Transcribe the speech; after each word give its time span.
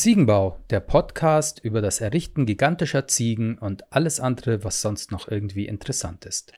Ziegenbau, 0.00 0.56
der 0.70 0.80
Podcast 0.80 1.62
über 1.62 1.82
das 1.82 2.00
Errichten 2.00 2.46
gigantischer 2.46 3.06
Ziegen 3.06 3.58
und 3.58 3.92
alles 3.92 4.18
andere, 4.18 4.64
was 4.64 4.80
sonst 4.80 5.12
noch 5.12 5.28
irgendwie 5.28 5.66
interessant 5.66 6.24
ist. 6.24 6.54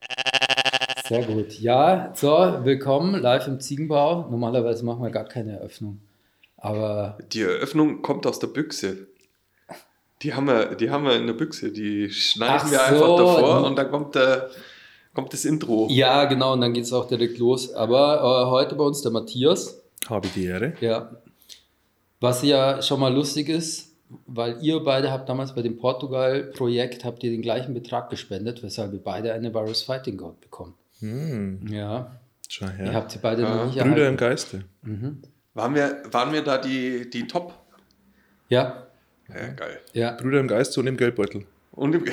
Sehr 1.08 1.24
gut. 1.24 1.58
Ja, 1.58 2.12
so, 2.14 2.28
willkommen 2.62 3.20
live 3.20 3.48
im 3.48 3.58
Ziegenbau. 3.58 4.28
Normalerweise 4.30 4.84
machen 4.84 5.02
wir 5.02 5.10
gar 5.10 5.24
keine 5.24 5.58
Eröffnung. 5.58 6.00
Aber. 6.56 7.18
Die 7.32 7.40
Eröffnung 7.40 8.00
kommt 8.02 8.28
aus 8.28 8.38
der 8.38 8.46
Büchse. 8.46 9.08
Die 10.22 10.34
haben 10.34 10.46
wir, 10.46 10.76
die 10.76 10.90
haben 10.90 11.04
wir 11.04 11.16
in 11.16 11.26
der 11.26 11.34
Büchse. 11.34 11.72
Die 11.72 12.10
schneiden 12.10 12.60
Ach 12.66 12.70
wir 12.70 12.78
so. 12.78 12.84
einfach 12.84 13.16
davor 13.16 13.66
und 13.66 13.74
dann 13.74 13.90
kommt, 13.90 14.14
der, 14.14 14.50
kommt 15.14 15.32
das 15.32 15.44
Intro. 15.44 15.88
Ja, 15.90 16.26
genau, 16.26 16.52
und 16.52 16.60
dann 16.60 16.74
geht 16.74 16.84
es 16.84 16.92
auch 16.92 17.08
direkt 17.08 17.38
los. 17.38 17.74
Aber 17.74 18.20
äh, 18.20 18.50
heute 18.52 18.76
bei 18.76 18.84
uns 18.84 19.02
der 19.02 19.10
Matthias. 19.10 19.82
Habe 20.08 20.28
die 20.28 20.44
Ehre. 20.44 20.74
Ja. 20.80 21.10
Was 22.22 22.42
ja 22.42 22.80
schon 22.82 23.00
mal 23.00 23.12
lustig 23.12 23.48
ist, 23.48 23.92
weil 24.26 24.56
ihr 24.62 24.80
beide 24.80 25.10
habt 25.10 25.28
damals 25.28 25.54
bei 25.54 25.62
dem 25.62 25.76
Portugal-Projekt 25.76 27.04
habt 27.04 27.22
ihr 27.24 27.30
den 27.30 27.42
gleichen 27.42 27.74
Betrag 27.74 28.10
gespendet, 28.10 28.62
weshalb 28.62 28.92
wir 28.92 29.00
beide 29.02 29.32
eine 29.32 29.52
Virus 29.52 29.82
Fighting 29.82 30.16
God 30.16 30.40
bekommen. 30.40 30.74
Hm, 31.00 31.66
Ja. 31.68 32.12
schau 32.48 32.66
Ihr 32.66 32.72
her. 32.72 32.94
habt 32.94 33.10
sie 33.10 33.18
beide 33.20 33.42
Ja. 33.42 33.54
noch 33.56 33.66
nicht 33.66 33.74
Brüder 33.78 33.88
im 34.08 34.16
erhalten. 34.16 34.16
Geiste. 34.18 34.64
Waren, 35.54 35.74
wir, 35.74 36.02
waren 36.12 36.32
wir 36.32 36.42
da 36.42 36.58
die, 36.58 37.10
die 37.10 37.26
Top? 37.26 37.54
Ja, 38.48 38.86
Ja, 39.28 39.48
geil. 39.48 39.80
ja, 39.92 40.12
Brüder 40.12 40.40
im 40.40 40.48
Geiste 40.48 40.78
und 40.80 40.86
im 40.86 40.96
Geldbeutel. 40.96 41.44
Und 41.72 41.94
im, 41.94 42.04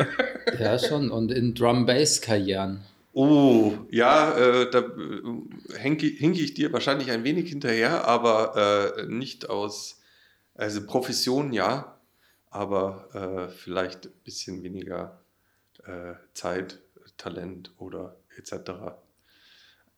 ja 0.60 0.78
schon. 0.78 1.10
Und 1.10 1.32
in 1.32 1.54
Drum-Bass-Karrieren. 1.54 2.80
Oh, 3.12 3.74
ja, 3.90 4.36
äh, 4.36 4.70
da 4.70 4.80
äh, 4.80 5.78
hinke, 5.78 6.06
hinke 6.06 6.40
ich 6.40 6.54
dir 6.54 6.72
wahrscheinlich 6.72 7.10
ein 7.10 7.24
wenig 7.24 7.48
hinterher, 7.48 8.06
aber 8.06 8.96
äh, 8.98 9.06
nicht 9.06 9.48
aus, 9.50 10.00
also 10.54 10.84
Profession 10.86 11.52
ja, 11.52 11.98
aber 12.50 13.48
äh, 13.48 13.52
vielleicht 13.52 14.06
ein 14.06 14.12
bisschen 14.24 14.62
weniger 14.62 15.20
äh, 15.84 16.14
Zeit, 16.34 16.80
Talent 17.16 17.72
oder 17.78 18.16
etc. 18.36 18.70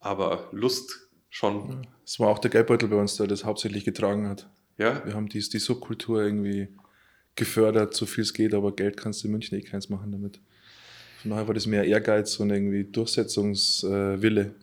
Aber 0.00 0.48
Lust 0.52 1.08
schon, 1.28 1.86
Es 2.04 2.18
war 2.18 2.28
auch 2.28 2.38
der 2.38 2.50
Geldbeutel 2.50 2.88
bei 2.88 2.96
uns, 2.96 3.16
der 3.16 3.26
das 3.26 3.44
hauptsächlich 3.44 3.84
getragen 3.84 4.28
hat. 4.28 4.48
ja. 4.78 5.04
Wir 5.04 5.14
haben 5.14 5.28
die, 5.28 5.40
die 5.40 5.58
Subkultur 5.58 6.22
irgendwie 6.22 6.68
gefördert, 7.36 7.94
so 7.94 8.06
viel 8.06 8.22
es 8.22 8.32
geht, 8.32 8.54
aber 8.54 8.74
Geld 8.74 8.96
kannst 8.96 9.22
du 9.22 9.28
in 9.28 9.32
München 9.32 9.58
eh 9.58 9.62
keins 9.62 9.88
machen 9.88 10.10
damit. 10.12 10.40
Von 11.22 11.32
daher 11.32 11.46
war 11.46 11.54
das 11.54 11.66
mehr 11.66 11.84
Ehrgeiz 11.84 12.38
und 12.40 12.50
irgendwie 12.50 12.84
Durchsetzungswille. 12.84 14.54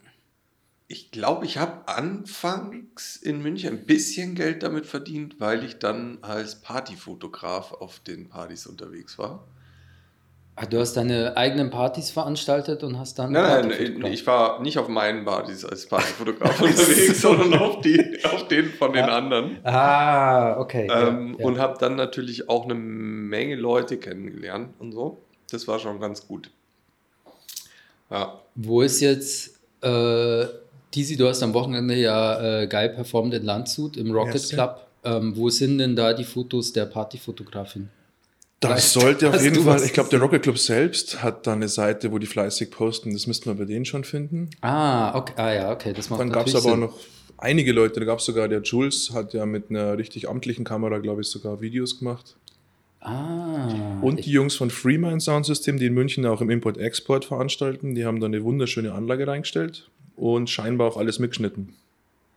Ich 0.88 1.12
glaube, 1.12 1.46
ich 1.46 1.58
habe 1.58 1.88
anfangs 1.88 3.18
in 3.18 3.42
München 3.42 3.74
ein 3.74 3.86
bisschen 3.86 4.36
Geld 4.36 4.64
damit 4.64 4.86
verdient, 4.86 5.40
weil 5.40 5.66
ich 5.66 5.80
dann 5.80 6.20
als 6.22 6.62
Partyfotograf 6.62 7.74
auf 7.74 8.00
den 8.00 8.30
Partys 8.30 8.66
unterwegs 8.66 9.20
war. 9.20 9.46
Ah, 10.56 10.66
du 10.66 10.80
hast 10.80 10.96
deine 10.96 11.38
eigenen 11.38 11.70
Partys 11.70 12.10
veranstaltet 12.10 12.84
und 12.84 12.98
hast 12.98 13.20
dann. 13.20 13.32
Nein, 13.32 13.68
nein, 13.68 14.12
ich 14.12 14.26
war 14.26 14.60
nicht 14.60 14.80
auf 14.80 14.88
meinen 14.88 15.24
Partys 15.24 15.64
als 15.64 15.86
Partyfotograf 15.88 16.60
unterwegs, 16.62 17.22
sondern 17.22 17.54
auf, 17.60 17.82
die, 17.82 18.20
auf 18.24 18.48
den 18.48 18.70
von 18.72 18.94
den 18.94 19.06
anderen. 19.06 19.60
Ah, 19.64 20.58
okay. 20.58 20.88
ja, 20.88 21.10
Ähm, 21.10 21.36
ja. 21.38 21.46
Und 21.46 21.60
habe 21.60 21.78
dann 21.80 21.96
natürlich 21.96 22.50
auch 22.50 22.64
eine 22.64 22.74
Menge 22.74 23.56
Leute 23.56 23.98
kennengelernt 23.98 24.74
und 24.80 24.94
so. 24.94 25.27
Das 25.52 25.68
war 25.68 25.80
schon 25.80 26.00
ganz 26.00 26.28
gut. 26.28 26.50
Ja, 28.10 28.42
Wo 28.56 28.82
ist 28.82 29.02
jetzt, 29.02 29.60
äh, 29.82 30.46
Tizi, 30.92 31.18
du 31.18 31.28
hast 31.28 31.44
am 31.44 31.54
Wochenende 31.54 31.96
ja 31.96 32.62
äh, 32.62 32.68
geil 32.68 32.90
performt 32.90 33.34
in 33.34 33.44
Landshut 33.44 33.98
im 33.98 34.12
Rocket 34.12 34.34
Merci. 34.34 34.56
Club. 34.56 34.88
Ähm, 35.04 35.36
wo 35.36 35.50
sind 35.50 35.78
denn 35.78 35.96
da 35.96 36.14
die 36.14 36.24
Fotos 36.24 36.74
der 36.74 36.86
Partyfotografin? 36.86 37.90
Das 38.60 38.92
sollte 38.92 39.30
auf 39.30 39.42
jeden 39.42 39.64
Fall, 39.64 39.84
ich 39.84 39.94
glaube, 39.94 40.10
der 40.10 40.20
Rocket 40.20 40.42
Club 40.42 40.58
selbst 40.58 41.22
hat 41.22 41.46
da 41.46 41.54
eine 41.54 41.68
Seite, 41.68 42.12
wo 42.12 42.18
die 42.18 42.26
fleißig 42.26 42.72
posten. 42.72 43.14
Das 43.14 43.28
müssten 43.28 43.46
wir 43.46 43.54
bei 43.54 43.66
denen 43.66 43.86
schon 43.86 44.04
finden. 44.04 44.50
Ah, 44.62 45.16
okay, 45.16 45.34
ah 45.38 45.54
ja, 45.54 45.72
okay, 45.72 45.94
das 45.94 46.10
macht 46.10 46.22
Dann 46.22 46.32
gab 46.32 46.48
es 46.48 46.56
aber 46.56 46.74
auch 46.74 46.78
noch 46.78 47.00
einige 47.38 47.72
Leute. 47.72 48.00
Da 48.00 48.06
gab 48.08 48.18
es 48.18 48.26
sogar, 48.26 48.48
der 48.48 48.62
Jules 48.62 49.12
hat 49.14 49.34
ja 49.34 49.46
mit 49.46 49.70
einer 49.70 49.98
richtig 49.98 50.28
amtlichen 50.28 50.66
Kamera, 50.66 50.98
glaube 50.98 51.22
ich, 51.22 51.28
sogar 51.28 51.62
Videos 51.62 52.00
gemacht. 52.00 52.36
Ah, 53.08 53.98
Und 54.02 54.26
die 54.26 54.32
Jungs 54.32 54.56
von 54.56 54.70
Freemind 54.70 55.22
Sound 55.22 55.46
System, 55.46 55.78
die 55.78 55.86
in 55.86 55.94
München 55.94 56.26
auch 56.26 56.42
im 56.42 56.50
Import-Export 56.50 57.26
veranstalten, 57.26 57.96
die 57.96 58.06
haben 58.06 58.20
da 58.20 58.26
eine 58.26 58.44
wunderschöne 58.44 58.92
Anlage 58.94 59.28
reingestellt 59.28 59.90
und 60.16 60.50
scheinbar 60.50 60.88
auch 60.88 60.98
alles 60.98 61.20
mitgeschnitten. 61.20 61.74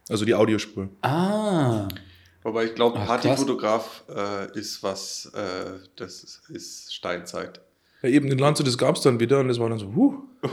Also 0.08 0.24
die 0.24 0.34
Audiospur. 0.34 0.88
ah, 1.02 1.88
wobei 2.42 2.64
ich 2.64 2.74
glaube. 2.74 2.98
Partyfotograf 2.98 4.04
äh, 4.08 4.58
ist 4.58 4.82
was, 4.82 5.30
äh, 5.34 5.78
das 5.96 6.22
ist, 6.24 6.42
ist 6.50 6.94
Steinzeit. 6.94 7.60
Ja, 8.02 8.08
eben 8.08 8.30
in 8.30 8.38
Landshut, 8.38 8.66
das 8.66 8.78
gab 8.78 8.96
es 8.96 9.02
dann 9.02 9.20
wieder 9.20 9.40
und 9.40 9.48
das 9.48 9.58
war 9.60 9.68
dann 9.68 9.78
so, 9.78 9.92
huh. 9.94 10.14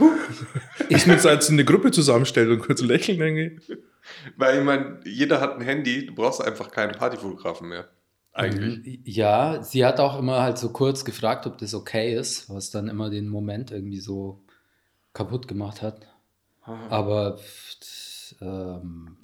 Ich 0.90 1.06
muss 1.06 1.24
jetzt 1.24 1.50
eine 1.50 1.64
Gruppe 1.64 1.90
zusammenstellen 1.90 2.52
und 2.52 2.58
kurz 2.60 2.82
lächeln 2.82 3.20
irgendwie. 3.20 3.58
Weil 4.36 4.58
ich 4.58 4.64
meine, 4.64 5.00
jeder 5.04 5.40
hat 5.40 5.56
ein 5.56 5.62
Handy, 5.62 6.06
du 6.06 6.14
brauchst 6.14 6.42
einfach 6.44 6.70
keinen 6.70 6.92
Partyfotografen 6.92 7.68
mehr. 7.68 7.88
Eigentlich. 8.32 8.98
Mhm. 8.98 9.02
Ja, 9.04 9.62
sie 9.62 9.84
hat 9.84 10.00
auch 10.00 10.18
immer 10.18 10.42
halt 10.42 10.58
so 10.58 10.70
kurz 10.70 11.04
gefragt, 11.04 11.46
ob 11.46 11.58
das 11.58 11.74
okay 11.74 12.14
ist, 12.14 12.48
was 12.50 12.70
dann 12.70 12.88
immer 12.88 13.10
den 13.10 13.28
Moment 13.28 13.70
irgendwie 13.70 14.00
so 14.00 14.42
kaputt 15.12 15.48
gemacht 15.48 15.82
hat. 15.82 16.06
Aber 16.62 17.38
pff, 17.38 18.36
ähm, 18.40 19.16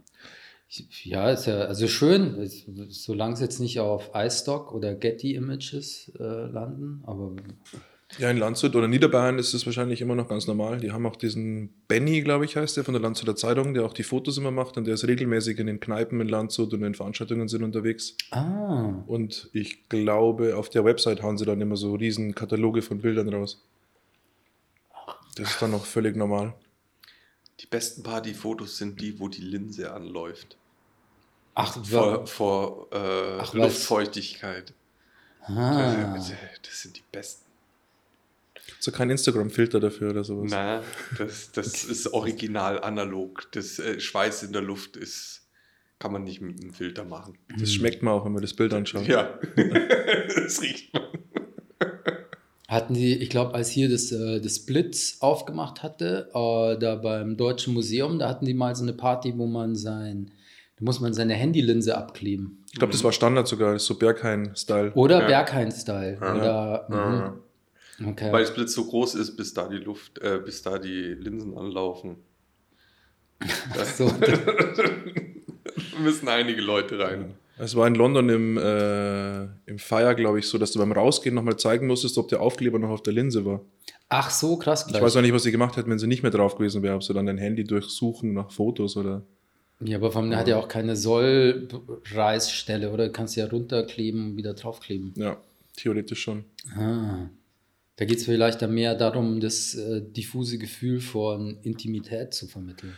ja, 1.05 1.31
ist 1.31 1.47
ja 1.47 1.61
also 1.61 1.87
schön, 1.87 2.49
solange 2.89 3.35
es 3.35 3.41
jetzt 3.41 3.61
nicht 3.61 3.79
auf 3.79 4.11
iStock 4.15 4.73
oder 4.73 4.95
Getty 4.95 5.35
Images 5.35 6.13
äh, 6.19 6.47
landen, 6.47 7.03
aber 7.07 7.37
Ja, 8.19 8.31
in 8.31 8.37
Landshut 8.37 8.77
oder 8.77 8.87
Niederbayern 8.87 9.39
ist 9.39 9.55
es 9.55 9.67
wahrscheinlich 9.67 10.01
immer 10.01 10.15
noch 10.15 10.29
ganz 10.29 10.47
normal. 10.47 10.79
Die 10.79 10.93
haben 10.93 11.05
auch 11.07 11.17
diesen 11.17 11.71
Benny, 11.89 12.23
glaube 12.23 12.45
ich, 12.45 12.57
heißt 12.57 12.77
der, 12.77 12.85
von 12.85 12.95
der 12.95 13.01
Landshuter 13.03 13.35
Zeitung, 13.35 13.75
der 13.75 13.85
auch 13.85 13.93
die 13.93 14.03
Fotos 14.05 14.39
immer 14.39 14.51
macht 14.51 14.77
und 14.77 14.87
der 14.87 14.95
ist 14.95 15.07
regelmäßig 15.07 15.59
in 15.59 15.67
den 15.67 15.81
Kneipen 15.81 16.21
in 16.21 16.29
Landshut 16.29 16.73
und 16.73 16.83
in 16.85 16.95
Veranstaltungen 16.95 17.49
sind 17.49 17.63
unterwegs. 17.63 18.17
ah, 18.31 18.93
Und 19.07 19.49
ich 19.53 19.89
glaube, 19.89 20.57
auf 20.57 20.71
der 20.71 20.85
Website 20.85 21.23
hauen 21.23 21.39
sie 21.39 21.45
dann 21.45 21.61
immer 21.61 21.77
so 21.77 21.95
riesen 21.95 22.35
Kataloge 22.35 22.83
von 22.83 23.01
Bildern 23.01 23.33
raus. 23.33 23.63
Das 25.37 25.51
ist 25.51 25.63
dann 25.63 25.73
noch 25.73 25.85
völlig 25.85 26.15
normal. 26.17 26.55
Die 27.61 27.67
besten 27.67 28.03
Partyfotos 28.03 28.79
sind 28.79 29.01
die, 29.01 29.19
wo 29.19 29.29
die 29.29 29.41
Linse 29.41 29.93
anläuft. 29.93 30.57
ach, 31.55 31.85
Vor, 31.85 32.27
vor 32.27 32.89
äh, 32.93 33.39
Ach? 33.41 33.55
Luftfeuchtigkeit. 33.55 34.73
ah. 35.47 36.15
Das, 36.15 36.33
das 36.63 36.83
sind 36.83 36.97
die 36.97 37.03
besten. 37.11 37.44
So 38.81 38.93
kein 38.93 39.11
Instagram-Filter 39.11 39.81
dafür 39.81 40.11
oder 40.11 40.25
sowas. 40.25 40.51
Na, 40.51 40.83
das, 41.19 41.53
das 41.53 41.85
ist 41.85 42.13
original 42.13 42.81
analog. 42.83 43.49
Das 43.53 43.79
äh, 43.79 44.01
Schweiß 44.01 44.43
in 44.43 44.53
der 44.53 44.63
Luft 44.63 44.97
ist, 44.97 45.43
kann 45.99 46.13
man 46.13 46.25
nicht 46.25 46.41
mit 46.41 46.61
einem 46.61 46.73
Filter 46.75 47.05
machen. 47.05 47.39
Das 47.59 47.73
schmeckt 47.73 48.03
man 48.03 48.15
auch, 48.15 48.25
wenn 48.25 48.33
man 48.33 48.43
das 48.43 48.55
Bild 48.55 48.75
anschaut. 48.75 49.07
Ja, 49.07 49.39
das 50.35 50.61
riecht 50.61 50.93
man. 50.93 51.03
Hatten 52.69 52.95
die, 52.95 53.15
ich 53.19 53.31
glaube, 53.31 53.55
als 53.55 53.69
hier 53.71 53.89
das, 53.89 54.11
äh, 54.11 54.41
das 54.41 54.61
Blitz 54.67 55.19
aufgemacht 55.21 55.83
hatte, 55.83 56.29
äh, 56.35 56.79
da 56.79 56.97
beim 56.97 57.37
Deutschen 57.37 57.75
Museum, 57.75 58.19
da 58.19 58.29
hatten 58.29 58.47
die 58.47 58.55
mal 58.55 58.75
so 58.75 58.83
eine 58.83 58.95
Party, 58.95 59.35
wo 59.37 59.47
man 59.47 59.77
sein, 59.77 60.31
da 60.77 60.85
muss 60.85 60.99
man 61.01 61.13
seine 61.13 61.35
Handylinse 61.35 61.97
abkleben. 61.97 62.65
Ich 62.73 62.79
glaube, 62.79 62.93
das 62.93 63.05
war 63.05 63.13
Standard 63.13 63.47
sogar, 63.47 63.75
das 63.75 63.83
ist 63.83 63.87
so 63.89 63.97
Berghain-Style. 63.99 64.93
Oder 64.95 65.21
Ja. 65.21 65.27
Berghain-Style. 65.27 66.17
Oder, 66.17 66.87
Ja. 66.91 67.37
Okay. 68.00 68.32
Weil 68.32 68.43
das 68.43 68.55
Blitz 68.55 68.75
so 68.75 68.84
groß 68.84 69.15
ist, 69.16 69.37
bis 69.37 69.55
da 69.55 69.69
die 69.69 69.77
Luft, 69.77 70.19
äh, 70.19 70.41
bis 70.44 70.62
da 70.62 70.78
die 70.78 71.15
Linsen 71.15 71.56
anlaufen. 71.56 72.16
so, 73.97 74.10
müssen 76.00 76.29
einige 76.29 76.61
Leute 76.61 76.99
rein. 76.99 77.35
Es 77.56 77.76
war 77.76 77.87
in 77.87 77.94
London 77.94 78.29
im, 78.29 78.56
äh, 78.58 79.44
im 79.67 79.79
Fire, 79.79 80.17
glaube 80.17 80.41
ich, 80.41 80.49
so, 80.49 80.58
dass 80.58 80.73
du 80.73 80.81
beim 80.81 80.91
Rausgehen 80.91 81.37
nochmal 81.37 81.56
zeigen 81.56 81.87
musstest, 81.87 82.19
ob 82.19 82.29
der 82.29 82.41
Aufkleber 82.41 82.81
noch 82.81 82.88
auf 82.88 83.02
der 83.02 83.12
Linse 83.12 83.44
war. 83.44 83.61
ach 84.08 84.31
so, 84.31 84.56
krass. 84.56 84.82
Ich 84.87 84.93
Gleich. 84.93 85.02
weiß 85.02 85.17
auch 85.17 85.23
nicht, 85.23 85.32
was 85.32 85.44
sie 85.44 85.52
gemacht 85.52 85.76
hätten, 85.76 85.88
wenn 85.90 86.00
sie 86.00 86.08
nicht 86.08 86.23
mehr 86.23 86.32
drauf 86.32 86.56
gewesen 86.56 86.82
wäre. 86.82 86.97
Ob 86.97 87.05
sie 87.05 87.14
dann 87.14 87.26
dein 87.26 87.38
Handy 87.38 87.62
durchsuchen 87.62 88.32
nach 88.32 88.50
Fotos 88.50 88.97
oder. 88.97 89.23
Ja, 89.81 89.99
aber 89.99 90.11
vom, 90.11 90.35
hat 90.35 90.49
ja 90.49 90.56
auch 90.56 90.67
keine 90.67 90.97
Sollreißstelle, 90.97 92.90
oder? 92.90 93.06
Du 93.06 93.12
kannst 93.12 93.37
ja 93.37 93.47
runterkleben 93.47 94.31
und 94.31 94.37
wieder 94.37 94.55
draufkleben. 94.55 95.14
Ja, 95.17 95.37
theoretisch 95.76 96.23
schon. 96.23 96.44
Ah. 96.76 97.29
Da 97.96 98.05
geht 98.05 98.19
es 98.19 98.25
vielleicht 98.25 98.61
dann 98.61 98.75
mehr 98.75 98.94
darum, 98.94 99.41
das 99.41 99.75
äh, 99.75 100.02
diffuse 100.02 100.58
Gefühl 100.58 101.00
von 101.00 101.58
Intimität 101.62 102.35
zu 102.35 102.49
vermitteln. 102.49 102.96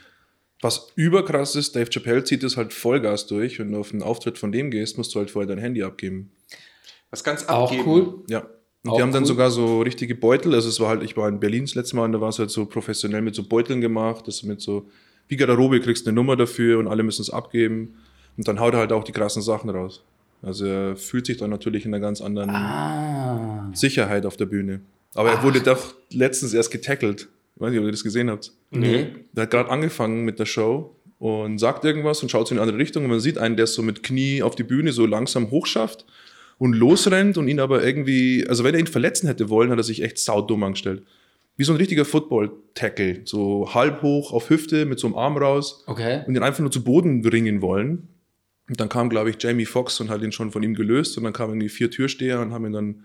Was 0.62 0.92
überkrass 0.96 1.54
ist, 1.54 1.76
Dave 1.76 1.90
Chappelle 1.90 2.24
zieht 2.24 2.42
es 2.42 2.56
halt 2.56 2.72
Vollgas 2.72 3.26
durch. 3.26 3.58
Wenn 3.58 3.72
du 3.72 3.78
auf 3.78 3.92
einen 3.92 4.02
Auftritt 4.02 4.38
von 4.38 4.52
dem 4.52 4.70
gehst, 4.70 4.96
musst 4.96 5.14
du 5.14 5.18
halt 5.18 5.30
vorher 5.30 5.46
dein 5.46 5.58
Handy 5.58 5.82
abgeben. 5.82 6.32
Was 7.10 7.22
ganz 7.22 7.46
Auch 7.46 7.70
abgeben. 7.70 7.88
cool. 7.88 8.24
Ja. 8.28 8.46
Und 8.82 8.90
Auch 8.92 8.96
die 8.96 9.02
haben 9.02 9.12
dann 9.12 9.24
cool. 9.24 9.28
sogar 9.28 9.50
so 9.50 9.82
richtige 9.82 10.14
Beutel. 10.14 10.54
Also 10.54 10.68
es 10.68 10.80
war 10.80 10.88
halt, 10.88 11.02
ich 11.02 11.16
war 11.16 11.28
in 11.28 11.40
Berlin 11.40 11.64
das 11.64 11.74
letzte 11.74 11.96
Mal 11.96 12.04
und 12.04 12.12
da 12.12 12.20
war 12.20 12.30
es 12.30 12.38
halt 12.38 12.50
so 12.50 12.64
professionell 12.64 13.20
mit 13.20 13.34
so 13.34 13.42
Beuteln 13.42 13.80
gemacht, 13.80 14.26
dass 14.26 14.40
du 14.40 14.46
mit 14.46 14.62
so, 14.62 14.88
wie 15.28 15.36
Garderobe 15.36 15.80
kriegst 15.80 16.06
eine 16.06 16.14
Nummer 16.14 16.36
dafür 16.36 16.78
und 16.78 16.88
alle 16.88 17.02
müssen 17.02 17.22
es 17.22 17.30
abgeben. 17.30 17.96
Und 18.38 18.48
dann 18.48 18.60
haut 18.60 18.72
er 18.74 18.80
halt 18.80 18.92
auch 18.92 19.04
die 19.04 19.12
krassen 19.12 19.42
Sachen 19.42 19.68
raus. 19.70 20.02
Also 20.46 20.64
er 20.64 20.96
fühlt 20.96 21.26
sich 21.26 21.36
dann 21.38 21.50
natürlich 21.50 21.84
in 21.84 21.92
einer 21.92 22.00
ganz 22.00 22.20
anderen 22.20 22.50
Ah. 22.50 23.70
Sicherheit 23.74 24.24
auf 24.26 24.36
der 24.36 24.46
Bühne. 24.46 24.80
Aber 25.14 25.30
er 25.30 25.42
wurde 25.42 25.60
doch 25.60 25.94
letztens 26.10 26.54
erst 26.54 26.70
getackelt. 26.70 27.28
Ich 27.56 27.60
weiß 27.60 27.70
nicht, 27.70 27.80
ob 27.80 27.86
ihr 27.86 27.90
das 27.90 28.04
gesehen 28.04 28.30
habt. 28.30 28.52
Nee. 28.70 29.06
Der 29.32 29.42
hat 29.44 29.50
gerade 29.50 29.70
angefangen 29.70 30.24
mit 30.24 30.38
der 30.38 30.46
Show 30.46 30.94
und 31.18 31.58
sagt 31.58 31.84
irgendwas 31.84 32.22
und 32.22 32.30
schaut 32.30 32.46
so 32.46 32.54
in 32.54 32.58
eine 32.58 32.62
andere 32.68 32.78
Richtung. 32.78 33.04
Und 33.04 33.10
man 33.10 33.20
sieht 33.20 33.38
einen, 33.38 33.56
der 33.56 33.66
so 33.66 33.82
mit 33.82 34.02
Knie 34.02 34.42
auf 34.42 34.54
die 34.54 34.62
Bühne 34.62 34.92
so 34.92 35.04
langsam 35.06 35.50
hochschafft 35.50 36.04
und 36.58 36.74
losrennt 36.74 37.38
und 37.38 37.48
ihn 37.48 37.58
aber 37.60 37.82
irgendwie, 37.84 38.46
also 38.48 38.62
wenn 38.62 38.74
er 38.74 38.80
ihn 38.80 38.86
verletzen 38.86 39.26
hätte 39.26 39.48
wollen, 39.48 39.70
hat 39.70 39.78
er 39.78 39.84
sich 39.84 40.02
echt 40.02 40.18
saudumm 40.18 40.62
angestellt. 40.62 41.02
Wie 41.56 41.64
so 41.64 41.72
ein 41.72 41.78
richtiger 41.78 42.04
Football-Tackle. 42.04 43.22
So 43.24 43.72
halb 43.74 44.02
hoch 44.02 44.32
auf 44.32 44.50
Hüfte 44.50 44.84
mit 44.84 45.00
so 45.00 45.06
einem 45.06 45.16
Arm 45.16 45.38
raus 45.38 45.82
Okay. 45.86 46.20
und 46.26 46.34
ihn 46.36 46.42
einfach 46.42 46.60
nur 46.60 46.70
zu 46.70 46.84
Boden 46.84 47.22
bringen 47.22 47.62
wollen. 47.62 48.08
Und 48.68 48.80
dann 48.80 48.88
kam, 48.88 49.08
glaube 49.10 49.30
ich, 49.30 49.36
Jamie 49.40 49.64
Foxx 49.66 50.00
und 50.00 50.10
hat 50.10 50.22
ihn 50.22 50.32
schon 50.32 50.50
von 50.50 50.62
ihm 50.62 50.74
gelöst. 50.74 51.16
Und 51.18 51.24
dann 51.24 51.32
kamen 51.32 51.52
irgendwie 51.54 51.68
vier 51.68 51.90
Türsteher 51.90 52.40
und 52.40 52.52
haben 52.52 52.66
ihn 52.66 52.72
dann 52.72 53.04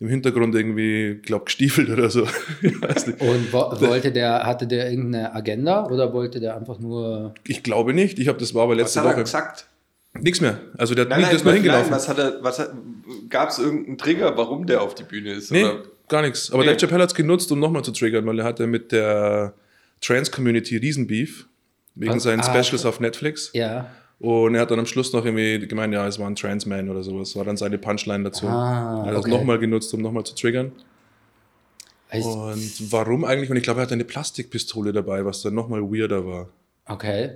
im 0.00 0.08
Hintergrund 0.08 0.54
irgendwie, 0.54 1.20
glaube 1.22 1.44
gestiefelt 1.44 1.88
oder 1.90 2.10
so. 2.10 2.26
ich 2.62 2.80
weiß 2.80 3.06
nicht. 3.08 3.20
Und 3.20 3.52
wo, 3.52 3.58
wollte 3.80 4.10
der, 4.12 4.44
hatte 4.44 4.66
der 4.66 4.90
irgendeine 4.90 5.34
Agenda 5.34 5.86
oder 5.86 6.12
wollte 6.12 6.40
der 6.40 6.56
einfach 6.56 6.78
nur. 6.78 7.34
Ich 7.46 7.62
glaube 7.62 7.92
nicht. 7.94 8.18
Ich 8.18 8.28
habe 8.28 8.38
das 8.38 8.54
war 8.54 8.62
aber 8.64 8.72
Was 8.72 8.78
letzte 8.78 9.00
hat 9.00 9.06
er 9.06 9.12
Woche. 9.12 9.22
gesagt? 9.24 9.66
Nichts 10.20 10.40
mehr. 10.40 10.60
Also 10.78 10.94
der 10.94 11.02
hat 11.04 11.10
Nein, 11.10 11.18
nicht, 11.20 11.26
nein, 11.26 11.32
das 11.32 11.40
ist 11.40 11.44
nur 11.44 11.52
nein, 11.54 11.62
hingelaufen. 11.62 11.90
was 11.92 12.08
hat 12.08 12.18
er, 12.18 12.38
was 12.42 12.58
hat, 12.60 12.72
gab 13.28 13.50
es 13.50 13.58
irgendeinen 13.58 13.98
Trigger, 13.98 14.36
warum 14.36 14.64
der 14.66 14.80
auf 14.80 14.94
die 14.94 15.02
Bühne 15.02 15.32
ist? 15.32 15.50
nee, 15.50 15.64
Oder? 15.64 15.82
gar 16.08 16.22
nichts. 16.22 16.50
Aber 16.52 16.62
Nee. 16.62 16.68
Dave 16.70 16.78
Chappelle 16.80 17.02
hat 17.02 17.10
es 17.10 17.14
genutzt, 17.16 17.50
um 17.52 17.58
nochmal 17.58 17.82
zu 17.84 17.90
triggern, 17.92 18.24
weil 18.26 18.38
er 18.38 18.44
hatte 18.44 18.66
mit 18.68 18.92
der 18.92 19.54
Trans-Community 20.00 20.76
Riesenbeef 20.76 21.46
wegen 21.96 22.14
Was? 22.16 22.22
seinen 22.22 22.40
Ah, 22.40 22.62
Specials 22.62 22.84
auf 22.86 23.00
Netflix. 23.00 23.50
Ja. 23.54 23.90
Und 24.24 24.54
er 24.54 24.62
hat 24.62 24.70
dann 24.70 24.78
am 24.78 24.86
Schluss 24.86 25.12
noch 25.12 25.24
irgendwie 25.24 25.66
gemeint, 25.66 25.92
ja, 25.92 26.06
es 26.06 26.18
war 26.18 26.26
ein 26.26 26.34
Transman 26.36 26.88
oder 26.88 27.02
sowas. 27.02 27.36
War 27.36 27.44
dann 27.44 27.56
seine 27.58 27.76
Punchline 27.78 28.24
dazu. 28.24 28.46
Ah, 28.46 29.00
er 29.02 29.06
hat 29.08 29.14
das 29.16 29.24
okay. 29.24 29.30
nochmal 29.30 29.58
genutzt, 29.58 29.92
um 29.92 30.00
nochmal 30.00 30.24
zu 30.24 30.34
triggern. 30.34 30.72
Ich, 32.12 32.24
Und 32.24 32.92
warum 32.92 33.24
eigentlich? 33.24 33.50
Und 33.50 33.56
ich 33.56 33.62
glaube, 33.62 33.80
er 33.80 33.82
hatte 33.82 33.94
eine 33.94 34.04
Plastikpistole 34.04 34.92
dabei, 34.92 35.24
was 35.24 35.42
dann 35.42 35.54
nochmal 35.54 35.82
weirder 35.82 36.26
war. 36.26 36.48
okay. 36.86 37.32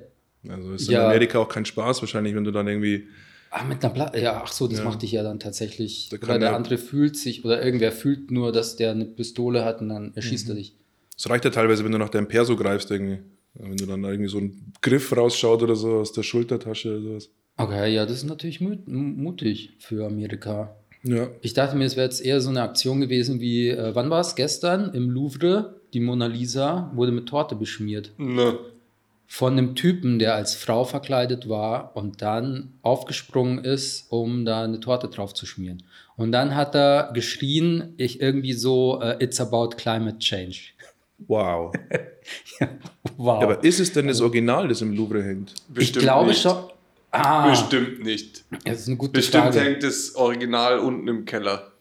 Also 0.49 0.73
ist 0.73 0.88
Ja. 0.88 1.00
in 1.00 1.06
Amerika 1.06 1.40
auch 1.40 1.49
kein 1.49 1.64
Spaß 1.64 2.00
wahrscheinlich, 2.00 2.32
wenn 2.35 2.44
du 2.44 2.52
dann 2.52 2.69
irgendwie. 2.69 3.08
Ach, 3.50 3.64
mit 3.67 3.85
einer 3.85 3.93
Pla 3.93 4.17
Ja, 4.17 4.40
ach 4.44 4.52
so, 4.52 4.69
das 4.69 4.79
Ja. 4.79 4.85
macht 4.85 5.02
dich 5.02 5.11
ja 5.11 5.25
dann 5.25 5.40
tatsächlich. 5.40 6.08
Da 6.11 6.17
Oder 6.19 6.38
der- 6.38 6.55
andere 6.55 6.79
fühlt 6.79 7.17
sich, 7.17 7.44
oder 7.44 7.62
irgendwer 7.62 7.90
fühlt 7.90 8.31
nur, 8.31 8.52
dass 8.52 8.76
der 8.76 8.93
eine 8.93 9.05
Pistole 9.05 9.64
hat 9.64 9.81
und 9.81 9.88
dann 9.88 10.12
erschießt 10.14 10.46
Mhm. 10.46 10.52
er 10.52 10.55
dich. 10.55 10.76
Es 11.17 11.29
reicht 11.29 11.44
ja 11.44 11.50
teilweise, 11.50 11.85
wenn 11.85 11.90
du 11.90 11.99
nach 11.99 12.08
deinem 12.08 12.29
Perso 12.29 12.55
greifst 12.56 12.90
irgendwie. 12.90 13.19
Wenn 13.54 13.76
du 13.76 13.86
dann 13.86 14.04
irgendwie 14.04 14.30
so 14.30 14.38
ein 14.38 14.72
Griff 14.82 15.16
rausschaut 15.16 15.62
oder 15.62 15.76
so 15.76 15.96
aus 15.96 16.12
der 16.12 16.22
Schultertasche 16.22 16.90
oder 16.90 17.02
sowas. 17.02 17.30
Okay, 17.56 17.92
ja, 17.92 18.06
das 18.06 18.18
ist 18.18 18.24
natürlich 18.24 18.60
mut 18.60 18.86
mutig 18.86 19.70
für 19.78 20.06
Amerika. 20.06 20.76
Ja. 21.02 21.28
Ich 21.42 21.54
dachte 21.54 21.76
mir, 21.76 21.84
es 21.84 21.96
wäre 21.96 22.06
jetzt 22.06 22.24
eher 22.24 22.40
so 22.40 22.50
eine 22.50 22.62
Aktion 22.62 23.00
gewesen 23.00 23.40
wie, 23.40 23.68
äh, 23.68 23.94
wann 23.94 24.10
war 24.10 24.20
es? 24.20 24.34
Gestern 24.34 24.92
im 24.94 25.10
Louvre, 25.10 25.74
die 25.92 26.00
Mona 26.00 26.26
Lisa 26.26 26.90
wurde 26.94 27.12
mit 27.12 27.26
Torte 27.26 27.56
beschmiert. 27.56 28.12
Ne. 28.18 28.58
Von 29.26 29.52
einem 29.52 29.74
Typen, 29.74 30.18
der 30.18 30.34
als 30.34 30.54
Frau 30.54 30.84
verkleidet 30.84 31.48
war 31.48 31.96
und 31.96 32.22
dann 32.22 32.72
aufgesprungen 32.82 33.62
ist, 33.62 34.06
um 34.10 34.44
da 34.44 34.64
eine 34.64 34.80
Torte 34.80 35.08
drauf 35.08 35.34
zu 35.34 35.44
schmieren. 35.44 35.82
Und 36.16 36.32
dann 36.32 36.54
hat 36.54 36.74
er 36.74 37.10
geschrien, 37.12 37.94
ich 37.96 38.20
irgendwie 38.20 38.54
so, 38.54 39.00
äh, 39.02 39.22
it's 39.22 39.40
about 39.40 39.70
climate 39.76 40.18
change. 40.18 40.72
Wow. 41.26 41.72
Wow. 43.16 43.40
Ja, 43.40 43.48
aber 43.48 43.64
ist 43.64 43.80
es 43.80 43.92
denn 43.92 44.06
das 44.06 44.20
Original, 44.20 44.68
das 44.68 44.80
im 44.82 44.94
Louvre 44.94 45.22
hängt? 45.24 45.52
ich 45.70 45.74
Bestimmt 45.74 46.02
glaube 46.04 46.28
nicht. 46.28 46.40
schon. 46.42 46.56
Ah, 47.10 47.48
Bestimmt 47.50 48.04
nicht. 48.04 48.44
das 48.64 48.80
ist 48.80 48.86
eine 48.88 48.96
gute 48.96 49.12
Bestimmt 49.12 49.44
Frage. 49.44 49.60
hängt 49.60 49.82
das 49.82 50.14
Original 50.14 50.78
unten 50.78 51.08
im 51.08 51.24
Keller. 51.24 51.72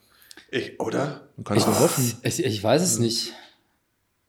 Ich, 0.49 0.79
oder? 0.79 1.27
Man 1.35 1.43
kann 1.43 1.57
es 1.57 1.65
nur 1.67 1.79
hoffen. 1.79 2.13
Ich, 2.23 2.43
ich 2.43 2.63
weiß 2.63 2.81
es 2.81 2.97
nicht. 2.99 3.33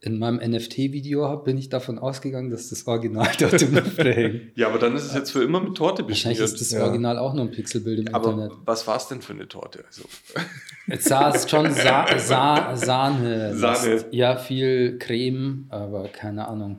In 0.01 0.19
meinem 0.21 0.37
NFT-Video 0.39 1.39
bin 1.39 1.59
ich 1.59 1.71
davon 1.71 1.99
ausgegangen, 1.99 2.51
dass 2.51 2.69
das 2.69 2.87
Original 2.87 3.29
dort 3.39 3.61
im 3.61 3.75
Louvre 3.75 4.13
hängt. 4.13 4.57
Ja, 4.57 4.69
aber 4.69 4.79
dann 4.79 4.95
ist 4.95 5.05
es 5.07 5.15
jetzt 5.15 5.33
für 5.33 5.43
immer 5.43 5.61
mit 5.61 5.77
Torte 5.77 6.03
Wahrscheinlich 6.07 6.39
beschmiert. 6.39 6.61
ist 6.61 6.61
das 6.61 6.71
Ja. 6.79 6.85
Original 6.87 7.19
auch 7.19 7.35
nur 7.35 7.45
ein 7.47 7.51
Pixelbild 7.51 8.09
im 8.09 8.15
aber 8.15 8.31
Internet. 8.31 8.53
was 8.65 8.87
war 8.87 8.97
es 8.97 9.09
denn 9.09 9.21
für 9.23 9.33
eine 9.33 9.49
Torte? 9.49 9.85
Also, 9.87 10.03
Es 10.87 11.05
sah 11.05 11.31
es 11.35 11.51
schon 11.51 11.71
Sa 11.73 12.07
Sa 12.17 12.77
Sahne. 12.77 13.55
Sahne. 13.57 14.05
Ja, 14.13 14.37
viel 14.37 14.99
Creme, 14.99 15.67
aber 15.69 16.05
keine 16.09 16.47
Ahnung. 16.47 16.79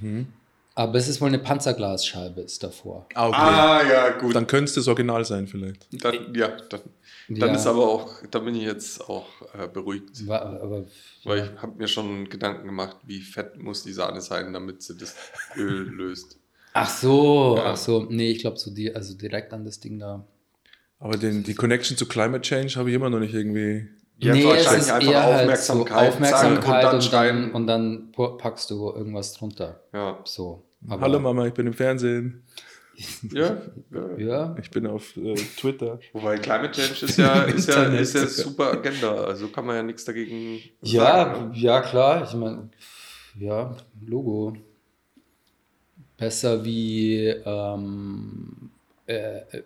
Mhm. 0.00 0.26
Aber 0.74 0.96
es 0.96 1.06
ist 1.08 1.20
wohl 1.20 1.28
eine 1.28 1.38
Panzerglasscheibe 1.38 2.40
ist 2.40 2.62
davor. 2.64 3.06
Ah, 3.14 3.28
okay. 3.28 3.36
ah, 3.38 3.80
ja, 3.86 4.10
gut. 4.18 4.34
Dann 4.34 4.46
könnte 4.46 4.64
es 4.70 4.74
das 4.74 4.88
Original 4.88 5.22
sein 5.26 5.46
vielleicht. 5.46 5.86
Dann, 6.02 6.14
ja, 6.34 6.48
dann, 6.70 6.80
dann 7.28 7.50
Ja. 7.50 7.54
ist 7.56 7.66
aber 7.66 7.88
auch, 7.88 8.10
da 8.30 8.38
bin 8.40 8.54
ich 8.54 8.62
jetzt 8.64 9.00
auch 9.08 9.26
äh, 9.58 9.68
beruhigt. 9.68 10.26
Wa- 10.26 10.38
Aber 10.60 10.84
Weil 11.24 11.38
ich 11.54 11.62
habe 11.62 11.76
mir 11.78 11.88
schon 11.88 12.28
Gedanken 12.28 12.66
gemacht, 12.66 12.96
wie 13.04 13.20
fett 13.20 13.56
muss 13.62 13.82
die 13.84 13.92
Sahne 13.92 14.20
sein, 14.20 14.52
damit 14.52 14.82
sie 14.82 14.96
das 14.96 15.14
Öl 15.56 15.88
löst. 15.96 16.38
ach 16.74 16.88
so, 16.90 17.56
Ja. 17.56 17.72
ach 17.72 17.76
so. 17.76 18.06
Nee, 18.08 18.30
ich 18.32 18.38
glaube 18.40 18.58
so 18.58 18.72
die, 18.74 18.94
also 18.94 19.14
direkt 19.16 19.52
an 19.52 19.64
das 19.64 19.80
Ding 19.80 19.98
da. 19.98 20.26
Aber 20.98 21.16
den, 21.16 21.42
die 21.42 21.54
Connection 21.54 21.96
zu 21.96 22.06
Climate 22.06 22.42
Change 22.42 22.74
habe 22.76 22.88
ich 22.90 22.94
immer 22.96 23.10
noch 23.10 23.18
nicht 23.20 23.34
irgendwie. 23.34 23.88
Ja, 24.18 24.34
nee, 24.34 24.40
es 24.42 24.46
wahrscheinlich 24.46 24.82
ist 24.82 24.90
einfach 24.92 25.10
eher 25.10 25.22
halt 25.24 25.58
so 25.58 25.72
Aufmerksamkeit, 25.72 26.08
Aufmerksamkeit 26.12 27.02
sagen 27.02 27.50
und 27.52 27.66
dann 27.66 27.96
und, 27.96 28.12
dann, 28.12 28.12
und 28.12 28.18
dann 28.18 28.38
packst 28.38 28.70
du 28.70 28.90
irgendwas 28.90 29.32
drunter. 29.34 29.82
Ja, 29.92 30.20
So. 30.24 30.64
Aber- 30.88 31.00
Hallo 31.00 31.18
Mama, 31.20 31.46
ich 31.46 31.54
bin 31.54 31.66
im 31.66 31.72
Fernsehen. 31.74 32.44
Ja. 33.32 33.56
ja. 33.90 34.18
Ja, 34.18 34.56
Ich 34.60 34.70
bin 34.70 34.86
auf 34.86 35.16
äh, 35.16 35.34
Twitter. 35.34 35.98
Wobei 36.12 36.38
Climate 36.38 36.72
Change 36.72 37.04
ist 37.06 37.16
ja, 37.18 37.42
ist 37.44 37.68
ja, 37.68 37.84
ist 37.84 38.14
ja 38.14 38.26
super 38.26 38.72
Agenda, 38.72 39.12
also 39.24 39.48
kann 39.48 39.66
man 39.66 39.76
ja 39.76 39.82
nichts 39.82 40.04
dagegen 40.04 40.60
ja, 40.82 41.00
sagen. 41.02 41.52
ja, 41.54 41.80
klar. 41.80 42.24
Ich 42.24 42.34
meine, 42.34 42.68
ja, 43.38 43.76
Logo. 44.06 44.54
Besser 46.16 46.64
wie 46.64 47.26
ähm, 47.26 48.70
äh, 49.06 49.38
äh, 49.38 49.62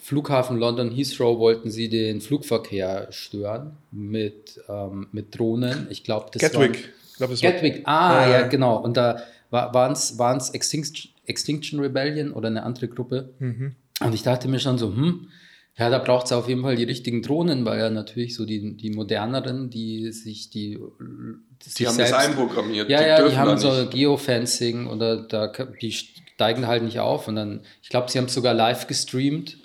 Flughafen 0.00 0.56
London 0.58 0.90
Heathrow 0.90 1.38
wollten 1.38 1.70
sie 1.70 1.88
den 1.90 2.20
Flugverkehr 2.22 3.08
stören 3.10 3.76
mit, 3.90 4.60
ähm, 4.68 5.08
mit 5.12 5.38
Drohnen. 5.38 5.88
Ich 5.90 6.04
glaube, 6.04 6.30
das 6.32 6.42
waren- 6.54 6.72
Gatwick. 6.72 6.92
Ich 7.10 7.16
glaube, 7.18 7.34
das 7.34 7.42
war 7.42 7.52
Gatwick, 7.52 7.82
ah, 7.84 8.22
Ja, 8.22 8.26
ja, 8.30 8.40
ja. 8.40 8.46
genau. 8.46 8.78
Und 8.82 8.96
da 8.96 9.22
waren 9.50 9.92
es 9.92 10.50
Extinction, 10.50 11.09
Extinction 11.24 11.80
Rebellion 11.80 12.32
oder 12.32 12.48
eine 12.48 12.62
andere 12.62 12.88
Gruppe. 12.88 13.34
Mhm. 13.38 13.76
Und 14.04 14.14
ich 14.14 14.22
dachte 14.22 14.48
mir 14.48 14.58
schon 14.58 14.78
so, 14.78 14.88
hm, 14.94 15.28
ja, 15.76 15.88
da 15.88 15.98
braucht 15.98 16.26
es 16.26 16.32
auf 16.32 16.48
jeden 16.48 16.62
Fall 16.62 16.76
die 16.76 16.84
richtigen 16.84 17.22
Drohnen, 17.22 17.64
weil 17.64 17.78
ja 17.78 17.90
natürlich 17.90 18.34
so 18.34 18.44
die, 18.44 18.76
die 18.76 18.90
moderneren, 18.90 19.70
die 19.70 20.12
sich 20.12 20.50
die. 20.50 20.78
Die 21.78 21.86
haben 21.86 21.96
das 21.98 22.12
einprogrammiert. 22.12 22.88
Ja, 22.90 23.06
ja, 23.06 23.28
die 23.28 23.36
haben 23.36 23.56
so 23.58 23.72
nicht. 23.72 23.92
Geofencing 23.92 24.86
oder 24.88 25.22
da, 25.26 25.52
die 25.80 25.92
steigen 25.92 26.66
halt 26.66 26.82
nicht 26.82 26.98
auf. 27.00 27.28
Und 27.28 27.36
dann, 27.36 27.60
ich 27.82 27.88
glaube, 27.88 28.10
sie 28.10 28.18
haben 28.18 28.26
es 28.26 28.34
sogar 28.34 28.54
live 28.54 28.86
gestreamt. 28.86 29.58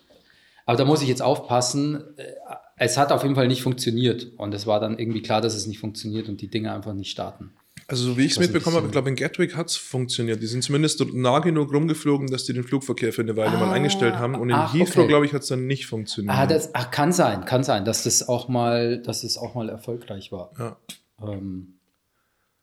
Aber 0.66 0.78
da 0.78 0.86
muss 0.86 1.02
ich 1.02 1.08
jetzt 1.08 1.22
aufpassen. 1.22 2.04
äh, 2.18 2.34
Es 2.78 2.98
hat 2.98 3.12
auf 3.12 3.24
jeden 3.24 3.36
Fall 3.36 3.48
nicht 3.48 3.62
funktioniert. 3.62 4.28
Und 4.38 4.54
es 4.54 4.68
war 4.68 4.80
dann 4.80 5.00
irgendwie 5.00 5.22
klar, 5.22 5.42
dass 5.42 5.56
es 5.56 5.68
nicht 5.68 5.80
funktioniert 5.80 6.28
und 6.30 6.42
die 6.42 6.50
Dinge 6.50 6.74
einfach 6.74 6.94
nicht 6.94 7.12
starten. 7.12 7.52
Also, 7.88 8.04
so 8.06 8.18
wie 8.18 8.26
ich 8.26 8.32
es 8.32 8.40
mitbekommen 8.40 8.78
habe, 8.78 8.88
ich 8.88 8.92
glaube, 8.92 9.10
in 9.10 9.16
Gatwick 9.16 9.56
hat 9.56 9.68
es 9.70 9.76
funktioniert. 9.78 10.42
Die 10.42 10.48
sind 10.48 10.64
zumindest 10.64 11.00
nah 11.14 11.38
genug 11.40 11.72
rumgeflogen, 11.72 12.28
dass 12.32 12.44
die 12.46 12.54
den 12.54 12.64
Flugverkehr 12.64 13.14
für 13.14 13.22
eine 13.22 13.38
Weile 13.38 13.58
mal 13.58 13.70
Ah, 13.70 13.74
eingestellt 13.74 14.16
haben. 14.16 14.34
Und 14.34 14.50
in 14.50 14.56
ach, 14.56 14.74
Heathrow, 14.74 14.98
okay. 15.04 15.08
glaube 15.08 15.26
ich, 15.28 15.34
hat 15.34 15.44
es 15.44 15.50
dann 15.50 15.68
nicht 15.68 15.86
funktioniert. 15.86 16.36
Ah, 16.36 16.48
das 16.48 16.74
ach, 16.74 16.90
kann 16.90 17.14
sein, 17.14 17.46
kann 17.46 17.64
sein, 17.64 17.86
dass 17.86 18.04
das 18.04 18.28
auch 18.28 18.48
mal, 18.48 19.00
dass 19.04 19.24
es 19.24 19.38
auch 19.38 19.54
mal 19.54 19.70
erfolgreich 19.70 20.32
war. 20.32 20.52
ja, 20.58 20.78
Ähm, 21.22 21.76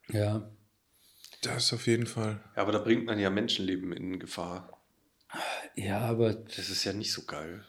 ja. 0.08 0.42
das 1.42 1.72
auf 1.72 1.86
jeden 1.86 2.06
Fall. 2.06 2.40
Ja, 2.56 2.62
aber 2.62 2.72
da 2.72 2.78
bringt 2.80 3.06
man 3.06 3.20
ja 3.20 3.30
Menschenleben 3.30 3.92
in 3.92 4.18
Gefahr. 4.18 4.76
Ja, 5.76 6.00
aber 6.00 6.34
Das 6.34 6.68
ist 6.68 6.82
ja 6.82 6.92
nicht 6.92 7.12
so 7.12 7.22
geil. 7.22 7.64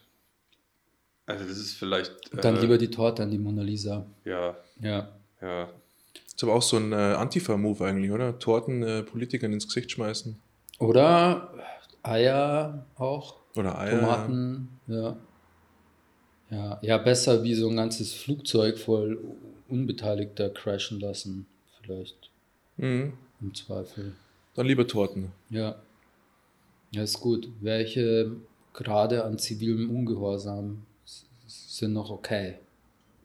Also 1.28 1.46
das 1.48 1.58
ist 1.58 1.74
vielleicht... 1.76 2.14
dann 2.44 2.58
äh, 2.58 2.62
lieber 2.62 2.78
die 2.80 2.90
Torte 2.90 3.22
an 3.24 3.30
die 3.30 3.38
Mona 3.38 3.62
Lisa. 3.62 4.08
Ja, 4.26 4.58
Ja. 4.82 5.10
ja. 5.40 5.70
Ist 6.36 6.44
aber 6.44 6.54
auch 6.56 6.62
so 6.62 6.78
ein 6.78 6.92
äh, 6.92 6.96
Antifa-Move 6.96 7.86
eigentlich, 7.86 8.12
oder? 8.12 8.40
Torten 8.40 8.82
äh, 8.84 9.04
Politikern 9.04 9.54
ins 9.54 9.68
Gesicht 9.68 9.92
schmeißen. 9.92 10.38
Oder 10.80 11.54
Eier 12.02 12.86
auch, 12.96 13.36
Oder 13.56 13.78
Eier. 13.78 14.00
Tomaten, 14.00 14.80
ja. 14.88 15.16
Ja, 16.50 16.80
ja, 16.82 16.98
besser 16.98 17.44
wie 17.44 17.56
so 17.56 17.70
ein 17.70 17.78
ganzes 17.78 18.14
Flugzeug 18.14 18.78
voll 18.78 19.20
Unbeteiligter 19.70 20.50
crashen 20.50 21.00
lassen, 21.00 21.46
vielleicht 21.82 22.30
Mhm. 22.78 23.14
im 23.42 23.54
Zweifel. 23.56 24.14
Dann 24.56 24.66
lieber 24.68 24.86
Torten. 24.88 25.32
Ja. 25.50 25.76
Ja, 26.92 27.02
ist 27.04 27.20
gut. 27.20 27.50
Welche 27.62 28.36
Grade 28.74 29.24
an 29.24 29.40
zivilem 29.40 29.90
Ungehorsam 29.90 30.86
sind 31.48 31.94
noch 31.94 32.12
okay? 32.12 32.56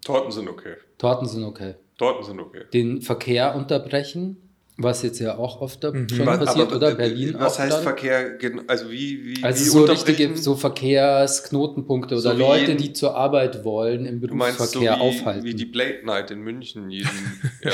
Torten 0.04 0.30
sind 0.32 0.48
okay. 0.48 0.76
Torten 0.96 1.26
sind 1.28 1.44
okay. 1.44 1.74
Torten 1.98 2.24
sind 2.24 2.40
okay. 2.40 2.62
Den 2.72 3.02
Verkehr 3.02 3.54
unterbrechen 3.54 4.36
Was 4.80 5.02
jetzt 5.02 5.18
ja 5.18 5.36
auch 5.36 5.60
oft 5.60 5.82
da 5.82 5.90
schon 5.92 6.06
Was- 6.24 6.38
passiert, 6.38 6.68
aber, 6.68 6.76
oder? 6.76 6.92
äh, 6.92 6.94
Berlin 6.94 7.34
Was 7.36 7.54
auch 7.54 7.58
heißt 7.58 7.70
gerade. 7.70 7.82
Verkehr? 7.82 8.38
Also 8.68 8.88
wie, 8.92 9.24
wie, 9.36 9.42
Also 9.42 9.58
wie 9.64 9.68
so 9.68 9.84
richtige 9.84 10.36
so 10.36 10.54
Verkehrsknotenpunkte 10.54 12.14
oder 12.14 12.22
So 12.22 12.36
wie 12.36 12.40
Leute, 12.42 12.60
jeden- 12.70 12.76
die 12.78 12.92
zur 12.92 13.16
Arbeit 13.16 13.64
wollen, 13.64 14.06
im 14.06 14.20
so 14.20 14.28
Berufsverkehr 14.28 14.94
wie, 14.96 15.00
aufhalten. 15.00 15.44
wie 15.44 15.54
die 15.54 15.64
Blade 15.64 15.98
Night 16.04 16.30
in 16.30 16.42
München 16.42 16.88
jeden. 16.90 17.10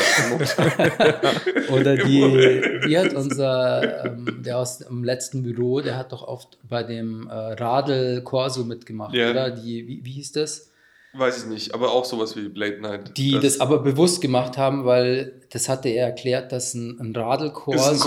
Oder 1.73 1.97
die, 1.97 2.81
die 2.89 2.99
hat 2.99 3.13
unser, 3.15 4.07
ähm, 4.07 4.43
der 4.45 4.59
aus 4.59 4.79
dem 4.79 5.05
letzten 5.05 5.43
Büro, 5.43 5.81
der 5.81 5.97
hat 5.99 6.13
doch 6.13 6.27
oft 6.27 6.59
bei 6.69 6.83
dem 6.83 7.29
äh, 7.29 7.33
Radl 7.33 8.23
Corso 8.23 8.65
mitgemacht, 8.65 9.15
Ja. 9.15 9.31
oder? 9.31 9.51
Die, 9.51 9.87
wie, 9.87 10.05
wie 10.05 10.11
hieß 10.13 10.33
das? 10.33 10.71
Weiß 11.17 11.45
ich 11.45 11.51
nicht, 11.51 11.75
aber 11.75 11.93
auch 11.93 12.05
sowas 12.05 12.35
wie 12.37 12.49
Blade 12.49 12.81
Night. 12.81 13.17
Die 13.17 13.39
das, 13.39 13.61
aber 13.61 13.79
bewusst 13.79 14.21
gemacht 14.21 14.59
haben, 14.59 14.85
weil 14.85 15.41
das 15.51 15.69
hatte 15.69 15.89
er 15.89 16.07
erklärt, 16.07 16.51
dass 16.51 16.75
ein, 16.75 16.99
ein 17.01 17.15
Radl 17.15 17.53
Ist 17.69 17.89
ein 17.89 18.01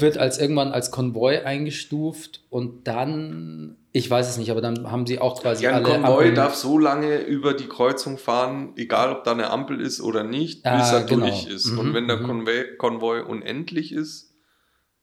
wird 0.00 0.18
als 0.18 0.38
irgendwann 0.38 0.72
als 0.72 0.90
Konvoi 0.90 1.38
eingestuft 1.44 2.42
und 2.50 2.86
dann, 2.86 3.76
ich 3.92 4.10
weiß 4.10 4.28
es 4.28 4.36
nicht, 4.36 4.50
aber 4.50 4.60
dann 4.60 4.90
haben 4.90 5.06
sie 5.06 5.18
auch 5.18 5.40
quasi 5.40 5.64
Ja, 5.64 5.70
ein 5.70 5.76
alle 5.76 5.94
Konvoi 5.94 6.08
Ampeln- 6.24 6.34
darf 6.34 6.54
so 6.54 6.78
lange 6.78 7.18
über 7.20 7.54
die 7.54 7.68
Kreuzung 7.68 8.18
fahren, 8.18 8.74
egal 8.76 9.12
ob 9.12 9.24
da 9.24 9.32
eine 9.32 9.50
Ampel 9.50 9.80
ist 9.80 10.02
oder 10.02 10.22
nicht, 10.22 10.62
bis 10.62 10.72
Ah, 10.72 10.98
er 10.98 11.04
genau. 11.04 11.26
durch 11.26 11.46
ist. 11.46 11.66
Mhm, 11.72 11.78
Und 11.78 11.94
wenn 11.94 12.06
der 12.08 12.18
mhm. 12.18 12.26
Konvoi, 12.26 12.64
Konvoi 12.76 13.20
unendlich 13.22 13.92
ist, 13.92 14.25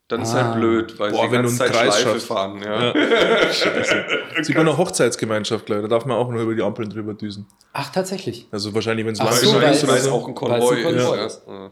dann 0.10 0.22
ist 0.22 0.34
Ah. 0.34 0.44
halt 0.44 0.56
blöd, 0.56 1.00
weil 1.00 1.12
Boah, 1.12 1.26
sie 1.26 1.32
wenn 1.32 1.44
die 1.44 1.48
ganze 1.50 1.58
du 1.58 1.64
einen 1.64 1.74
Zeit 1.74 1.82
Kreis 1.82 1.96
Schleife 2.02 2.10
schaffst. 2.20 2.28
fahren. 2.28 2.62
Ja. 2.62 2.94
Das 2.94 4.40
ist 4.42 4.50
wie 4.50 4.54
bei 4.54 4.60
einer 4.60 4.78
Hochzeitsgemeinschaft, 4.78 5.66
glaube 5.66 5.82
ich. 5.82 5.90
Da 5.90 5.96
darf 5.96 6.06
man 6.06 6.18
auch 6.18 6.30
nur 6.30 6.42
über 6.42 6.54
die 6.56 6.62
Ampeln 6.62 6.90
drüber 6.90 7.14
düsen. 7.14 7.48
Ach, 7.72 7.90
tatsächlich. 7.92 8.48
Also 8.52 8.74
wahrscheinlich, 8.74 9.06
wenn 9.06 9.14
es 9.14 9.20
lang 9.20 9.32
so, 9.34 9.58
ist 9.60 9.88
weil- 9.88 9.98
es 9.98 10.08
auch 10.08 10.28
ein 10.28 10.36
Konvoi, 10.36 10.76
ein 10.78 10.84
Konvoi 10.84 11.26
ist. 11.26 11.38
ist. 11.38 11.48
Ja. 11.48 11.72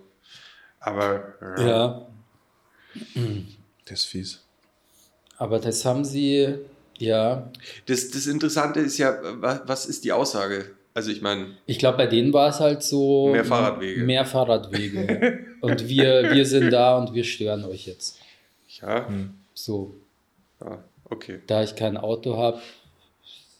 Aber 0.79 1.23
ja. 1.57 1.67
Ja. 1.67 2.01
Das 3.85 3.99
ist 3.99 4.05
fies. 4.05 4.43
Aber 5.37 5.59
das 5.59 5.83
haben 5.85 6.05
sie, 6.05 6.55
ja. 6.97 7.49
Das, 7.87 8.09
das 8.11 8.27
Interessante 8.27 8.79
ist 8.79 8.97
ja, 8.97 9.15
wa- 9.41 9.61
was 9.65 9.85
ist 9.85 10.03
die 10.03 10.11
Aussage? 10.11 10.71
Also 10.93 11.11
ich 11.11 11.21
meine, 11.21 11.57
Ich 11.65 11.79
glaube, 11.79 11.97
bei 11.97 12.07
denen 12.07 12.33
war 12.33 12.49
es 12.49 12.59
halt 12.59 12.83
so. 12.83 13.29
Mehr 13.29 13.45
Fahrradwege. 13.45 14.03
Mehr 14.03 14.25
Fahrradwege. 14.25 15.39
und 15.61 15.87
wir, 15.87 16.31
wir 16.33 16.45
sind 16.45 16.71
da 16.71 16.97
und 16.97 17.13
wir 17.13 17.23
stören 17.23 17.63
euch 17.65 17.87
jetzt. 17.87 18.19
ja, 18.81 19.07
Hm. 19.07 19.35
So, 19.53 19.95
ja 20.59 20.83
okay. 21.11 21.39
da 21.45 21.63
ich 21.63 21.75
kein 21.75 21.97
Auto 21.97 22.37
habe, 22.37 22.59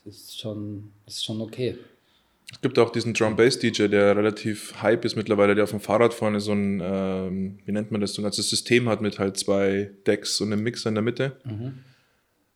ist 0.05 0.39
schon, 0.39 0.91
ist 1.05 1.23
schon 1.23 1.41
okay. 1.41 1.77
Es 2.51 2.59
gibt 2.59 2.79
auch 2.79 2.89
diesen 2.89 3.13
Drum-Bass-DJ, 3.13 3.87
der 3.87 4.17
relativ 4.17 4.81
hype 4.81 5.05
ist 5.05 5.15
mittlerweile, 5.15 5.55
der 5.55 5.63
auf 5.63 5.69
dem 5.69 5.79
Fahrrad 5.79 6.13
vorne 6.13 6.41
so 6.41 6.51
ein, 6.51 6.81
ähm, 6.83 7.59
wie 7.65 7.71
nennt 7.71 7.91
man 7.91 8.01
das, 8.01 8.13
so 8.13 8.21
ein 8.21 8.23
ganzes 8.23 8.49
System 8.49 8.89
hat 8.89 9.01
mit 9.01 9.19
halt 9.19 9.37
zwei 9.37 9.91
Decks 10.05 10.41
und 10.41 10.51
einem 10.51 10.63
Mixer 10.63 10.89
in 10.89 10.95
der 10.95 11.03
Mitte. 11.03 11.37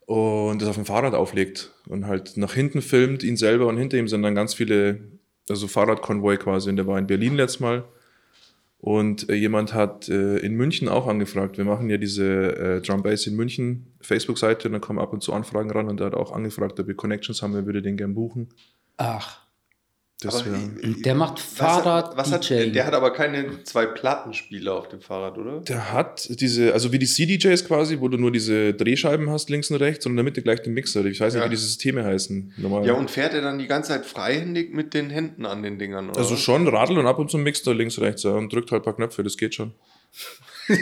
Und 0.06 0.62
das 0.62 0.70
auf 0.70 0.76
dem 0.76 0.86
Fahrrad 0.86 1.16
auflegt 1.16 1.72
und 1.88 2.06
halt 2.06 2.38
nach 2.38 2.54
hinten 2.54 2.82
filmt, 2.82 3.24
ihn 3.24 3.38
selber 3.38 3.68
und 3.68 3.78
hinter 3.78 3.98
ihm 3.98 4.08
sind 4.08 4.22
dann 4.22 4.36
ganz 4.36 4.54
viele, 4.54 5.00
also 5.50 5.68
Fahrradkonvoi 5.68 6.38
quasi. 6.38 6.70
Und 6.70 6.76
der 6.76 6.86
war 6.86 7.00
in 7.00 7.08
Berlin 7.08 7.36
letztes 7.36 7.60
Mal. 7.60 7.86
Und 8.78 9.30
äh, 9.30 9.34
jemand 9.34 9.74
hat 9.74 10.10
äh, 10.10 10.38
in 10.38 10.54
München 10.54 10.90
auch 10.90 11.08
angefragt. 11.08 11.58
Wir 11.58 11.66
machen 11.66 11.90
ja 11.90 11.98
diese 11.98 12.56
äh, 12.56 12.82
Drum 12.82 13.02
Bass 13.02 13.26
in 13.26 13.36
München 13.36 13.88
Facebook-Seite 14.02 14.68
und 14.68 14.74
dann 14.74 14.82
kommen 14.82 15.00
ab 15.00 15.12
und 15.12 15.24
zu 15.24 15.34
Anfragen 15.34 15.72
ran 15.72 15.88
und 15.88 16.00
der 16.00 16.08
hat 16.08 16.14
auch 16.14 16.32
angefragt, 16.32 16.80
ob 16.80 16.86
wir 16.86 16.96
Connections 16.96 17.42
haben, 17.42 17.56
er 17.56 17.66
würde 17.66 17.82
den 17.82 17.98
gern 17.98 18.14
buchen. 18.14 18.50
Ach, 18.98 19.45
Das 20.22 20.36
Aber, 20.36 20.46
wär, 20.54 20.60
der 21.04 21.14
macht 21.14 21.34
was 21.36 21.60
hat- 21.62 21.84
Fahrrad 21.84 22.18
was 22.18 22.32
hat. 22.32 22.50
Der 22.50 22.86
hat 22.88 22.94
aber 22.94 23.12
keine 23.12 23.64
zwei 23.66 23.86
Plattenspieler 23.86 24.74
auf 24.74 24.88
dem 24.88 25.02
Fahrrad, 25.02 25.38
oder? 25.38 25.60
Der 25.60 25.92
hat 25.92 26.28
diese, 26.40 26.72
also 26.74 26.94
wie 26.94 27.00
die 27.00 27.06
CDJs 27.06 27.66
quasi, 27.66 28.00
wo 28.00 28.08
du 28.08 28.18
nur 28.18 28.32
diese 28.32 28.74
Drehscheiben 28.74 29.30
hast, 29.30 29.50
links 29.50 29.70
und 29.72 29.76
rechts, 29.78 30.06
und 30.06 30.14
in 30.14 30.16
der 30.16 30.24
Mitte 30.24 30.42
gleich 30.42 30.62
den 30.64 30.74
Mixer. 30.74 31.04
Ich 31.06 31.20
weiß 31.20 31.34
nicht, 31.34 31.42
Ja. 31.42 31.46
wie 31.48 31.50
diese 31.54 31.66
Systeme 31.68 32.06
heißen. 32.06 32.54
Normal. 32.58 32.88
Ja, 32.88 32.94
und 32.94 33.12
fährt 33.12 33.34
er 33.34 33.42
dann 33.42 33.60
die 33.60 33.68
ganze 33.68 33.90
Zeit 33.90 34.06
freihändig 34.06 34.74
mit 34.74 34.94
den 34.94 35.10
Händen 35.10 35.46
an 35.46 35.62
den 35.64 35.78
Dingern, 35.80 36.10
oder? 36.10 36.18
also 36.20 36.38
schon 36.38 36.66
Radl 36.70 36.98
und 36.98 37.08
ab 37.08 37.20
und 37.20 37.30
zu 37.30 37.38
Mixer 37.38 37.74
links, 37.74 38.00
rechts 38.00 38.24
ja, 38.24 38.32
und 38.32 38.52
drückt 38.54 38.72
halt 38.72 38.84
ein 38.84 38.86
paar 38.86 38.96
Knöpfe, 38.96 39.22
das 39.22 39.36
geht 39.36 39.54
schon. 39.54 39.74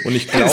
Und 0.05 0.15
ich 0.15 0.27
glaube, 0.27 0.51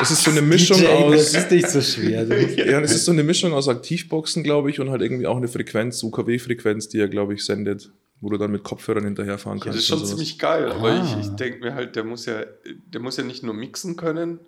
es 0.00 0.10
ist 0.10 0.22
so 0.24 0.30
eine 0.30 0.42
Mischung 0.42 0.78
DJ, 0.78 0.86
aus. 0.86 1.32
das 1.32 1.34
ist 1.44 1.50
nicht 1.50 1.68
so 1.70 1.80
schwer. 1.80 2.26
Ja, 2.56 2.80
es 2.80 2.92
ist 2.94 3.04
so 3.04 3.12
eine 3.12 3.22
Mischung 3.22 3.52
aus 3.52 3.68
Aktivboxen, 3.68 4.42
glaube 4.42 4.70
ich, 4.70 4.80
und 4.80 4.90
halt 4.90 5.02
irgendwie 5.02 5.26
auch 5.26 5.36
eine 5.36 5.48
Frequenz, 5.48 6.02
UKW-Frequenz, 6.02 6.88
die 6.88 6.98
er, 7.00 7.08
glaube 7.08 7.34
ich, 7.34 7.44
sendet, 7.44 7.90
wo 8.20 8.30
du 8.30 8.38
dann 8.38 8.50
mit 8.50 8.62
Kopfhörern 8.62 9.04
hinterherfahren 9.04 9.58
Ja, 9.58 9.64
kannst. 9.64 9.76
das 9.78 9.82
ist 9.84 9.88
schon 9.88 10.06
ziemlich 10.06 10.38
geil, 10.38 10.70
aber 10.72 10.90
Ah. 10.90 11.18
ich, 11.20 11.26
ich 11.26 11.32
denke 11.36 11.60
mir 11.60 11.74
halt, 11.74 11.96
der 11.96 12.04
muss 12.04 12.24
ja, 12.26 12.44
der 12.92 13.00
muss 13.00 13.16
ja 13.18 13.24
nicht 13.24 13.42
nur 13.42 13.52
mixen 13.54 13.96
können, 13.96 14.40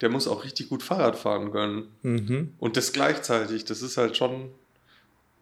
der 0.00 0.10
muss 0.10 0.26
auch 0.28 0.44
richtig 0.44 0.68
gut 0.68 0.82
Fahrrad 0.82 1.16
fahren 1.16 1.50
können. 1.52 1.84
Mhm. 2.02 2.52
Und 2.58 2.76
das 2.76 2.92
gleichzeitig, 2.92 3.64
das 3.64 3.80
ist 3.80 3.96
halt 3.96 4.16
schon, 4.16 4.50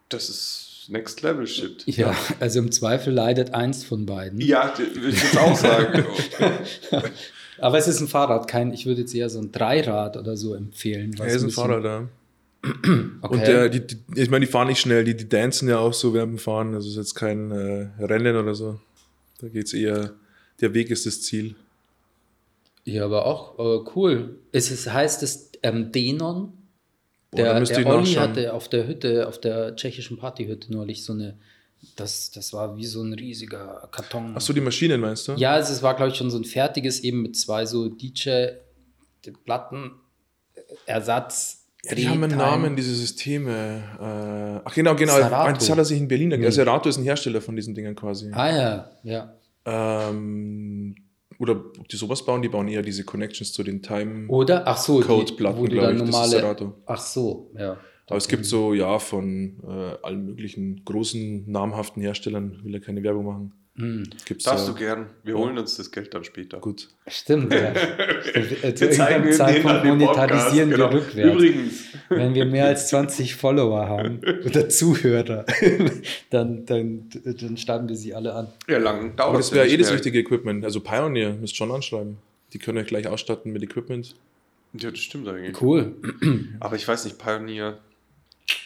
das 0.09 0.29
ist 0.29 0.69
Next 0.89 1.21
Level 1.21 1.47
Shit. 1.47 1.83
Ja, 1.87 2.13
also 2.39 2.59
im 2.59 2.71
Zweifel 2.71 3.13
leidet 3.13 3.53
eins 3.53 3.83
von 3.83 4.05
beiden. 4.05 4.39
Ja, 4.41 4.73
würde 4.77 5.09
ich 5.09 5.21
jetzt 5.23 5.37
auch 5.37 5.55
sagen. 5.57 6.05
Aber 7.59 7.77
es 7.77 7.87
ist 7.87 7.99
ein 8.01 8.07
Fahrrad, 8.07 8.47
kein, 8.47 8.73
ich 8.73 8.85
würde 8.85 9.01
jetzt 9.01 9.13
eher 9.13 9.29
so 9.29 9.39
ein 9.39 9.51
Dreirad 9.51 10.17
oder 10.17 10.35
so 10.37 10.53
empfehlen. 10.55 11.15
Er 11.19 11.27
ist 11.27 11.41
ein 11.41 11.47
bisschen- 11.47 11.51
Fahrer 11.51 11.81
da. 11.81 12.09
Okay. 13.21 13.33
Und 13.35 13.41
der, 13.41 13.67
die, 13.69 13.85
die, 13.85 13.97
ich 14.15 14.29
meine, 14.29 14.45
die 14.45 14.51
fahren 14.51 14.67
nicht 14.69 14.79
schnell, 14.79 15.03
die, 15.03 15.15
die 15.17 15.27
dancen 15.27 15.67
ja 15.67 15.79
auch 15.79 15.93
so 15.93 16.13
während 16.13 16.33
dem 16.33 16.37
Fahren. 16.39 16.73
Also 16.73 16.87
ist 16.89 16.95
jetzt 16.95 17.13
kein 17.15 17.51
äh, 17.51 17.89
Rennen 18.01 18.37
oder 18.37 18.55
so. 18.55 18.79
Da 19.41 19.49
geht 19.49 19.65
es 19.65 19.73
eher, 19.73 20.13
der 20.61 20.73
Weg 20.73 20.89
ist 20.89 21.05
das 21.05 21.21
Ziel. 21.21 21.55
Ja, 22.85 23.03
aber 23.05 23.25
auch 23.25 23.59
äh, 23.59 23.89
cool. 23.95 24.37
Es 24.53 24.71
ist, 24.71 24.91
heißt 24.91 25.23
es 25.23 25.51
ähm, 25.61 25.91
Denon? 25.91 26.53
Boah, 27.31 27.37
Der, 27.37 27.59
der 27.61 27.87
Olli 27.87 28.13
hatte 28.13 28.53
auf 28.53 28.69
der 28.69 28.87
Hütte, 28.87 29.27
auf 29.27 29.39
der 29.41 29.75
tschechischen 29.75 30.17
Partyhütte 30.17 30.71
neulich 30.71 31.03
so 31.03 31.11
eine, 31.13 31.35
das, 31.95 32.31
das 32.31 32.53
war 32.53 32.77
wie 32.77 32.85
so 32.85 33.01
ein 33.01 33.13
riesiger 33.13 33.87
Karton. 33.91 34.33
Ach 34.35 34.41
so, 34.41 34.53
die 34.53 34.61
Maschinen 34.61 35.01
meinst 35.01 35.27
du? 35.27 35.33
Ja, 35.33 35.53
also 35.53 35.73
es 35.73 35.83
war, 35.83 35.95
glaube 35.95 36.11
ich, 36.11 36.17
schon 36.17 36.31
so 36.31 36.37
ein 36.37 36.45
fertiges, 36.45 37.01
eben 37.01 37.21
mit 37.21 37.35
zwei 37.35 37.65
so 37.65 37.89
DJ-Platten, 37.89 39.91
Ersatz. 40.85 41.65
Ja, 41.83 41.95
die 41.95 42.07
haben 42.07 42.23
einen. 42.23 42.37
Namen, 42.37 42.75
diese 42.75 42.95
Systeme. 42.95 43.83
Äh, 43.99 44.61
ach 44.63 44.73
genau, 44.73 44.95
genau. 44.95 45.15
Serato. 45.15 45.53
Das 45.53 45.69
hat 45.69 45.77
er 45.77 45.85
sich 45.85 45.97
in 45.97 46.07
Berlin. 46.07 46.29
Nee. 46.29 46.45
Also 46.45 46.55
Serato 46.55 46.87
ist 46.87 46.97
ein 46.97 47.03
Hersteller 47.03 47.41
von 47.41 47.55
diesen 47.55 47.75
Dingen 47.75 47.95
quasi. 47.95 48.31
Ah 48.31 48.49
ja, 48.49 48.91
ja. 49.03 49.33
Ähm, 49.65 50.95
oder 51.39 51.57
ob 51.77 51.87
die 51.89 51.97
sowas 51.97 52.25
bauen, 52.25 52.41
die 52.41 52.47
bauen 52.47 52.69
eher 52.69 52.81
diese 52.81 53.03
Connections 53.03 53.51
zu 53.51 53.63
den 53.63 53.81
Time. 53.81 54.29
Oder? 54.29 54.65
Ach 54.65 54.77
so, 54.77 55.01
Code-Platten, 55.01 55.59
wo 55.59 55.65
du 55.65 55.71
glaub 55.71 55.85
dann 55.85 55.95
ich, 55.95 55.99
das 55.99 56.09
ist 56.09 56.13
normale. 56.13 56.31
Serato. 56.31 56.73
Ach 56.85 57.01
so, 57.01 57.51
ja. 57.57 57.77
Aber 58.07 58.17
es 58.17 58.27
gibt 58.27 58.45
so, 58.45 58.73
ja, 58.73 58.99
von 58.99 59.59
äh, 59.63 59.95
allen 60.01 60.25
möglichen 60.25 60.83
großen, 60.83 61.49
namhaften 61.49 62.01
Herstellern, 62.01 62.59
will 62.63 62.73
ja 62.73 62.79
keine 62.79 63.01
Werbung 63.01 63.25
machen. 63.25 63.53
Hm, 63.75 64.03
Gibt's 64.25 64.43
Darfst 64.43 64.67
da, 64.67 64.71
du 64.71 64.77
gern. 64.77 65.09
Wir 65.23 65.35
holen 65.35 65.57
uns 65.57 65.77
das 65.77 65.89
Geld 65.89 66.13
dann 66.13 66.23
später. 66.23 66.59
Gut. 66.59 66.89
Stimmt, 67.07 67.51
ja. 67.51 67.73
Stimmt. 68.21 68.77
Zu 68.77 68.85
Wir 68.85 68.99
irgendeinem 68.99 69.31
Zeitpunkt 69.31 69.83
monetarisieren 69.85 70.05
Podcast, 70.05 70.55
wir 70.55 70.65
genau. 70.65 70.87
rückwärts. 70.89 71.33
Übrigens. 71.33 71.83
Wenn 72.09 72.35
wir 72.35 72.45
mehr 72.45 72.67
als 72.67 72.89
20 72.89 73.35
Follower 73.35 73.87
haben 73.87 74.19
oder 74.45 74.69
Zuhörer, 74.69 75.45
dann, 76.29 76.67
dann, 76.67 77.09
dann 77.23 77.57
starten 77.57 77.89
wir 77.89 77.95
sie 77.95 78.13
alle 78.13 78.35
an. 78.35 78.47
Ja, 78.67 78.77
lang 78.77 79.15
dauert 79.15 79.29
Aber 79.29 79.37
das 79.39 79.51
wäre 79.51 79.67
eh 79.67 79.77
das 79.77 79.91
richtige 79.91 80.19
Equipment. 80.19 80.63
Also 80.63 80.79
Pioneer 80.79 81.33
müsst 81.33 81.55
schon 81.55 81.71
anschreiben. 81.71 82.17
Die 82.53 82.59
können 82.59 82.77
euch 82.77 82.87
gleich 82.87 83.07
ausstatten 83.07 83.51
mit 83.51 83.63
Equipment. 83.63 84.13
Ja, 84.73 84.91
das 84.91 84.99
stimmt 84.99 85.27
eigentlich. 85.27 85.59
Cool. 85.59 85.95
Aber 86.59 86.75
ich 86.75 86.87
weiß 86.87 87.05
nicht, 87.05 87.17
Pioneer. 87.17 87.79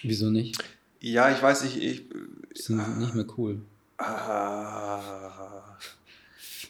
Wieso 0.04 0.30
nicht? 0.30 0.58
Ja, 1.02 1.32
ich 1.32 1.42
weiß 1.42 1.64
nicht, 1.64 1.78
ich. 1.82 2.04
Sind 2.54 3.00
nicht 3.00 3.14
mehr 3.16 3.26
cool. 3.38 3.60
Ah, 3.98 5.78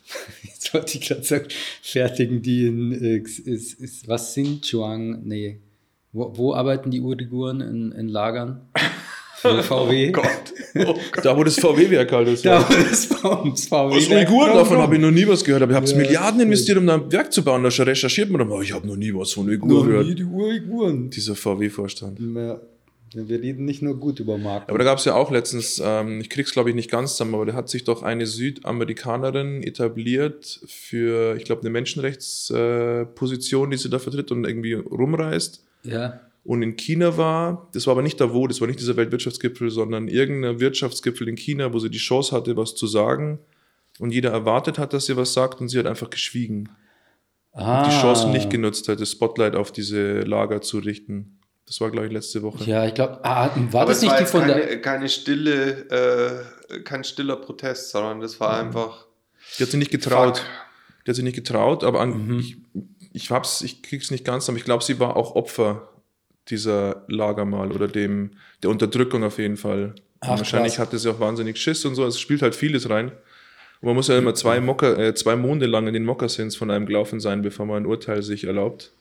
Jetzt 0.43 0.73
wollte 0.73 0.97
ich 0.97 1.07
gerade 1.07 1.23
sagen, 1.23 1.47
fertigen 1.81 2.41
die 2.41 2.67
in 2.67 2.91
äh, 2.91 3.17
ist, 3.17 3.39
ist, 3.79 4.07
was 4.07 4.31
Xinjiang? 4.31 5.23
Nee. 5.23 5.59
Wo, 6.13 6.31
wo 6.35 6.53
arbeiten 6.53 6.91
die 6.91 7.01
Uiguren 7.01 7.61
in, 7.61 7.91
in 7.91 8.07
Lagern? 8.07 8.61
Für 9.35 9.61
VW? 9.63 10.09
oh 10.09 10.11
Gott. 10.13 10.27
Oh 10.79 10.93
Gott. 11.11 11.25
Da, 11.25 11.35
wo 11.35 11.43
das 11.43 11.59
VW-Werk 11.59 12.11
halt 12.11 12.27
ist. 12.27 12.45
Da, 12.45 12.59
wo 12.69 12.73
das 13.49 13.65
VW 13.65 13.95
Aus 13.97 14.09
Uiguren, 14.09 14.53
davon 14.53 14.77
habe 14.77 14.93
ich 14.95 15.01
noch 15.01 15.09
nie 15.09 15.27
was 15.27 15.43
gehört, 15.43 15.63
aber 15.63 15.71
ihr 15.71 15.75
habt 15.75 15.89
Ja, 15.89 15.97
Milliarden 15.97 16.39
investiert, 16.41 16.77
um 16.77 16.85
da 16.85 16.95
ein 16.95 17.11
Werk 17.11 17.33
zu 17.33 17.43
bauen. 17.43 17.63
Da 17.63 17.69
recherchiert 17.69 18.29
man 18.29 18.39
dann, 18.39 18.51
oh, 18.51 18.61
ich 18.61 18.73
habe 18.73 18.85
noch 18.85 18.95
nie 18.95 19.11
was 19.11 19.31
von 19.31 19.47
Uiguren 19.49 19.87
nie 19.87 19.91
gehört. 19.91 20.19
die 20.19 20.23
Uiguren. 20.23 21.09
Dieser 21.09 21.35
VW-Vorstand. 21.35 22.19
Ja, 22.19 22.59
wir 23.13 23.41
reden 23.41 23.65
nicht 23.65 23.81
nur 23.81 23.99
gut 23.99 24.19
über 24.19 24.37
Marken. 24.37 24.69
Aber 24.69 24.77
da 24.77 24.85
gab 24.85 24.99
es 24.99 25.05
ja 25.05 25.15
auch 25.15 25.31
letztens, 25.31 25.81
ähm, 25.83 26.19
ich 26.19 26.29
krieg's 26.29 26.51
glaube 26.51 26.69
ich 26.69 26.75
nicht 26.75 26.91
ganz 26.91 27.11
zusammen, 27.11 27.35
aber 27.35 27.45
da 27.45 27.53
hat 27.53 27.69
sich 27.69 27.83
doch 27.83 28.03
eine 28.03 28.25
Südamerikanerin 28.25 29.63
etabliert 29.63 30.61
für, 30.67 31.35
ich 31.35 31.45
glaube, 31.45 31.61
eine 31.61 31.69
Menschenrechtsposition, 31.69 33.67
äh, 33.69 33.71
die 33.71 33.77
sie 33.77 33.89
da 33.89 33.99
vertritt 33.99 34.31
und 34.31 34.45
irgendwie 34.45 34.73
rumreist. 34.73 35.63
ja. 35.83 36.21
Und 36.47 36.61
in 36.61 36.77
China 36.77 37.17
war, 37.17 37.67
das 37.73 37.87
war 37.87 37.91
aber 37.91 38.01
nicht 38.01 38.21
Davos, 38.21 38.47
das 38.47 38.61
war 38.61 38.69
nicht 38.69 38.79
dieser 38.79 38.95
Weltwirtschaftsgipfel, 38.95 39.69
sondern 39.69 40.07
irgendein 40.07 40.61
Wirtschaftsgipfel 40.61 41.27
in 41.27 41.35
China, 41.35 41.73
wo 41.73 41.79
sie 41.79 41.89
die 41.89 41.97
Chance 41.97 42.33
hatte, 42.33 42.55
was 42.55 42.73
zu 42.73 42.87
sagen. 42.87 43.39
Und 43.99 44.11
jeder 44.11 44.31
erwartet 44.31 44.79
hat, 44.79 44.93
dass 44.93 45.07
sie 45.07 45.17
was 45.17 45.33
sagt 45.33 45.59
und 45.59 45.67
sie 45.67 45.77
hat 45.77 45.87
einfach 45.87 46.09
geschwiegen. 46.09 46.69
ah. 47.51 47.85
die 47.89 47.93
Chancen 47.99 48.31
nicht 48.31 48.49
genutzt 48.49 48.87
hat, 48.87 49.01
das 49.01 49.11
Spotlight 49.11 49.57
auf 49.57 49.73
diese 49.73 50.21
Lager 50.21 50.61
zu 50.61 50.77
richten. 50.77 51.36
Das 51.67 51.81
war, 51.81 51.91
glaube 51.91 52.07
ich, 52.07 52.13
letzte 52.13 52.41
Woche. 52.43 52.63
Ja, 52.63 52.85
ich 52.85 52.93
glaube, 52.93 53.19
ah, 53.23 53.49
war 53.71 53.81
Aber 53.81 53.91
das 53.91 54.01
nicht 54.01 54.11
war 54.11 54.19
die 54.19 54.25
von 54.25 54.41
keine, 54.41 54.53
der. 54.55 54.81
keine 54.81 55.09
stille, 55.09 56.45
äh, 56.71 56.79
kein 56.81 57.03
stiller 57.03 57.35
Protest, 57.35 57.91
sondern 57.91 58.21
das 58.21 58.39
war 58.39 58.61
Mhm. 58.63 58.67
einfach. 58.69 59.05
Die 59.59 59.63
hat 59.63 59.69
sich 59.69 59.77
nicht 59.79 59.91
getraut. 59.91 60.37
Fuck. 60.39 60.47
Die 61.05 61.11
hat 61.11 61.15
sich 61.15 61.23
nicht 61.25 61.35
getraut, 61.35 61.83
aber 61.83 61.99
an, 62.01 62.27
Mhm. 62.27 62.39
ich, 62.39 62.57
ich 63.13 63.31
hab's, 63.31 63.61
ich 63.61 63.81
krieg's 63.83 64.11
nicht 64.11 64.23
ganz, 64.25 64.47
aber 64.47 64.57
ich 64.57 64.63
glaube, 64.65 64.83
sie 64.83 64.99
war 64.99 65.17
auch 65.17 65.35
Opfer 65.35 65.89
dieser 66.49 67.03
Lager 67.09 67.43
mal 67.45 67.71
oder 67.73 67.87
dem, 67.89 68.31
der 68.63 68.69
Unterdrückung 68.69 69.23
auf 69.25 69.37
jeden 69.37 69.57
Fall. 69.57 69.95
Ach, 70.21 70.29
wahrscheinlich 70.37 70.75
krass. 70.75 70.87
hatte 70.87 70.97
sie 70.97 71.09
auch 71.09 71.19
wahnsinnig 71.19 71.57
Schiss 71.57 71.83
und 71.85 71.95
so. 71.95 72.05
Es 72.05 72.19
spielt 72.19 72.41
halt 72.41 72.55
vieles 72.55 72.89
rein. 72.89 73.09
Und 73.81 73.87
man 73.87 73.95
muss 73.95 74.07
ja 74.07 74.17
immer 74.17 74.33
zwei, 74.33 74.59
Mocker, 74.61 74.97
äh, 74.97 75.13
zwei 75.13 75.35
Monde 75.35 75.65
lang 75.67 75.85
in 75.87 75.93
den 75.93 76.05
Mokassins 76.05 76.55
von 76.55 76.71
einem 76.71 76.85
gelaufen 76.85 77.19
sein, 77.19 77.41
bevor 77.41 77.65
man 77.65 77.83
ein 77.83 77.85
Urteil 77.85 78.23
sich 78.23 78.45
erlaubt. 78.45 78.91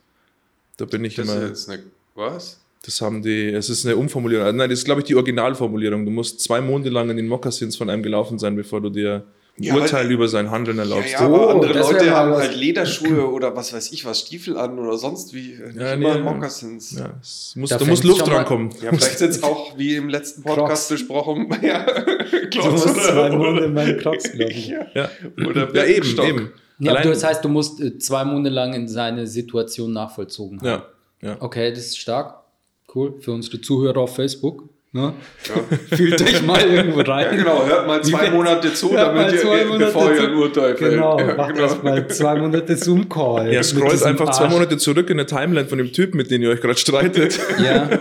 Da 0.76 0.84
bin 0.84 1.04
ich 1.04 1.14
Das 1.14 1.26
immer. 1.28 1.42
ist 1.44 1.68
jetzt 1.68 1.70
eine. 1.70 1.82
Was? 2.16 2.60
Das 2.84 3.00
haben 3.00 3.22
die, 3.22 3.48
es 3.50 3.68
ist 3.68 3.84
eine 3.84 3.96
Umformulierung. 3.96 4.44
Also 4.46 4.56
Nein, 4.56 4.70
das 4.70 4.80
ist, 4.80 4.84
glaube 4.84 5.00
ich, 5.00 5.06
die 5.06 5.14
Originalformulierung. 5.16 6.04
Du 6.04 6.10
musst 6.12 6.40
zwei 6.40 6.60
Monde 6.60 6.88
lang 6.90 7.10
in 7.10 7.16
den 7.16 7.26
Mokassins 7.28 7.76
von 7.76 7.90
einem 7.90 8.02
gelaufen 8.02 8.38
sein, 8.38 8.54
bevor 8.56 8.80
du 8.80 8.90
dir 8.90 9.24
ein 9.58 9.62
Ja, 9.64 9.74
Urteil 9.74 10.10
über 10.12 10.28
sein 10.28 10.50
Handeln 10.50 10.76
Ja, 10.76 10.82
erlaubst. 10.84 11.12
ja, 11.12 11.18
aber 11.20 11.46
Oh, 11.48 11.60
andere 11.62 11.78
Leute 11.80 12.10
haben 12.10 12.32
halt 12.34 12.54
Lederschuhe 12.54 13.26
oder 13.28 13.56
was 13.56 13.72
weiß 13.72 13.90
ich 13.92 14.04
was, 14.04 14.20
Stiefel 14.20 14.56
an 14.56 14.78
oder 14.78 14.96
sonst 14.98 15.34
wie. 15.34 15.58
Nicht 15.58 15.76
Ja, 15.80 15.94
immer 15.94 16.14
nee, 16.14 16.20
Mokassins. 16.20 16.92
Ja. 16.92 17.06
Ja, 17.06 17.14
muss, 17.56 17.70
Da 17.70 17.78
da 17.78 17.84
muss 17.86 18.04
Luft 18.04 18.20
schon 18.20 18.28
mal- 18.28 18.36
rankommen. 18.36 18.70
vielleicht 18.70 19.18
sind 19.18 19.30
es 19.30 19.42
auch, 19.42 19.76
wie 19.76 19.96
im 19.96 20.08
letzten 20.08 20.42
Podcast 20.42 20.88
besprochen, 20.90 21.48
ja, 21.62 21.84
Du 21.86 22.48
Klotz 22.50 22.84
musst 22.84 22.96
zwei 23.02 23.28
oder, 23.28 23.36
Monate 23.36 23.64
in 23.64 23.74
meinen 23.74 23.98
Crocs, 23.98 24.30
glaube 24.32 24.52
ich. 24.52 24.68
ja, 24.68 24.86
Ja, 24.94 25.10
oder 25.46 25.74
ja 25.74 25.84
eben, 25.86 26.20
eben. 26.22 26.52
Ja, 26.78 27.02
das 27.02 27.24
heißt, 27.24 27.42
du 27.44 27.48
musst 27.48 27.80
äh, 27.80 27.98
zwei 27.98 28.24
Monate 28.24 28.50
lang 28.50 28.74
in 28.74 28.86
seine 28.86 29.26
Situation 29.26 29.92
nachvollzogen 29.92 30.60
haben. 30.60 30.66
ja, 30.68 30.86
ja. 31.26 31.36
Okay, 31.40 31.70
das 31.70 31.86
ist 31.86 31.98
stark. 31.98 32.42
Cool. 32.94 33.14
Für 33.20 33.32
unsere 33.32 33.60
Zuhörer 33.60 33.98
auf 33.98 34.14
Facebook. 34.16 34.68
Ne? 34.92 35.12
Ja. 35.48 35.76
Fühlt 35.96 36.22
euch 36.22 36.42
mal 36.42 36.60
irgendwo 36.62 37.00
Ja, 37.00 37.12
rein. 37.12 37.36
genau, 37.36 37.66
hört 37.66 37.86
mal 37.86 38.02
zwei 38.02 38.30
Monate 38.30 38.72
zu, 38.72 38.88
damit 38.94 39.32
ihr, 39.32 39.40
zwei 39.40 39.64
Monate 39.66 39.84
bevor 39.84 40.12
ihr 40.14 40.22
ein 40.22 40.34
Urteil 40.34 40.76
fällt. 40.76 40.92
Genau, 40.92 41.18
ja, 41.18 41.34
macht 41.34 41.54
genau. 41.54 41.62
erstmal 41.66 42.08
zwei 42.08 42.36
Monate 42.36 42.76
Zoom-Call. 42.76 43.52
Ja, 43.52 43.62
scrollt 43.62 44.02
einfach 44.04 44.30
zwei 44.30 44.44
Arsch. 44.44 44.54
Monate 44.54 44.78
zurück 44.78 45.10
in 45.10 45.18
der 45.18 45.26
Timeline 45.26 45.68
von 45.68 45.76
dem 45.76 45.92
Typen, 45.92 46.16
mit 46.16 46.30
dem 46.30 46.40
ihr 46.40 46.48
euch 46.50 46.60
gerade 46.60 46.78
streitet. 46.78 47.38
Ja. 47.62 47.90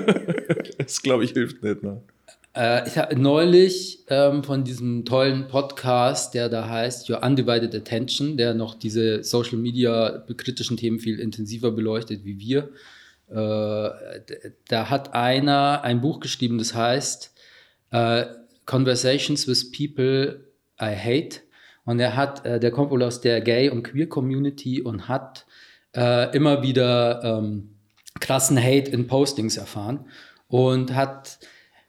Das, 0.77 1.01
glaube 1.01 1.23
ich, 1.23 1.31
hilft 1.31 1.63
nicht. 1.63 1.81
Ne? 1.81 1.99
Äh, 2.55 2.87
ich 2.87 2.97
habe 2.97 3.19
neulich 3.19 4.03
ähm, 4.09 4.43
von 4.43 4.63
diesem 4.63 5.03
tollen 5.03 5.47
Podcast, 5.47 6.33
der 6.33 6.47
da 6.47 6.69
heißt 6.69 7.09
Your 7.09 7.23
Undivided 7.23 7.73
Attention, 7.73 8.37
der 8.37 8.53
noch 8.53 8.75
diese 8.75 9.23
Social 9.23 9.57
Media 9.57 10.23
kritischen 10.37 10.77
Themen 10.77 10.99
viel 10.99 11.19
intensiver 11.19 11.71
beleuchtet 11.71 12.23
wie 12.23 12.39
wir. 12.39 12.69
Äh, 13.29 13.89
da 14.67 14.89
hat 14.89 15.13
einer 15.13 15.81
ein 15.83 16.01
Buch 16.01 16.19
geschrieben, 16.19 16.57
das 16.57 16.73
heißt 16.73 17.33
äh, 17.91 18.25
Conversations 18.65 19.47
with 19.47 19.71
People 19.71 20.45
I 20.81 20.95
Hate. 20.95 21.41
Und 21.85 21.99
er 21.99 22.15
hat, 22.15 22.45
äh, 22.45 22.59
der 22.59 22.71
kommt 22.71 22.91
wohl 22.91 23.03
aus 23.03 23.21
der 23.21 23.41
Gay- 23.41 23.69
und 23.69 23.83
Queer-Community 23.83 24.81
und 24.81 25.07
hat 25.07 25.45
immer 26.33 26.61
wieder 26.61 27.23
ähm, 27.23 27.69
krassen 28.19 28.61
Hate 28.61 28.91
in 28.91 29.07
Postings 29.07 29.55
erfahren 29.55 30.09
und 30.49 30.93
hat 30.93 31.39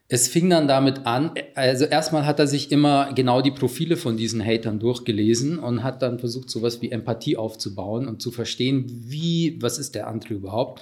es 0.09 0.28
fing 0.28 0.49
dann 0.49 0.69
damit 0.69 1.05
an, 1.05 1.33
also 1.55 1.85
erstmal 1.85 2.26
hat 2.26 2.38
er 2.38 2.47
sich 2.47 2.71
immer 2.71 3.12
genau 3.12 3.43
die 3.43 3.50
Profile 3.50 3.97
von 3.97 4.16
diesen 4.16 4.45
Hatern 4.45 4.78
durchgelesen 4.78 5.59
und 5.59 5.83
hat 5.83 6.02
dann 6.02 6.21
versucht, 6.21 6.49
sowas 6.49 6.81
wie 6.81 6.93
Empathie 6.93 7.37
aufzubauen 7.37 8.07
und 8.07 8.23
zu 8.23 8.31
verstehen, 8.31 8.85
wie, 8.88 9.61
was 9.61 9.78
ist 9.78 9.97
der 9.97 10.07
andere 10.07 10.35
überhaupt. 10.35 10.81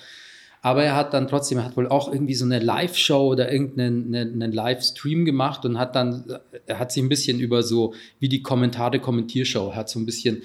Aber 0.65 0.83
er 0.83 0.97
hat 0.97 1.13
dann 1.13 1.29
trotzdem, 1.29 1.59
er 1.59 1.67
hat 1.67 1.77
wohl 1.77 1.89
auch 1.89 2.11
irgendwie 2.11 2.33
so 2.33 2.47
eine 2.47 2.59
Live-Show 2.59 3.33
oder 3.33 3.53
irgendeinen 3.53 4.15
einen, 4.15 4.43
einen 4.43 4.51
Livestream 4.51 5.27
gemacht 5.27 5.67
und 5.67 5.79
hat 5.79 5.95
dann, 5.95 6.25
er 6.65 6.79
hat 6.79 6.91
sich 6.91 7.03
ein 7.03 7.11
bisschen 7.11 7.39
über 7.39 7.63
so, 7.63 7.93
wie 8.19 8.31
die 8.31 8.41
Kommentare, 8.41 8.99
Kommentiershow, 8.99 9.75
hat 9.75 9.91
so 9.91 9.99
ein 9.99 10.07
bisschen 10.07 10.39
äh, 10.39 10.41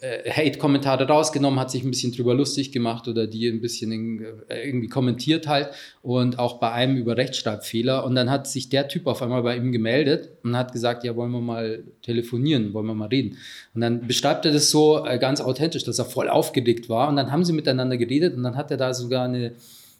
Hate-Kommentare 0.00 1.08
rausgenommen, 1.08 1.58
hat 1.58 1.70
sich 1.70 1.82
ein 1.82 1.90
bisschen 1.90 2.12
drüber 2.12 2.34
lustig 2.34 2.70
gemacht 2.70 3.08
oder 3.08 3.26
die 3.26 3.48
ein 3.48 3.60
bisschen 3.60 4.24
äh, 4.48 4.66
irgendwie 4.66 4.88
kommentiert 4.88 5.48
halt 5.48 5.70
und 6.02 6.38
auch 6.38 6.60
bei 6.60 6.70
einem 6.70 6.96
über 6.96 7.16
Rechtschreibfehler. 7.16 8.04
Und 8.04 8.14
dann 8.14 8.30
hat 8.30 8.46
sich 8.46 8.68
der 8.68 8.86
Typ 8.86 9.06
auf 9.06 9.22
einmal 9.22 9.42
bei 9.42 9.56
ihm 9.56 9.72
gemeldet 9.72 10.30
und 10.44 10.56
hat 10.56 10.72
gesagt, 10.72 11.04
ja, 11.04 11.16
wollen 11.16 11.32
wir 11.32 11.40
mal 11.40 11.84
telefonieren, 12.02 12.72
wollen 12.74 12.86
wir 12.86 12.94
mal 12.94 13.08
reden. 13.08 13.36
Und 13.74 13.80
dann 13.80 14.06
beschreibt 14.06 14.44
er 14.44 14.52
das 14.52 14.70
so 14.70 15.04
äh, 15.04 15.18
ganz 15.18 15.40
authentisch, 15.40 15.84
dass 15.84 15.98
er 15.98 16.04
voll 16.04 16.28
aufgeregt 16.28 16.88
war. 16.88 17.08
Und 17.08 17.16
dann 17.16 17.32
haben 17.32 17.44
sie 17.44 17.52
miteinander 17.52 17.96
geredet 17.96 18.36
und 18.36 18.42
dann 18.42 18.56
hat 18.56 18.70
er 18.70 18.76
da 18.76 18.94
sogar 18.94 19.24
eine, 19.24 19.54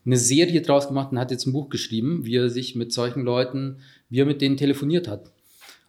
eine 0.07 0.17
Serie 0.17 0.63
draus 0.63 0.87
gemacht 0.87 1.11
und 1.11 1.19
hat 1.19 1.31
jetzt 1.31 1.47
ein 1.47 1.53
Buch 1.53 1.69
geschrieben, 1.69 2.25
wie 2.25 2.37
er 2.37 2.51
sich 2.51 2.77
mit 2.77 2.93
solchen 2.93 3.23
Leuten, 3.23 3.79
wie 4.09 4.21
er 4.21 4.27
mit 4.27 4.41
denen 4.41 4.57
telefoniert 4.57 5.09
hat. 5.09 5.33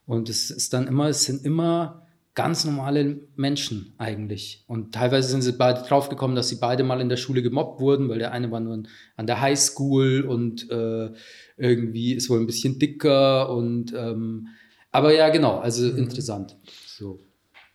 Und 0.07 0.29
es 0.29 0.49
ist 0.49 0.73
dann 0.73 0.87
immer, 0.87 1.09
es 1.09 1.25
sind 1.25 1.43
immer 1.45 2.04
ganz 2.35 2.65
normale 2.65 3.21
Menschen 3.35 3.93
eigentlich. 3.97 4.63
Und 4.67 4.93
teilweise 4.93 5.29
sind 5.29 5.41
sie 5.41 5.53
beide 5.53 5.81
draufgekommen, 5.81 6.35
dass 6.35 6.49
sie 6.49 6.57
beide 6.57 6.83
mal 6.83 7.01
in 7.01 7.09
der 7.09 7.17
Schule 7.17 7.41
gemobbt 7.41 7.79
wurden, 7.79 8.09
weil 8.09 8.19
der 8.19 8.33
eine 8.33 8.51
war 8.51 8.59
nur 8.59 8.83
an 9.15 9.27
der 9.27 9.41
Highschool 9.41 10.21
und 10.21 10.69
äh, 10.69 11.11
irgendwie 11.57 12.13
ist 12.13 12.29
wohl 12.29 12.39
ein 12.39 12.45
bisschen 12.45 12.77
dicker 12.77 13.49
und 13.49 13.93
ähm, 13.95 14.49
aber 14.91 15.13
ja, 15.13 15.29
genau, 15.29 15.59
also 15.59 15.89
interessant. 15.89 16.55
So. 16.87 17.19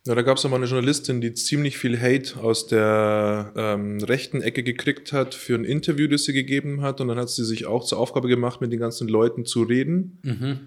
Ja, 0.07 0.14
da 0.14 0.23
gab 0.23 0.38
es 0.38 0.44
mal 0.44 0.57
eine 0.57 0.64
Journalistin, 0.64 1.20
die 1.20 1.35
ziemlich 1.35 1.77
viel 1.77 2.01
Hate 2.01 2.40
aus 2.40 2.66
der 2.66 3.53
ähm, 3.55 3.99
rechten 4.03 4.40
Ecke 4.40 4.62
gekriegt 4.62 5.12
hat 5.12 5.35
für 5.35 5.55
ein 5.55 5.64
Interview, 5.64 6.09
das 6.09 6.25
sie 6.25 6.33
gegeben 6.33 6.81
hat. 6.81 7.03
Und 7.03 7.09
dann 7.09 7.18
hat 7.18 7.29
sie 7.29 7.44
sich 7.44 7.66
auch 7.66 7.85
zur 7.85 7.99
Aufgabe 7.99 8.29
gemacht, 8.29 8.62
mit 8.62 8.73
den 8.73 8.81
ganzen 8.81 9.09
Leuten 9.09 9.44
zu 9.44 9.62
reden. 9.62 10.18
Mhm. 10.23 10.59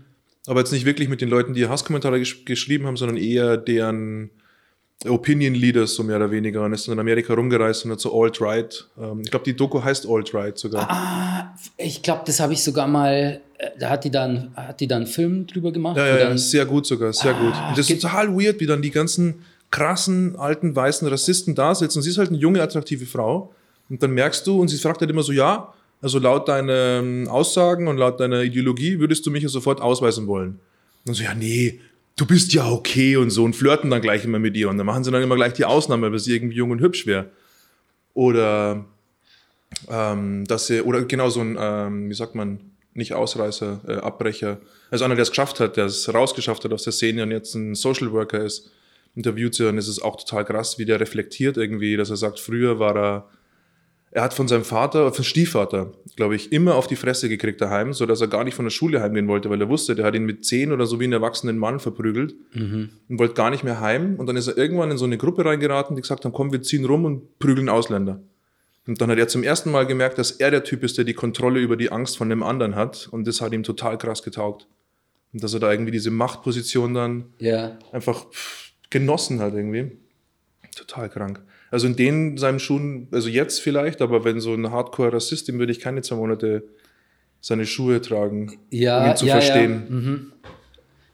Aber 0.47 0.59
jetzt 0.59 0.71
nicht 0.71 0.85
wirklich 0.85 1.09
mit 1.09 1.21
den 1.21 1.29
Leuten, 1.29 1.53
die 1.53 1.67
Hasskommentare 1.67 2.19
gesch 2.19 2.45
geschrieben 2.45 2.85
haben, 2.85 2.97
sondern 2.97 3.17
eher 3.17 3.57
deren 3.57 4.29
Opinion 5.05 5.53
Leaders, 5.53 5.95
so 5.95 6.03
mehr 6.03 6.17
oder 6.17 6.31
weniger. 6.31 6.63
Und 6.63 6.73
ist 6.73 6.87
dann 6.87 6.93
in 6.93 6.99
Amerika 6.99 7.33
rumgereist 7.33 7.85
und 7.85 7.91
hat 7.91 7.99
so 7.99 8.21
Alt-Right. 8.21 8.87
Ähm, 8.97 9.21
ich 9.23 9.31
glaube, 9.31 9.45
die 9.45 9.55
Doku 9.55 9.81
heißt 9.83 10.07
Alt-Right 10.07 10.57
sogar. 10.57 10.89
Ah, 10.89 11.55
ich 11.77 12.01
glaube, 12.01 12.23
das 12.25 12.39
habe 12.39 12.53
ich 12.53 12.63
sogar 12.63 12.87
mal, 12.87 13.41
äh, 13.57 13.69
da 13.79 13.89
hat 13.89 14.03
die 14.03 14.11
dann, 14.11 14.51
hat 14.55 14.79
die 14.79 14.87
dann 14.87 15.03
einen 15.03 15.07
Film 15.07 15.47
drüber 15.47 15.71
gemacht. 15.71 15.97
Ja, 15.97 16.07
ja, 16.07 16.17
ja, 16.17 16.37
sehr 16.37 16.65
gut 16.65 16.85
sogar, 16.85 17.11
sehr 17.13 17.33
gut. 17.33 17.53
Und 17.69 17.77
das 17.77 17.89
ist 17.89 18.01
total 18.01 18.33
weird, 18.33 18.59
wie 18.59 18.65
dann 18.65 18.81
die 18.81 18.91
ganzen 18.91 19.43
krassen, 19.71 20.35
alten, 20.37 20.75
weißen 20.75 21.07
Rassisten 21.07 21.55
da 21.55 21.73
sitzen. 21.73 21.99
Und 21.99 22.03
sie 22.03 22.09
ist 22.09 22.17
halt 22.17 22.29
eine 22.29 22.37
junge, 22.37 22.61
attraktive 22.61 23.05
Frau. 23.05 23.53
Und 23.89 24.01
dann 24.03 24.11
merkst 24.11 24.45
du, 24.47 24.59
und 24.61 24.69
sie 24.69 24.77
fragt 24.77 25.01
halt 25.01 25.09
immer 25.09 25.23
so, 25.23 25.31
ja, 25.31 25.73
also 26.03 26.19
laut 26.19 26.49
deinen 26.49 27.29
Aussagen 27.29 27.87
und 27.87 27.95
laut 27.95 28.19
deiner 28.19 28.41
Ideologie 28.43 28.99
würdest 28.99 29.25
du 29.25 29.31
mich 29.31 29.41
ja 29.41 29.47
sofort 29.47 29.79
ausweisen 29.79 30.27
wollen. 30.27 30.59
Und 31.07 31.13
so, 31.13 31.23
ja, 31.23 31.33
nee, 31.33 31.79
du 32.17 32.25
bist 32.25 32.51
ja 32.51 32.69
okay 32.69 33.15
und 33.15 33.29
so 33.29 33.45
und 33.45 33.55
flirten 33.55 33.89
dann 33.89 34.01
gleich 34.01 34.25
immer 34.25 34.37
mit 34.37 34.57
ihr. 34.57 34.67
Und 34.67 34.77
dann 34.77 34.85
machen 34.85 35.05
sie 35.05 35.11
dann 35.11 35.23
immer 35.23 35.37
gleich 35.37 35.53
die 35.53 35.63
Ausnahme, 35.63 36.11
weil 36.11 36.19
sie 36.19 36.35
irgendwie 36.35 36.57
jung 36.57 36.71
und 36.71 36.81
hübsch 36.81 37.07
wäre. 37.07 37.29
Oder, 38.13 38.83
ähm, 39.89 40.43
dass 40.43 40.67
sie, 40.67 40.81
oder 40.81 41.05
genau 41.05 41.29
so 41.29 41.39
ein, 41.39 41.57
ähm, 41.57 42.09
wie 42.09 42.13
sagt 42.13 42.35
man, 42.35 42.59
nicht 42.93 43.13
Ausreißer, 43.13 43.79
äh, 43.87 43.93
Abbrecher. 43.93 44.57
Also 44.91 45.05
einer, 45.05 45.15
der 45.15 45.23
es 45.23 45.29
geschafft 45.29 45.61
hat, 45.61 45.77
der 45.77 45.85
es 45.85 46.13
rausgeschafft 46.13 46.65
hat 46.65 46.73
aus 46.73 46.83
der 46.83 46.91
Szene 46.91 47.23
und 47.23 47.31
jetzt 47.31 47.55
ein 47.55 47.75
Social 47.75 48.11
Worker 48.11 48.43
ist, 48.43 48.71
interviewt 49.15 49.55
sie 49.55 49.69
und 49.69 49.77
es 49.77 49.87
ist 49.87 50.01
auch 50.01 50.17
total 50.17 50.43
krass, 50.43 50.77
wie 50.77 50.85
der 50.85 50.99
reflektiert 50.99 51.55
irgendwie, 51.55 51.95
dass 51.95 52.09
er 52.09 52.17
sagt, 52.17 52.41
früher 52.41 52.77
war 52.77 52.95
er, 52.97 53.29
er 54.15 54.21
hat 54.23 54.33
von 54.35 54.47
seinem 54.47 54.63
Vater, 54.63 55.11
von 55.11 55.23
Stiefvater, 55.25 55.91
glaube 56.15 56.35
ich, 56.35 56.51
immer 56.51 56.75
auf 56.75 56.85
die 56.85 56.95
Fresse 56.95 57.29
gekriegt 57.29 57.59
daheim, 57.61 57.93
so 57.93 58.05
dass 58.05 58.21
er 58.21 58.27
gar 58.27 58.43
nicht 58.43 58.53
von 58.53 58.65
der 58.65 58.69
Schule 58.69 59.01
heimgehen 59.01 59.27
wollte, 59.27 59.49
weil 59.49 59.59
er 59.59 59.69
wusste, 59.69 59.95
der 59.95 60.05
hat 60.05 60.13
ihn 60.13 60.25
mit 60.25 60.45
zehn 60.45 60.71
oder 60.71 60.85
so 60.85 60.99
wie 60.99 61.05
einen 61.05 61.13
erwachsenen 61.13 61.57
Mann 61.57 61.79
verprügelt 61.79 62.35
und 63.09 63.19
wollte 63.19 63.33
gar 63.33 63.49
nicht 63.49 63.63
mehr 63.63 63.79
heim. 63.79 64.15
Und 64.17 64.27
dann 64.27 64.35
ist 64.35 64.47
er 64.47 64.55
irgendwann 64.57 64.91
in 64.91 64.97
so 64.97 65.05
eine 65.05 65.17
Gruppe 65.17 65.43
reingeraten, 65.45 65.95
die 65.95 66.01
gesagt 66.03 66.25
haben, 66.25 66.31
komm, 66.33 66.51
wir 66.51 66.61
ziehen 66.61 66.85
rum 66.85 67.05
und 67.05 67.39
prügeln 67.39 67.69
Ausländer. 67.69 68.21
Und 68.85 69.01
dann 69.01 69.09
hat 69.09 69.17
er 69.17 69.27
zum 69.29 69.43
ersten 69.43 69.71
Mal 69.71 69.87
gemerkt, 69.87 70.17
dass 70.17 70.31
er 70.31 70.51
der 70.51 70.63
Typ 70.63 70.83
ist, 70.83 70.97
der 70.97 71.05
die 71.05 71.13
Kontrolle 71.13 71.59
über 71.59 71.77
die 71.77 71.91
Angst 71.91 72.17
von 72.17 72.29
dem 72.29 72.43
anderen 72.43 72.75
hat. 72.75 73.07
Und 73.09 73.25
das 73.27 73.41
hat 73.41 73.53
ihm 73.53 73.63
total 73.63 73.97
krass 73.97 74.21
getaugt. 74.21 74.67
Und 75.31 75.41
dass 75.43 75.53
er 75.53 75.59
da 75.59 75.71
irgendwie 75.71 75.91
diese 75.91 76.11
Machtposition 76.11 76.93
dann 76.93 77.25
Ja. 77.39 77.79
einfach 77.91 78.29
pff, 78.29 78.73
genossen 78.89 79.39
hat 79.39 79.53
irgendwie. 79.53 79.97
Total 80.75 81.09
krank. 81.09 81.41
Also 81.73 81.87
in 81.87 81.95
den 81.95 82.37
seinen 82.37 82.59
Schuhen, 82.59 83.07
also 83.09 83.29
jetzt 83.29 83.59
vielleicht, 83.59 84.03
aber 84.03 84.23
wenn 84.23 84.39
so 84.39 84.53
ein 84.53 84.69
Hardcore-Rassist, 84.69 85.47
dem 85.47 85.57
würde 85.57 85.71
ich 85.71 85.79
keine 85.79 86.03
zwei 86.03 86.17
Monate 86.17 86.65
seine 87.41 87.65
Schuhe 87.65 87.99
tragen, 87.99 88.59
Ja, 88.69 89.03
um 89.03 89.09
ihn 89.09 89.17
zu 89.17 89.25
ja, 89.25 89.33
verstehen. 89.33 89.71
Ja, 89.71 89.95
mhm. 89.95 90.33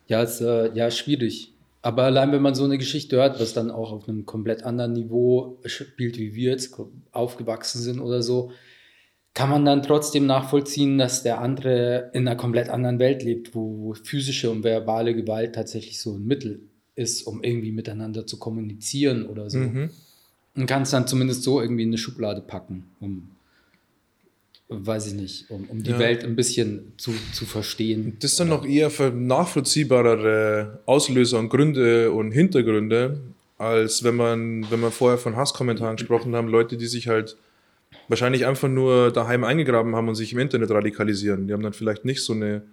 ja 0.08 0.22
ist 0.22 0.42
äh, 0.42 0.74
ja 0.74 0.92
schwierig. 0.92 1.54
Aber 1.82 2.04
allein 2.04 2.34
wenn 2.34 2.42
man 2.42 2.56
so 2.56 2.66
eine 2.66 2.78
Geschichte 2.78 3.16
hört, 3.16 3.40
was 3.40 3.54
dann 3.54 3.72
auch 3.72 3.94
auf 3.94 4.10
einem 4.10 4.26
komplett 4.26 4.64
anderen 4.64 4.92
Niveau 4.92 5.62
spielt, 5.64 6.18
wie 6.18 6.36
wir 6.36 6.52
jetzt 6.52 6.78
aufgewachsen 7.14 7.82
sind 7.82 8.02
oder 8.02 8.22
so, 8.22 8.52
kann 9.34 9.50
man 9.50 9.64
dann 9.64 9.82
trotzdem 9.82 10.26
nachvollziehen, 10.26 10.98
dass 10.98 11.24
der 11.24 11.40
andere 11.40 12.12
in 12.14 12.28
einer 12.28 12.36
komplett 12.36 12.68
anderen 12.68 13.00
Welt 13.00 13.24
lebt, 13.24 13.56
wo, 13.56 13.80
wo 13.80 13.94
physische 13.94 14.52
und 14.52 14.66
verbale 14.66 15.16
Gewalt 15.16 15.56
tatsächlich 15.56 16.02
so 16.02 16.16
ein 16.16 16.26
Mittel 16.26 16.64
ist, 16.96 17.26
um 17.26 17.44
irgendwie 17.44 17.72
miteinander 17.72 18.28
zu 18.28 18.38
kommunizieren 18.38 19.26
oder 19.26 19.50
so. 19.50 19.60
Mhm. 19.60 19.92
Und 20.60 20.66
kannst 20.66 20.92
dann 20.92 21.08
zumindest 21.08 21.44
so 21.44 21.62
irgendwie 21.62 21.84
in 21.84 21.90
eine 21.90 21.98
Schublade 21.98 22.42
packen, 22.42 22.84
um, 23.00 23.30
weiß 24.68 25.08
ich 25.08 25.14
nicht, 25.14 25.50
um, 25.50 25.64
um 25.70 25.82
die 25.82 25.92
Ja. 25.92 26.00
Welt 26.00 26.26
ein 26.26 26.36
bisschen 26.36 26.92
zu, 26.98 27.14
zu 27.32 27.46
verstehen. 27.46 28.18
Das 28.20 28.36
sind 28.36 28.50
noch 28.50 28.66
eher 28.66 28.90
für 28.90 29.10
nachvollziehbarere 29.10 30.82
Auslöser 30.86 31.40
und 31.40 31.48
Gründe 31.48 32.12
und 32.12 32.32
Hintergründe, 32.34 33.22
als 33.58 34.04
wenn 34.04 34.16
man, 34.16 34.70
wenn 34.70 34.82
wir 34.82 34.92
vorher 34.92 35.18
von 35.18 35.38
Hasskommentaren 35.38 35.96
gesprochen 35.96 36.36
haben, 36.36 36.50
Leute, 36.50 36.76
die 36.76 36.88
sich 36.88 37.08
halt 37.08 37.38
wahrscheinlich 38.10 38.46
einfach 38.46 38.68
nur 38.68 39.12
daheim 39.12 39.46
eingegraben 39.46 39.96
haben 39.96 40.10
und 40.10 40.16
sich 40.16 40.34
im 40.34 40.40
Internet 40.40 40.72
radikalisieren. 40.72 41.48
Die 41.48 41.54
haben 41.54 41.64
dann 41.64 41.74
vielleicht 41.74 42.04
nicht 42.04 42.22
so 42.22 42.34
eine 42.34 42.64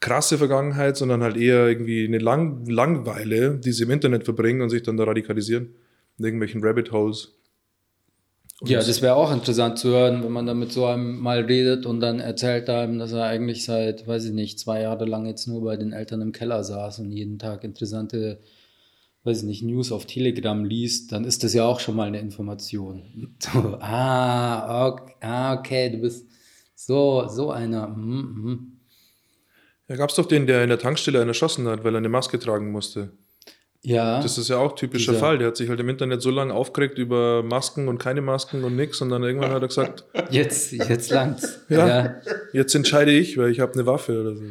krasse 0.00 0.38
Vergangenheit, 0.38 0.96
sondern 0.96 1.22
halt 1.22 1.36
eher 1.36 1.68
irgendwie 1.68 2.04
eine 2.04 2.18
Lang 2.18 2.66
Langweile, 2.66 3.58
die 3.58 3.70
sie 3.70 3.84
im 3.84 3.92
Internet 3.92 4.24
verbringen 4.24 4.60
und 4.60 4.70
sich 4.70 4.82
dann 4.82 4.96
da 4.96 5.04
radikalisieren. 5.04 5.68
In 6.22 6.26
irgendwelchen 6.26 6.62
Rabbit 6.62 6.92
Holes. 6.92 7.32
Ja, 8.64 8.78
das 8.78 9.02
wäre 9.02 9.16
auch 9.16 9.32
interessant 9.32 9.76
zu 9.80 9.88
hören, 9.88 10.22
wenn 10.22 10.30
man 10.30 10.46
da 10.46 10.54
mit 10.54 10.70
so 10.70 10.86
einem 10.86 11.18
mal 11.18 11.40
redet 11.40 11.84
und 11.84 11.98
dann 11.98 12.20
erzählt 12.20 12.70
einem, 12.70 13.00
dass 13.00 13.10
er 13.10 13.24
eigentlich 13.24 13.64
seit, 13.64 14.06
weiß 14.06 14.26
ich 14.26 14.32
nicht, 14.32 14.60
zwei 14.60 14.82
Jahre 14.82 15.04
lang 15.04 15.26
jetzt 15.26 15.48
nur 15.48 15.64
bei 15.64 15.76
den 15.76 15.92
Eltern 15.92 16.20
im 16.20 16.30
Keller 16.30 16.62
saß 16.62 17.00
und 17.00 17.10
jeden 17.10 17.40
Tag 17.40 17.64
interessante, 17.64 18.38
weiß 19.24 19.38
ich 19.38 19.44
nicht, 19.48 19.64
News 19.64 19.90
auf 19.90 20.06
Telegram 20.06 20.64
liest, 20.64 21.10
dann 21.10 21.24
ist 21.24 21.42
das 21.42 21.54
ja 21.54 21.64
auch 21.64 21.80
schon 21.80 21.96
mal 21.96 22.06
eine 22.06 22.20
Information. 22.20 23.34
So, 23.40 23.78
ah, 23.80 24.86
okay, 24.86 25.14
ah, 25.22 25.54
okay 25.54 25.90
du 25.90 25.98
bist 25.98 26.28
so, 26.76 27.26
so 27.26 27.50
einer. 27.50 27.88
Mhm, 27.88 28.44
mhm. 28.44 28.72
Da 29.88 29.96
gab 29.96 30.10
es 30.10 30.14
doch 30.14 30.26
den, 30.26 30.46
der 30.46 30.62
in 30.62 30.68
der 30.68 30.78
Tankstelle 30.78 31.18
einen 31.18 31.30
erschossen 31.30 31.66
hat, 31.66 31.82
weil 31.82 31.96
er 31.96 31.98
eine 31.98 32.08
Maske 32.08 32.38
tragen 32.38 32.70
musste. 32.70 33.10
Ja, 33.84 34.22
Das 34.22 34.38
ist 34.38 34.48
ja 34.48 34.58
auch 34.58 34.76
typischer 34.76 35.12
Dieser- 35.12 35.20
Fall. 35.20 35.38
Der 35.38 35.48
hat 35.48 35.56
sich 35.56 35.68
halt 35.68 35.80
im 35.80 35.88
Internet 35.88 36.22
so 36.22 36.30
lange 36.30 36.54
aufgeregt 36.54 36.98
über 36.98 37.42
Masken 37.42 37.88
und 37.88 37.98
keine 37.98 38.20
Masken 38.22 38.62
und 38.62 38.76
nix 38.76 39.00
und 39.00 39.08
dann 39.10 39.24
irgendwann 39.24 39.50
hat 39.50 39.60
er 39.62 39.66
gesagt, 39.68 40.04
jetzt, 40.30 40.70
jetzt 40.72 41.10
langt's. 41.10 41.58
Ja. 41.68 41.88
ja. 41.88 42.14
jetzt 42.52 42.74
entscheide 42.76 43.10
ich, 43.10 43.36
weil 43.38 43.50
ich 43.50 43.58
habe 43.58 43.72
eine 43.74 43.84
Waffe 43.86 44.20
oder 44.20 44.36
so. 44.36 44.44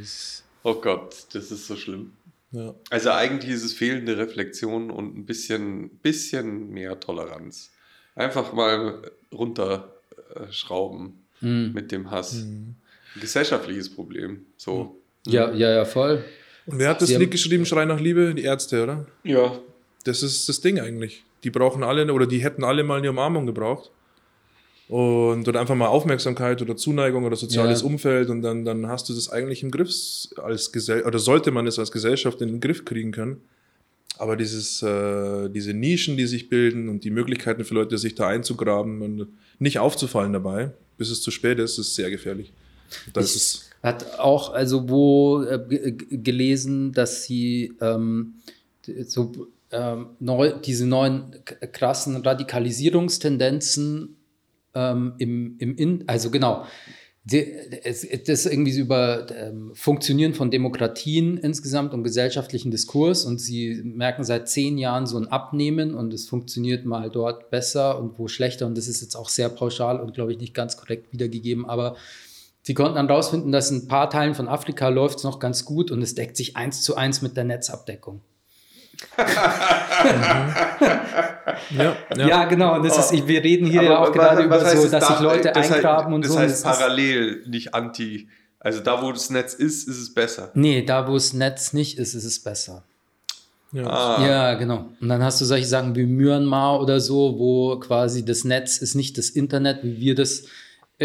Oh 0.64 0.76
Gott, 0.76 1.16
das 1.34 1.50
ist 1.50 1.66
so 1.68 1.76
schlimm. 1.78 2.12
Ja. 2.52 2.76
Also 2.90 3.12
eigentlich 3.12 3.52
ist 3.54 3.64
es 3.64 3.72
fehlende 3.74 4.18
Reflexion 4.18 4.92
und 4.92 5.18
ein 5.18 5.26
bisschen, 5.26 5.90
bisschen 6.02 6.70
mehr 6.70 7.00
Toleranz. 7.00 7.72
Einfach 8.16 8.52
mal 8.52 9.02
runterschrauben 9.32 11.14
Mhm. 11.40 11.72
mit 11.74 11.92
dem 11.92 12.12
Hass. 12.12 12.34
Mhm. 12.34 12.76
Ein 13.16 13.22
gesellschaftliches 13.22 13.90
Problem. 13.90 14.46
So. 14.58 14.98
ja, 15.26 15.52
ja, 15.52 15.72
ja, 15.72 15.86
voll. 15.86 16.24
Und 16.68 16.80
wer 16.80 16.90
hat 16.90 17.02
das 17.02 17.10
Sie 17.10 17.16
Lied 17.18 17.32
geschrieben, 17.32 17.66
Schrei 17.66 17.86
nach 17.86 18.00
Liebe? 18.00 18.34
Die 18.36 18.44
Ärzte, 18.44 18.84
oder? 18.84 19.06
Ja. 19.24 19.58
Das 20.04 20.24
ist 20.24 20.48
das 20.50 20.62
Ding 20.62 20.80
eigentlich. 20.80 21.24
Die 21.44 21.50
brauchen 21.50 21.84
alle, 21.84 22.12
oder 22.14 22.28
die 22.28 22.40
hätten 22.40 22.64
alle 22.64 22.84
mal 22.84 23.00
eine 23.00 23.10
Umarmung 23.10 23.46
gebraucht. 23.46 23.90
Und 24.88 25.48
oder 25.48 25.62
einfach 25.62 25.76
mal 25.76 25.88
Aufmerksamkeit 25.88 26.62
oder 26.62 26.76
Zuneigung 26.76 27.24
oder 27.24 27.38
soziales 27.38 27.80
Ja. 27.82 27.88
Umfeld 27.88 28.30
und 28.30 28.42
dann, 28.42 28.66
dann 28.66 28.88
hast 28.88 29.08
du 29.08 29.14
das 29.14 29.30
eigentlich 29.30 29.64
im 29.64 29.72
Griff 29.72 29.90
als 30.36 30.72
Gesell 30.74 31.04
oder 31.04 31.18
sollte 31.18 31.52
man 31.52 31.66
es 31.66 31.80
als 31.80 31.92
Gesellschaft 31.94 32.42
in 32.42 32.50
den 32.50 32.60
Griff 32.60 32.84
kriegen 32.84 33.12
können. 33.14 33.40
Aber 34.18 34.36
dieses, 34.36 34.84
äh, 34.84 35.50
diese 35.50 35.74
Nischen, 35.74 36.18
die 36.18 36.28
sich 36.28 36.50
bilden 36.50 36.90
und 36.90 37.06
die 37.06 37.10
Möglichkeiten 37.10 37.64
für 37.64 37.74
Leute, 37.74 37.98
sich 37.98 38.16
da 38.16 38.28
einzugraben 38.28 39.02
und 39.02 39.28
nicht 39.60 39.80
aufzufallen 39.80 40.34
dabei, 40.34 40.72
bis 40.98 41.10
es 41.10 41.22
zu 41.22 41.32
spät 41.32 41.58
ist, 41.60 41.78
ist 41.78 41.96
sehr 41.96 42.10
gefährlich. 42.12 42.52
Das 43.14 43.30
Ich- 43.32 43.36
ist, 43.38 43.71
Hat 43.84 44.20
auch 44.20 44.54
also 44.54 44.90
wo 44.90 45.44
äh, 45.44 45.60
g- 45.68 46.18
gelesen, 46.18 46.92
dass 46.92 47.24
sie 47.24 47.74
ähm, 47.82 48.36
so 49.06 49.48
ähm, 49.72 50.08
neu, 50.20 50.54
diese 50.64 50.86
neuen 50.86 51.36
krassen 51.72 52.18
Radikalisierungstendenzen 52.18 54.18
ähm, 54.76 55.14
im, 55.18 55.56
im 55.60 55.76
In, 55.76 56.04
also 56.08 56.30
genau, 56.30 56.66
das 57.24 58.46
irgendwie 58.48 58.76
über 58.78 59.28
ähm, 59.30 59.72
Funktionieren 59.76 60.34
von 60.34 60.50
Demokratien 60.50 61.38
insgesamt 61.38 61.94
und 61.94 62.04
gesellschaftlichen 62.04 62.72
Diskurs 62.72 63.26
und 63.26 63.40
sie 63.40 63.80
merken 63.84 64.24
seit 64.24 64.50
zehn 64.50 64.80
Jahren 64.80 65.06
so 65.06 65.18
ein 65.18 65.28
Abnehmen 65.28 65.94
und 65.94 66.14
es 66.14 66.28
funktioniert 66.28 66.86
mal 66.86 67.12
dort 67.12 67.52
besser 67.52 68.00
und 68.00 68.18
wo 68.18 68.28
schlechter 68.28 68.66
und 68.66 68.76
das 68.76 68.88
ist 68.88 69.02
jetzt 69.02 69.16
auch 69.16 69.30
sehr 69.30 69.50
pauschal 69.50 70.00
und 70.00 70.16
glaube 70.16 70.34
ich 70.34 70.40
nicht 70.40 70.56
ganz 70.56 70.78
korrekt 70.78 71.14
wiedergegeben, 71.14 71.66
aber 71.66 71.96
Sie 72.64 72.74
konnten 72.76 72.96
dann 72.96 73.10
rausfinden, 73.10 73.52
dass 73.52 73.72
in 73.72 73.78
ein 73.84 73.88
paar 73.88 74.10
Teilen 74.10 74.36
von 74.36 74.48
Afrika 74.48 74.90
läuft 74.90 75.18
es 75.20 75.24
noch 75.24 75.40
ganz 75.40 75.66
gut 75.66 75.90
und 75.92 76.02
es 76.02 76.14
deckt 76.16 76.38
sich 76.38 76.56
eins 76.58 76.84
zu 76.84 76.96
eins 76.96 77.22
mit 77.24 77.36
der 77.36 77.44
Netzabdeckung. 77.44 78.22
ja, 81.76 81.96
Ja, 82.16 82.46
genau. 82.46 82.76
Und 82.76 82.86
das 82.86 82.98
ist, 82.98 83.14
ich- 83.14 83.28
wir 83.28 83.44
reden 83.44 83.66
hier 83.68 83.82
Aber 83.82 83.90
ja 83.90 83.98
auch 84.00 84.08
was- 84.08 84.14
gerade 84.14 84.38
was 84.50 84.62
über 84.62 84.66
heißt 84.70 84.82
so, 84.84 84.90
dass 84.90 85.08
da- 85.08 85.14
sich 85.14 85.20
Leute 85.22 85.52
das 85.54 85.70
heißt- 85.70 85.74
eingraben 85.76 86.14
und 86.14 86.24
das 86.26 86.32
so. 86.34 86.40
heißt 86.40 86.52
Das 86.66 86.74
ist, 86.74 86.80
parallel, 86.80 87.44
nicht 87.48 87.74
anti. 87.74 88.28
Also 88.60 88.80
da, 88.82 89.02
wo 89.02 89.12
das 89.12 89.30
Netz 89.32 89.54
ist, 89.56 89.88
ist 89.88 89.98
es 89.98 90.14
besser. 90.14 90.52
nee, 90.54 90.84
da 90.86 91.08
wo 91.08 91.14
das 91.16 91.34
Netz 91.34 91.74
nicht 91.74 91.98
ist, 91.98 92.14
ist 92.14 92.26
es 92.26 92.40
besser. 92.44 92.84
ja. 93.72 93.88
Ah, 93.88 94.24
Ja, 94.28 94.54
genau. 94.56 94.86
Und 95.00 95.10
dann 95.10 95.24
hast 95.24 95.42
du 95.42 95.46
solche 95.46 95.66
Sachen 95.66 95.96
wie 95.96 96.06
Myanmar 96.06 96.80
oder 96.80 97.00
so, 97.00 97.40
wo 97.40 97.80
quasi 97.80 98.24
das 98.24 98.44
Netz 98.44 98.78
ist 98.78 98.94
nicht 98.96 99.18
das 99.18 99.30
Internet, 99.32 99.80
wie 99.84 100.00
wir 100.00 100.14
das 100.16 100.42
äh, 100.42 100.46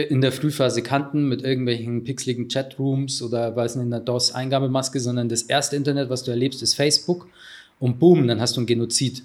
in 0.01 0.21
der 0.21 0.33
Frühphase 0.33 0.83
kannten, 0.83 1.29
mit 1.29 1.43
irgendwelchen 1.43 2.05
pixeligen 2.05 2.49
Chatrooms 2.49 3.23
oder 3.23 3.55
weiß 3.57 3.77
nicht, 3.77 3.85
in 3.85 3.91
der 3.91 4.01
DOS-Eingabemaske, 4.01 5.01
sondern 5.01 5.29
das 5.29 5.43
erste 5.43 5.77
Internet, 5.77 6.11
was 6.11 6.23
du 6.23 6.31
erlebst, 6.31 6.63
ist 6.63 6.75
Facebook. 6.75 7.27
Und 7.81 7.99
boom, 7.99 8.27
dann 8.29 8.41
hast 8.41 8.57
du 8.57 8.61
ein 8.63 8.67
Genozid. 8.67 9.23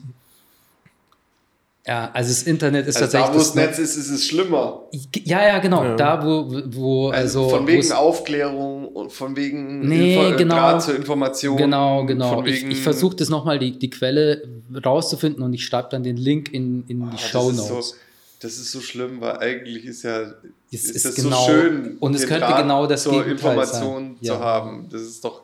Ja, 1.88 2.12
also 2.13 2.29
das 2.29 2.43
Internet 2.43 2.86
ist 2.86 3.01
Also 3.01 3.12
da, 3.12 3.23
tatsächlich. 3.23 3.34
wo 3.34 3.39
das 3.39 3.55
Netz 3.55 3.79
ist, 3.79 3.97
ist 3.97 4.10
es 4.12 4.27
schlimmer. 4.27 4.84
Ja, 5.23 5.41
ja, 5.47 5.57
genau. 5.57 5.84
Ja. 5.84 5.95
Da, 5.95 6.23
wo, 6.23 6.45
wo 6.67 7.10
Also, 7.10 7.45
also. 7.45 7.57
von 7.57 7.65
wegen 7.67 7.91
Aufklärung 7.91 8.88
und 8.89 9.12
von 9.12 9.36
wegen 9.36 9.88
Nee, 9.88 10.13
Info- 10.15 10.34
äh, 10.36 10.38
genau. 10.38 10.55
Draht 10.55 10.84
zur 10.84 10.95
Information. 10.95 11.57
Genau, 11.57 12.05
genau. 12.05 12.36
Von 12.36 12.45
Ich, 12.45 12.57
wegen, 12.62 12.71
ich 12.71 12.81
versuche 12.81 13.15
das 13.15 13.29
nochmal, 13.29 13.57
die, 13.57 13.79
die 13.79 13.89
Quelle 13.89 14.43
rauszufinden 14.86 15.41
und 15.41 15.53
ich 15.53 15.65
schreibe 15.65 15.88
dann 15.89 16.03
den 16.03 16.17
Link 16.17 16.53
in, 16.53 16.84
in 16.88 17.01
Ah, 17.01 17.12
die 17.13 17.17
Show 17.17 17.51
Notes. 17.51 17.67
So, 17.89 17.95
das 18.41 18.57
ist 18.57 18.71
so 18.71 18.79
schlimm, 18.79 19.19
weil 19.19 19.38
eigentlich 19.38 19.86
ist 19.86 20.03
ja 20.03 20.34
Es 20.73 20.86
ist 20.86 20.95
ist 20.97 21.05
das 21.05 21.15
genau- 21.15 21.45
so 21.45 21.51
schön, 21.51 21.97
und 21.99 22.15
es 22.15 22.21
könnte 22.27 22.45
Draht 22.45 22.62
genau 22.62 22.88
das 22.88 23.03
zur 23.03 23.12
Gegenteil 23.23 23.51
Information 23.53 24.03
sein. 24.15 24.17
zu 24.21 24.25
Ja. 24.34 24.39
haben. 24.39 24.88
Das 24.89 25.01
ist 25.01 25.23
doch, 25.23 25.43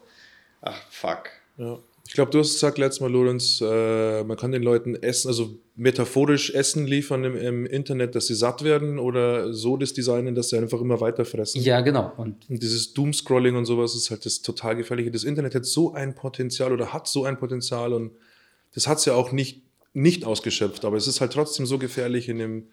ach 0.61 0.81
fuck. 0.89 1.23
Ja. 1.57 1.77
Ich 2.07 2.13
glaube, 2.13 2.31
du 2.31 2.39
hast 2.39 2.53
gesagt 2.53 2.77
letztes 2.77 3.01
Mal, 3.01 3.11
Lorenz, 3.11 3.59
äh, 3.61 4.23
man 4.23 4.37
kann 4.37 4.53
den 4.53 4.63
Leuten 4.63 4.95
Essen, 4.95 5.27
also 5.27 5.49
metaphorisch 5.75 6.51
Essen 6.51 6.87
liefern 6.87 7.25
im, 7.25 7.35
im 7.35 7.65
Internet, 7.65 8.15
dass 8.15 8.27
sie 8.27 8.35
satt 8.35 8.63
werden 8.63 8.97
oder 8.97 9.51
so 9.53 9.75
das 9.75 9.91
designen, 9.93 10.33
dass 10.33 10.49
sie 10.49 10.57
einfach 10.57 10.79
immer 10.79 11.01
weiter 11.01 11.25
fressen. 11.25 11.61
Ja, 11.61 11.81
genau. 11.81 12.13
Und 12.15 12.49
Und 12.49 12.63
dieses 12.63 12.93
Doomscrolling 12.93 13.57
und 13.57 13.65
sowas 13.65 13.93
ist 13.93 14.09
halt 14.09 14.25
das 14.25 14.41
total 14.41 14.77
gefährliche. 14.77 15.11
Das 15.11 15.25
Internet 15.25 15.53
hat 15.55 15.65
so 15.65 15.93
ein 15.93 16.15
Potenzial 16.15 16.71
oder 16.71 16.93
hat 16.93 17.09
so 17.09 17.25
ein 17.25 17.37
Potenzial 17.37 17.91
und 17.91 18.11
das 18.73 18.87
hat 18.87 18.99
es 18.99 19.05
ja 19.05 19.13
auch 19.13 19.33
nicht, 19.33 19.63
nicht 19.93 20.23
ausgeschöpft, 20.23 20.85
aber 20.85 20.95
es 20.95 21.07
ist 21.07 21.19
halt 21.19 21.33
trotzdem 21.33 21.65
so 21.65 21.77
gefährlich 21.77 22.29
in 22.29 22.37
dem, 22.37 22.67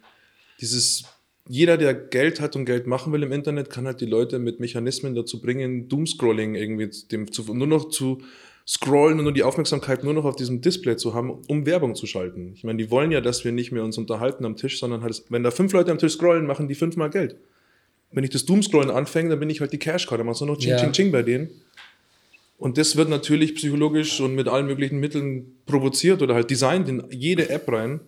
dieses, 0.60 1.06
jeder, 1.48 1.76
der 1.76 1.92
Geld 1.94 2.40
hat 2.40 2.56
und 2.56 2.64
Geld 2.64 2.86
machen 2.86 3.12
will 3.12 3.22
im 3.22 3.32
Internet, 3.32 3.68
kann 3.68 3.86
halt 3.86 4.00
die 4.00 4.06
Leute 4.06 4.38
mit 4.38 4.60
Mechanismen 4.60 5.14
dazu 5.14 5.40
bringen, 5.40 5.88
Doomscrolling 5.88 6.54
irgendwie 6.54 6.90
dem 7.10 7.30
zu, 7.30 7.54
nur 7.54 7.66
noch 7.66 7.90
zu 7.90 8.22
scrollen 8.66 9.18
und 9.18 9.24
nur 9.24 9.32
die 9.32 9.42
Aufmerksamkeit 9.42 10.04
nur 10.04 10.14
noch 10.14 10.24
auf 10.24 10.36
diesem 10.36 10.62
Display 10.62 10.96
zu 10.96 11.12
haben, 11.12 11.30
um 11.48 11.66
Werbung 11.66 11.94
zu 11.94 12.06
schalten. 12.06 12.52
Ich 12.54 12.64
meine, 12.64 12.78
die 12.78 12.90
wollen 12.90 13.12
ja, 13.12 13.20
dass 13.20 13.44
wir 13.44 13.52
nicht 13.52 13.72
mehr 13.72 13.84
uns 13.84 13.98
unterhalten 13.98 14.46
am 14.46 14.56
Tisch, 14.56 14.80
sondern 14.80 15.02
halt, 15.02 15.22
wenn 15.28 15.42
da 15.42 15.50
fünf 15.50 15.72
Leute 15.74 15.90
am 15.90 15.98
Tisch 15.98 16.14
scrollen, 16.14 16.46
machen 16.46 16.66
die 16.66 16.74
fünfmal 16.74 17.10
Geld. 17.10 17.36
Wenn 18.10 18.24
ich 18.24 18.30
das 18.30 18.46
Doomscrollen 18.46 18.90
anfange, 18.90 19.28
dann 19.28 19.40
bin 19.40 19.50
ich 19.50 19.60
halt 19.60 19.72
die 19.72 19.78
Cash-Cow, 19.78 20.16
dann 20.16 20.26
machst 20.26 20.40
du 20.40 20.46
noch 20.46 20.56
Ching, 20.56 20.70
Ja. 20.70 20.76
Ching, 20.78 20.92
Ching 20.92 21.12
bei 21.12 21.22
denen. 21.22 21.50
Und 22.56 22.78
das 22.78 22.96
wird 22.96 23.10
natürlich 23.10 23.56
psychologisch 23.56 24.20
und 24.20 24.34
mit 24.34 24.48
allen 24.48 24.66
möglichen 24.66 24.98
Mitteln 24.98 25.56
provoziert 25.66 26.22
oder 26.22 26.34
halt 26.34 26.48
designt 26.48 26.88
in 26.88 27.04
jede 27.10 27.50
App 27.50 27.70
rein. 27.70 28.00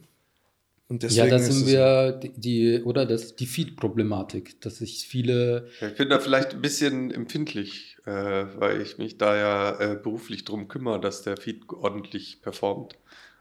Und 0.88 1.02
ja, 1.02 1.08
deswegen 1.08 1.30
da 1.30 1.36
ist 1.36 1.52
sind 1.52 1.66
wir 1.66 2.12
die, 2.12 2.32
die 2.36 2.82
oder 2.84 3.06
das 3.06 3.34
die 3.34 3.46
Feed-Problematik, 3.46 4.60
dass 4.60 4.78
sich 4.78 5.06
viele 5.08 5.68
Ich 5.80 5.96
bin 5.96 6.08
da 6.08 6.20
vielleicht 6.20 6.52
ein 6.52 6.62
bisschen 6.62 7.10
empfindlich, 7.10 7.96
äh, 8.06 8.10
weil 8.10 8.80
ich 8.80 8.96
mich 8.98 9.18
da 9.18 9.36
ja 9.36 9.80
äh, 9.80 9.96
beruflich 9.96 10.44
drum 10.44 10.68
kümmere, 10.68 11.00
dass 11.00 11.22
der 11.22 11.36
Feed 11.36 11.62
ordentlich 11.70 12.40
performt. 12.40 12.94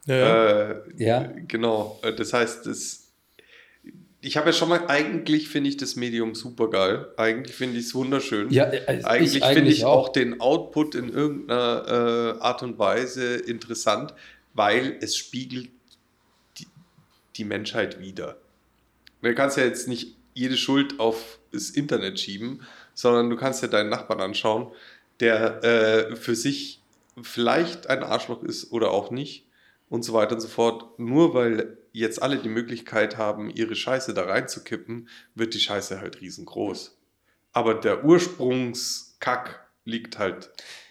Ja, 0.08 0.15
ja. 0.17 0.71
Äh, 0.71 0.81
Ja. 0.97 1.34
Genau. 1.47 1.99
Äh, 2.01 2.13
Das 2.13 2.34
heißt, 2.34 2.65
das, 2.65 3.12
ich 4.21 4.38
habe 4.38 4.47
ja 4.47 4.53
schon 4.53 4.69
mal, 4.69 4.88
eigentlich 4.88 5.47
finde 5.47 5.69
ich 5.69 5.77
das 5.77 5.95
Medium 5.95 6.34
super 6.34 6.71
geil. 6.71 7.08
Eigentlich 7.15 7.55
finde 7.55 7.77
ich 7.77 7.86
es 7.86 7.93
wunderschön. 7.93 8.49
Ja, 8.49 8.73
ich 8.73 9.05
eigentlich 9.05 9.43
finde 9.43 9.69
ich 9.71 9.86
auch. 9.86 10.08
auch 10.08 10.10
den 10.10 10.41
Output 10.41 10.95
in 10.95 11.10
irgendeiner 11.10 12.38
äh, 12.39 12.41
Art 12.41 12.63
und 12.63 12.79
Weise 12.79 13.36
interessant, 13.36 14.15
weil 14.55 14.97
es 14.99 15.15
spiegelt 15.15 15.69
die 17.35 17.45
Menschheit 17.45 17.99
wider. 17.99 18.37
Du 19.21 19.33
kannst 19.33 19.57
ja 19.57 19.63
jetzt 19.63 19.87
nicht 19.87 20.15
jede 20.33 20.57
Schuld 20.57 20.99
auf 20.99 21.39
das 21.51 21.69
Internet 21.69 22.19
schieben, 22.19 22.61
sondern 22.93 23.29
du 23.29 23.35
kannst 23.35 23.61
ja 23.61 23.67
deinen 23.67 23.89
Nachbarn 23.89 24.21
anschauen, 24.21 24.71
der 25.19 25.63
äh, 25.63 26.15
für 26.15 26.35
sich 26.35 26.81
vielleicht 27.21 27.87
ein 27.87 28.03
Arschloch 28.03 28.43
ist 28.43 28.71
oder 28.71 28.91
auch 28.91 29.11
nicht. 29.11 29.45
und 29.89 30.03
so 30.03 30.13
weiter 30.13 30.35
und 30.35 30.41
so 30.41 30.47
fort. 30.47 30.99
Nur 30.99 31.33
weil 31.33 31.77
jetzt 31.91 32.21
alle 32.21 32.37
die 32.37 32.49
Möglichkeit 32.49 33.17
haben, 33.17 33.49
ihre 33.49 33.75
Scheiße 33.75 34.13
da 34.13 34.23
reinzukippen, 34.23 35.07
wird 35.35 35.53
die 35.53 35.59
Scheiße 35.59 36.01
halt 36.01 36.21
riesengroß. 36.21 36.97
Aber 37.53 37.75
der 37.75 38.03
Ursprungskack 38.03 39.65
liegt 39.85 40.17
halt 40.17 40.49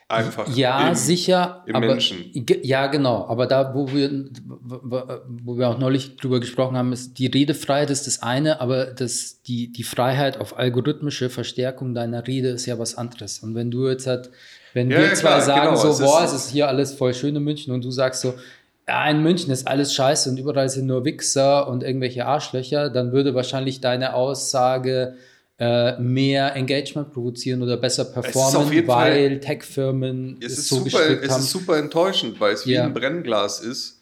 einfach 0.09 0.55
ja, 0.55 0.88
im, 0.88 0.95
sicher, 0.95 1.62
im 1.67 1.77
aber, 1.77 1.87
Menschen. 1.87 2.31
Ja, 2.62 2.87
genau. 2.88 3.27
Aber 3.29 3.47
da, 3.47 3.75
wo 3.75 3.90
wir, 3.93 4.27
wo 4.45 5.57
wir 5.59 5.69
auch 5.69 5.79
neulich 5.79 6.17
drüber 6.17 6.40
gesprochen 6.40 6.77
haben, 6.77 6.93
ist 6.93 7.19
die 7.19 7.27
Redefreiheit 7.27 7.90
ist 7.90 8.07
das 8.07 8.23
eine, 8.23 8.61
aber 8.61 8.87
das, 8.87 9.43
die, 9.43 9.73
die 9.73 9.83
Freiheit 9.83 10.38
auf 10.40 10.59
algorithmische 10.59 11.31
Verstärkung 11.31 11.95
deiner 11.95 12.27
Rede 12.27 12.49
ist 12.51 12.67
ja 12.67 12.79
was 12.79 12.97
anderes. 12.97 13.38
Und 13.40 13.55
wenn 13.55 13.71
du 13.71 13.88
jetzt 13.88 14.07
halt, 14.07 14.31
wenn 14.73 14.90
Ja, 14.90 14.99
wir 14.99 15.07
ja, 15.07 15.14
zwei 15.14 15.29
klar, 15.29 15.40
sagen 15.40 15.61
genau, 15.71 15.77
so, 15.77 15.88
es 15.88 16.01
ist- 16.01 16.07
boah, 16.07 16.25
es 16.25 16.33
ist 16.33 16.51
hier 16.51 16.69
alles 16.69 16.95
voll 16.95 17.14
schön 17.14 17.35
in 17.37 17.43
München 17.43 17.73
und 17.73 17.85
du 17.85 17.90
sagst 17.90 18.21
so, 18.23 18.35
ja, 18.87 19.09
in 19.09 19.23
München 19.23 19.51
ist 19.51 19.67
alles 19.67 19.95
scheiße 19.95 20.29
und 20.29 20.38
überall 20.38 20.69
sind 20.69 20.87
nur 20.87 21.05
Wichser 21.07 21.69
und 21.69 21.83
irgendwelche 21.83 22.27
Arschlöcher, 22.27 22.90
dann 22.90 23.12
würde 23.12 23.35
wahrscheinlich 23.35 23.81
deine 23.81 24.12
Aussage 24.14 25.14
äh, 25.59 25.99
mehr 26.01 26.55
Engagement 26.57 27.12
provozieren 27.12 27.62
oder 27.62 27.77
besser 27.77 28.05
performen, 28.07 28.87
weil 28.88 29.38
Tech-Firmen 29.40 30.38
Es 30.43 30.59
ist, 30.59 30.69
so 30.69 30.77
super, 30.81 31.23
es 31.23 31.31
haben. 31.31 31.40
ist 31.40 31.51
super 31.51 31.79
enttäuschend, 31.79 32.40
weil 32.40 32.55
es 32.55 32.67
wie 32.67 32.73
Ja. 32.73 32.85
ein 32.85 32.93
Brennglas 32.93 33.61
ist 33.61 34.01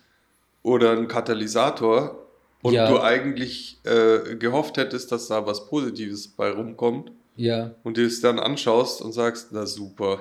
oder 0.63 0.93
ein 0.93 1.09
Katalysator 1.09 2.27
und 2.63 2.73
Ja. 2.75 2.89
du 2.89 3.01
eigentlich 3.03 3.79
äh, 3.85 4.37
gehofft 4.37 4.77
hättest, 4.79 5.13
dass 5.13 5.29
da 5.29 5.45
was 5.47 5.67
Positives 5.69 6.29
bei 6.29 6.51
rumkommt 6.51 7.13
ja, 7.37 7.75
und 7.83 7.97
dir 7.97 8.07
es 8.07 8.21
dann 8.21 8.39
anschaust 8.39 9.03
und 9.03 9.13
sagst, 9.13 9.49
na 9.51 9.67
super, 9.67 10.21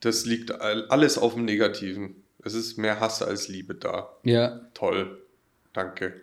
das 0.00 0.24
liegt 0.26 0.52
all- 0.60 0.86
alles 0.88 1.18
auf 1.18 1.34
dem 1.34 1.44
Negativen. 1.44 2.16
Es 2.42 2.54
ist 2.54 2.76
mehr 2.78 3.00
Hass 3.00 3.22
als 3.22 3.48
Liebe 3.48 3.74
da. 3.74 4.08
ja. 4.22 4.60
Toll. 4.74 5.18
Danke. 5.72 6.14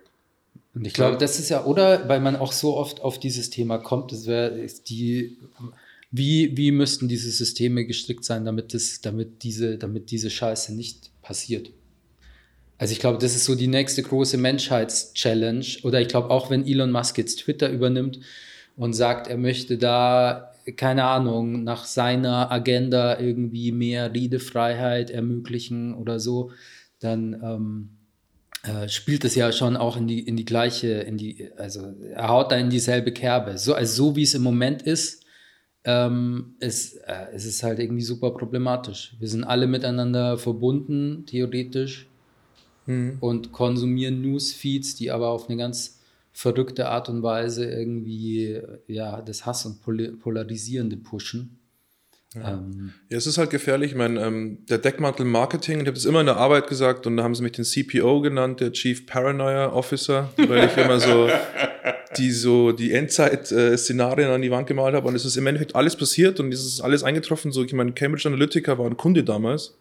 Und 0.74 0.88
ich 0.88 0.94
glaube, 0.94 1.18
das 1.18 1.38
ist 1.38 1.50
ja, 1.50 1.66
oder 1.66 2.08
weil 2.08 2.22
man 2.22 2.36
auch 2.38 2.54
so 2.54 2.78
oft 2.78 3.02
auf 3.02 3.20
dieses 3.20 3.50
Thema 3.50 3.78
kommt, 3.78 4.12
das 4.12 4.26
wäre 4.26 4.66
die, 4.88 5.38
wie, 6.12 6.56
wie 6.56 6.72
müssten 6.72 7.08
diese 7.08 7.30
Systeme 7.30 7.86
gestrickt 7.86 8.24
sein, 8.24 8.46
damit, 8.46 8.74
das, 8.74 9.02
damit, 9.02 9.44
diese, 9.44 9.78
damit 9.78 10.12
diese 10.12 10.30
Scheiße 10.30 10.74
nicht 10.74 11.10
passiert. 11.22 11.72
Also 12.78 12.94
ich 12.94 13.00
glaube, 13.00 13.20
das 13.20 13.36
ist 13.36 13.46
so 13.46 13.56
die 13.56 13.68
nächste 13.68 14.02
große 14.02 14.38
Menschheitschallenge. 14.38 15.66
Oder 15.84 16.02
ich 16.02 16.08
glaube 16.08 16.30
auch, 16.32 16.50
wenn 16.50 16.66
Elon 16.66 16.92
Musk 16.92 17.18
jetzt 17.18 17.40
Twitter 17.42 17.70
übernimmt 17.70 18.20
und 18.76 18.94
sagt, 18.94 19.28
er 19.28 19.38
möchte 19.38 19.78
da, 19.78 20.52
keine 20.78 21.04
Ahnung, 21.04 21.64
nach 21.64 21.86
seiner 21.86 22.52
Agenda 22.52 23.20
irgendwie 23.20 23.72
mehr 23.72 24.14
Redefreiheit 24.14 25.12
ermöglichen 25.12 25.94
oder 25.94 26.20
so, 26.20 26.52
dann 27.00 27.40
ähm, 27.44 27.90
äh, 28.64 28.88
spielt 28.90 29.26
es 29.26 29.36
ja 29.36 29.52
schon 29.52 29.78
auch 29.78 29.98
in 29.98 30.08
die, 30.08 30.20
in 30.20 30.38
die 30.38 30.46
gleiche, 30.46 30.88
in 30.88 31.18
die, 31.18 31.50
also 31.58 31.94
er 32.14 32.30
haut 32.30 32.52
da 32.52 32.58
in 32.58 32.70
dieselbe 32.70 33.12
Kerbe. 33.12 33.58
So, 33.58 33.74
also 33.74 34.10
so 34.10 34.16
wie 34.16 34.24
es 34.24 34.34
im 34.34 34.44
Moment 34.44 34.82
ist, 34.82 35.24
ähm, 35.84 36.56
ist, 36.60 36.98
äh, 37.08 37.28
es 37.34 37.46
ist 37.46 37.64
halt 37.64 37.80
irgendwie 37.80 38.04
super 38.04 38.32
problematisch. 38.32 39.16
Wir 39.20 39.28
sind 39.28 39.44
alle 39.44 39.68
miteinander 39.68 40.38
verbunden, 40.38 41.26
theoretisch, 41.26 42.08
und 43.20 43.52
konsumieren 43.52 44.22
Newsfeeds, 44.22 44.96
die 44.96 45.12
aber 45.12 45.30
auf 45.30 45.48
eine 45.48 45.58
ganz 45.58 46.00
verrückte 46.34 46.90
Art 46.90 47.10
und 47.10 47.24
Weise 47.24 47.66
irgendwie 47.66 48.60
ja, 48.88 49.22
das 49.22 49.46
Hass 49.46 49.66
und 49.66 49.82
Pol 49.82 50.18
Polarisierende 50.18 50.98
pushen. 50.98 51.58
Ähm, 52.36 52.94
Ja, 53.10 53.18
es 53.18 53.28
ist 53.28 53.38
halt 53.38 53.50
gefährlich. 53.50 53.92
Ich 53.92 53.98
meine, 53.98 54.22
ähm, 54.22 54.60
der 54.70 54.78
Deckmantel 54.78 55.26
Marketing, 55.26 55.80
ich 55.82 55.88
habe 55.88 55.94
das 55.94 56.06
immer 56.06 56.22
in 56.22 56.28
der 56.28 56.38
Arbeit 56.38 56.68
gesagt 56.68 57.06
und 57.08 57.18
da 57.18 57.24
haben 57.24 57.36
sie 57.36 57.44
mich 57.44 57.52
den 57.54 57.66
CPO 57.66 58.22
genannt, 58.22 58.60
der 58.62 58.72
Chief 58.72 59.06
Paranoia 59.06 59.72
Officer, 59.74 60.30
weil 60.38 60.66
ich 60.66 60.78
immer 60.78 61.00
so 61.00 61.30
die 62.18 62.32
so 62.32 62.72
die 62.72 62.92
Endzeit-Szenarien 62.94 64.30
an 64.32 64.42
die 64.42 64.52
Wand 64.52 64.68
gemalt 64.68 64.96
habe 64.96 65.08
und 65.08 65.16
es 65.16 65.26
ist 65.26 65.38
im 65.38 65.48
Endeffekt 65.48 65.76
alles 65.76 65.96
passiert 65.96 66.40
und 66.40 66.54
es 66.54 66.66
ist 66.66 66.82
alles 66.82 67.04
eingetroffen. 67.04 67.52
So, 67.52 67.64
ich 67.64 67.74
meine, 67.74 67.92
Cambridge 67.94 68.28
Analytica 68.28 68.78
war 68.78 68.86
ein 68.86 68.98
Kunde 68.98 69.24
damals 69.24 69.76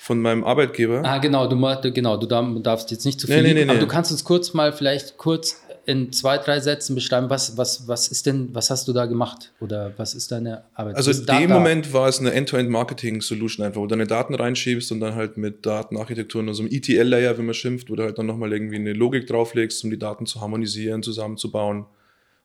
von 0.00 0.20
meinem 0.20 0.44
Arbeitgeber. 0.44 1.02
Ah, 1.04 1.18
genau, 1.18 1.46
du, 1.48 1.92
genau, 1.92 2.16
du 2.16 2.26
darf- 2.26 2.46
darfst 2.62 2.90
jetzt 2.90 3.04
nicht 3.04 3.20
zu 3.20 3.26
viel, 3.26 3.42
Nee, 3.42 3.54
nee, 3.54 3.64
nee, 3.64 3.70
aber 3.70 3.80
du 3.80 3.86
kannst 3.86 4.10
uns 4.10 4.24
kurz 4.24 4.54
mal 4.54 4.72
vielleicht 4.72 5.18
kurz 5.18 5.60
in 5.88 6.12
zwei, 6.12 6.36
drei 6.36 6.60
Sätzen 6.60 6.94
beschreiben, 6.94 7.30
was, 7.30 7.56
was, 7.56 7.88
was 7.88 8.08
ist 8.08 8.26
denn, 8.26 8.54
was 8.54 8.68
hast 8.68 8.86
du 8.88 8.92
da 8.92 9.06
gemacht 9.06 9.54
oder 9.58 9.94
was 9.96 10.14
ist 10.14 10.30
deine 10.30 10.64
Arbeit? 10.74 10.96
Also 10.96 11.10
in 11.12 11.24
dem? 11.24 11.50
Moment 11.50 11.94
war 11.94 12.06
es 12.08 12.20
eine 12.20 12.32
End-to-End-Marketing-Solution 12.32 13.64
einfach, 13.64 13.80
wo 13.80 13.86
du 13.86 13.94
deine 13.94 14.06
Daten 14.06 14.34
reinschiebst 14.34 14.92
und 14.92 15.00
dann 15.00 15.14
halt 15.14 15.38
mit 15.38 15.64
Datenarchitekturen, 15.64 16.46
also 16.46 16.62
einem 16.62 16.72
ETL-Layer, 16.72 17.38
wie 17.38 17.42
man 17.42 17.54
schimpft, 17.54 17.88
wo 17.88 17.96
du 17.96 18.02
halt 18.02 18.18
dann 18.18 18.26
nochmal 18.26 18.52
irgendwie 18.52 18.76
eine 18.76 18.92
Logik 18.92 19.26
drauflegst, 19.28 19.82
um 19.82 19.88
die 19.88 19.98
Daten 19.98 20.26
zu 20.26 20.42
harmonisieren, 20.42 21.02
zusammenzubauen 21.02 21.86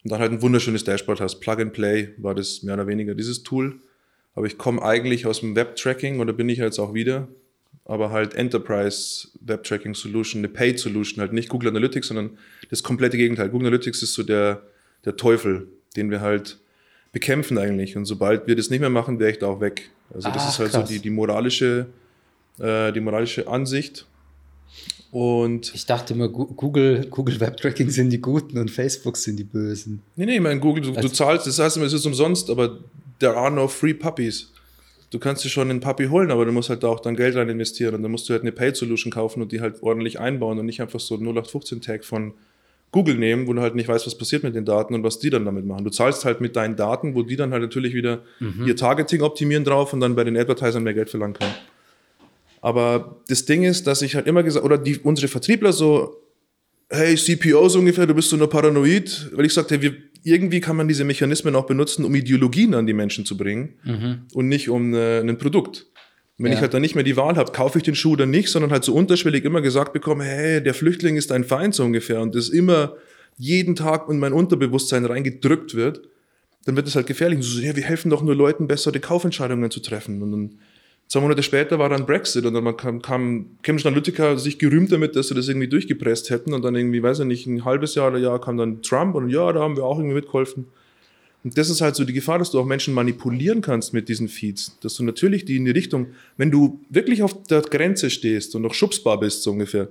und 0.03 0.11
dann 0.11 0.21
halt 0.21 0.31
ein 0.31 0.41
wunderschönes 0.41 0.85
Dashboard 0.85 1.19
hast. 1.19 1.41
Plug 1.41 1.57
and 1.59 1.73
Play 1.73 2.13
war 2.19 2.35
das 2.35 2.63
mehr 2.63 2.75
oder 2.75 2.87
weniger 2.87 3.13
dieses 3.13 3.43
Tool. 3.43 3.81
Aber 4.35 4.45
ich 4.45 4.57
komme 4.57 4.81
eigentlich 4.81 5.25
aus 5.25 5.41
dem 5.41 5.53
Web-Tracking 5.57 6.21
oder 6.21 6.31
bin 6.31 6.47
ich 6.47 6.59
jetzt 6.59 6.79
auch 6.79 6.93
wieder, 6.93 7.27
aber 7.85 8.11
halt 8.11 8.33
Enterprise 8.35 9.27
Web-Tracking 9.41 9.93
Solution, 9.93 10.39
eine 10.39 10.47
Paid 10.49 10.79
Solution, 10.79 11.19
halt 11.21 11.33
nicht 11.33 11.49
Google 11.49 11.69
Analytics, 11.69 12.07
sondern 12.07 12.37
das 12.69 12.81
komplette 12.83 13.17
Gegenteil. 13.17 13.49
Google 13.49 13.67
Analytics 13.67 14.01
ist 14.03 14.13
so 14.13 14.23
der, 14.23 14.61
der 15.05 15.15
Teufel, 15.17 15.67
den 15.95 16.09
wir 16.09 16.21
halt 16.21 16.59
bekämpfen 17.11 17.57
eigentlich. 17.57 17.95
Und 17.97 18.05
sobald 18.05 18.47
wir 18.47 18.55
das 18.55 18.69
nicht 18.69 18.79
mehr 18.79 18.89
machen, 18.89 19.19
wäre 19.19 19.31
ich 19.31 19.39
da 19.39 19.47
auch 19.47 19.59
weg. 19.61 19.89
Also 20.13 20.29
das 20.29 20.43
Ach, 20.43 20.49
ist 20.49 20.59
halt 20.59 20.71
krass. 20.71 20.87
so 20.87 20.93
die, 20.93 20.99
die 20.99 21.09
moralische, 21.09 21.87
äh, 22.59 22.91
die 22.93 22.99
moralische 23.01 23.47
Ansicht. 23.47 24.05
Und 25.11 25.73
Ich 25.75 25.85
dachte 25.85 26.13
immer, 26.15 26.27
Google, 26.27 27.05
Google 27.09 27.39
Web 27.39 27.57
Tracking 27.57 27.89
sind 27.91 28.09
die 28.09 28.19
Guten 28.19 28.57
und 28.57 28.71
Facebook 28.71 29.15
sind 29.17 29.37
die 29.37 29.43
Bösen. 29.43 30.01
nee, 30.15 30.25
nee, 30.25 30.35
ich 30.35 30.41
meine, 30.41 30.59
Google, 30.59 30.81
du, 30.83 30.91
du 30.91 30.97
Also- 30.97 31.09
zahlst, 31.09 31.45
das 31.45 31.59
heißt 31.59 31.77
immer, 31.77 31.85
es 31.85 31.93
ist 31.93 32.05
umsonst, 32.05 32.49
aber 32.49 32.79
there 33.19 33.35
are 33.37 33.51
no 33.51 33.67
free 33.67 33.93
puppies. 33.93 34.51
Du 35.13 35.19
kannst 35.19 35.45
dir 35.45 35.49
schon 35.49 35.69
einen 35.69 35.79
Puppy 35.79 36.07
holen, 36.07 36.31
aber 36.31 36.43
du 36.43 36.51
musst 36.51 36.69
halt 36.69 36.81
da 36.81 36.87
auch 36.87 36.99
dann 36.99 37.15
Geld 37.15 37.35
rein 37.35 37.47
investieren 37.47 37.93
und 37.93 38.01
dann 38.01 38.11
musst 38.11 38.27
du 38.27 38.33
halt 38.33 38.41
eine 38.41 38.51
Paid 38.51 38.75
Solution 38.75 39.11
kaufen 39.11 39.43
und 39.43 39.51
die 39.51 39.61
halt 39.61 39.83
ordentlich 39.83 40.19
einbauen 40.19 40.57
und 40.57 40.65
nicht 40.65 40.81
einfach 40.81 40.99
so 40.99 41.15
einen 41.15 41.27
0815-Tag 41.27 42.03
von 42.03 42.33
Google 42.91 43.15
nehmen, 43.15 43.45
wo 43.45 43.53
du 43.53 43.61
halt 43.61 43.75
nicht 43.75 43.87
weißt, 43.87 44.07
was 44.07 44.17
passiert 44.17 44.41
mit 44.41 44.55
den 44.55 44.65
Daten 44.65 44.95
und 44.95 45.03
was 45.03 45.19
die 45.19 45.29
dann 45.29 45.45
damit 45.45 45.65
machen. 45.65 45.83
Du 45.83 45.91
zahlst 45.91 46.25
halt 46.25 46.41
mit 46.41 46.55
deinen 46.55 46.75
Daten, 46.75 47.13
wo 47.13 47.21
die 47.21 47.35
dann 47.35 47.51
halt 47.51 47.61
natürlich 47.61 47.93
wieder 47.93 48.23
ihr 48.65 48.75
Targeting 48.75 49.21
optimieren 49.21 49.63
drauf 49.63 49.93
und 49.93 49.99
dann 49.99 50.15
bei 50.15 50.23
den 50.23 50.35
Advertisern 50.35 50.83
mehr 50.83 50.95
Geld 50.95 51.11
verlangen 51.11 51.35
können. 51.35 51.53
Aber 52.61 53.17
das 53.27 53.45
Ding 53.45 53.63
ist, 53.63 53.85
dass 53.85 54.01
ich 54.01 54.15
halt 54.15 54.25
immer 54.25 54.41
gesagt, 54.41 54.65
oder 54.65 54.79
die, 54.79 54.97
unsere 54.97 55.27
Vertriebler 55.27 55.73
so, 55.73 56.17
hey, 56.89 57.15
CPO 57.15 57.69
so 57.69 57.79
ungefähr, 57.79 58.07
du 58.07 58.15
bist 58.15 58.29
so 58.29 58.37
nur 58.37 58.49
paranoid, 58.49 59.29
weil 59.33 59.45
ich 59.45 59.53
sagte, 59.53 59.79
wir, 59.79 59.93
irgendwie 60.23 60.59
kann 60.59 60.75
man 60.75 60.87
diese 60.87 61.03
Mechanismen 61.03 61.55
auch 61.55 61.65
benutzen, 61.65 62.05
um 62.05 62.15
Ideologien 62.15 62.73
an 62.73 62.87
die 62.87 62.93
Menschen 62.93 63.25
zu 63.25 63.35
bringen 63.37 63.75
und 64.33 64.47
nicht 64.47 64.69
um 64.69 64.93
äh, 64.93 65.19
ein 65.19 65.37
Produkt. 65.37 65.87
Wenn 66.37 66.51
Ja. 66.51 66.57
ich 66.57 66.61
halt 66.61 66.73
dann 66.73 66.81
nicht 66.81 66.95
mehr 66.95 67.03
die 67.03 67.15
Wahl 67.15 67.35
habe, 67.35 67.51
kaufe 67.51 67.77
ich 67.77 67.83
den 67.83 67.93
Schuh 67.95 68.13
oder 68.13 68.25
nicht, 68.25 68.49
sondern 68.49 68.71
halt 68.71 68.83
so 68.83 68.93
unterschwellig 68.95 69.45
immer 69.45 69.61
gesagt 69.61 69.93
bekomme, 69.93 70.23
hey, 70.23 70.63
der 70.63 70.73
Flüchtling 70.73 71.15
ist 71.15 71.31
ein 71.31 71.43
Feind 71.43 71.75
so 71.75 71.83
ungefähr 71.83 72.21
und 72.21 72.33
das 72.35 72.49
immer 72.49 72.95
jeden 73.37 73.75
Tag 73.75 74.09
in 74.09 74.17
mein 74.19 74.33
Unterbewusstsein 74.33 75.05
reingedrückt 75.05 75.75
wird, 75.75 76.01
dann 76.65 76.75
wird 76.75 76.87
es 76.87 76.95
halt 76.95 77.07
gefährlich. 77.07 77.37
Und 77.37 77.43
so, 77.43 77.59
ja, 77.61 77.75
wir 77.75 77.83
helfen 77.83 78.09
doch 78.09 78.23
nur 78.23 78.35
Leuten, 78.35 78.67
bessere 78.67 78.99
Kaufentscheidungen 78.99 79.69
zu 79.69 79.79
treffen. 79.79 80.21
Und 80.21 80.31
dann 80.31 80.55
zwei 81.13 81.19
Monate 81.19 81.43
später 81.43 81.77
war 81.77 81.89
dann 81.89 82.07
Brexit 82.07 82.43
und 82.43 82.55
dann 82.55 82.75
kam, 82.75 82.99
kam 83.03 83.45
Cambridge 83.61 83.87
Analytica 83.87 84.35
sich 84.35 84.57
gerühmt 84.57 84.91
damit, 84.91 85.15
dass 85.15 85.27
sie 85.27 85.35
das 85.35 85.47
irgendwie 85.47 85.67
durchgepresst 85.67 86.31
hätten 86.31 86.53
und 86.53 86.63
dann 86.63 86.73
irgendwie, 86.73 87.03
weiß 87.03 87.19
ich 87.19 87.25
nicht, 87.27 87.45
ein 87.45 87.65
halbes 87.65 87.93
Jahr 87.93 88.09
oder 88.09 88.17
Jahr 88.17 88.41
kam 88.41 88.57
dann 88.57 88.81
Trump 88.81 89.13
und 89.13 89.29
ja, 89.29 89.53
da 89.53 89.59
haben 89.59 89.77
wir 89.77 89.83
auch 89.83 89.99
irgendwie 89.99 90.15
mitgeholfen. 90.15 90.65
Und 91.43 91.55
das 91.55 91.69
ist 91.69 91.81
halt 91.81 91.95
so 91.95 92.03
die 92.03 92.13
Gefahr, 92.13 92.39
dass 92.39 92.49
du 92.49 92.59
auch 92.59 92.65
Menschen 92.65 92.95
manipulieren 92.95 93.61
kannst 93.61 93.93
mit 93.93 94.09
diesen 94.09 94.27
Feeds. 94.27 94.79
Dass 94.79 94.95
du 94.95 95.03
natürlich 95.03 95.45
die 95.45 95.57
in 95.57 95.65
die 95.65 95.71
Richtung, 95.71 96.07
wenn 96.37 96.49
du 96.49 96.79
wirklich 96.89 97.21
auf 97.21 97.43
der 97.43 97.61
Grenze 97.61 98.09
stehst 98.09 98.55
und 98.55 98.63
noch 98.63 98.73
schubsbar 98.73 99.19
bist, 99.19 99.43
so 99.43 99.51
ungefähr, 99.51 99.89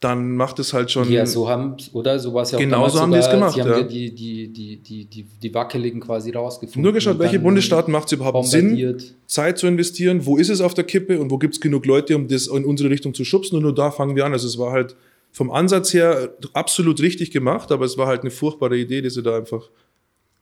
dann 0.00 0.34
macht 0.34 0.58
es 0.58 0.72
halt 0.72 0.90
schon. 0.90 1.10
Ja, 1.12 1.26
so 1.26 1.46
haben, 1.48 1.76
oder? 1.92 2.18
So 2.18 2.32
war 2.32 2.42
es 2.42 2.52
ja 2.52 2.56
auch 2.56 2.60
Genau 2.60 2.76
damals 2.76 2.92
so 2.94 3.00
haben 3.00 3.12
die 3.12 3.18
es 3.18 3.24
sogar, 3.26 3.38
gemacht, 3.38 3.54
Sie 3.54 3.60
haben 3.60 3.70
ja. 3.70 3.82
die, 3.82 4.14
die, 4.14 4.48
die, 4.48 4.76
die, 4.78 5.04
die, 5.04 5.26
die 5.42 5.54
Wackeligen 5.54 6.00
quasi 6.00 6.30
rausgefunden. 6.30 6.82
Nur 6.82 6.94
geschaut, 6.94 7.18
welche 7.18 7.38
Bundesstaaten 7.38 7.92
macht 7.92 8.06
es 8.06 8.12
überhaupt 8.12 8.48
Sinn. 8.48 8.96
Zeit 9.26 9.58
zu 9.58 9.66
investieren, 9.66 10.24
wo 10.24 10.38
ist 10.38 10.48
es 10.48 10.62
auf 10.62 10.72
der 10.72 10.84
Kippe 10.84 11.20
und 11.20 11.30
wo 11.30 11.36
gibt 11.36 11.54
es 11.54 11.60
genug 11.60 11.84
Leute, 11.84 12.16
um 12.16 12.28
das 12.28 12.46
in 12.46 12.64
unsere 12.64 12.88
Richtung 12.88 13.12
zu 13.12 13.24
schubsen 13.24 13.56
und 13.56 13.62
nur 13.62 13.74
da 13.74 13.90
fangen 13.90 14.16
wir 14.16 14.24
an. 14.24 14.32
Also 14.32 14.48
es 14.48 14.56
war 14.58 14.72
halt 14.72 14.96
vom 15.32 15.50
Ansatz 15.50 15.92
her 15.92 16.34
absolut 16.54 17.00
richtig 17.02 17.30
gemacht, 17.30 17.70
aber 17.70 17.84
es 17.84 17.98
war 17.98 18.06
halt 18.06 18.22
eine 18.22 18.30
furchtbare 18.30 18.78
Idee, 18.78 19.02
die 19.02 19.10
sie 19.10 19.22
da 19.22 19.36
einfach 19.36 19.68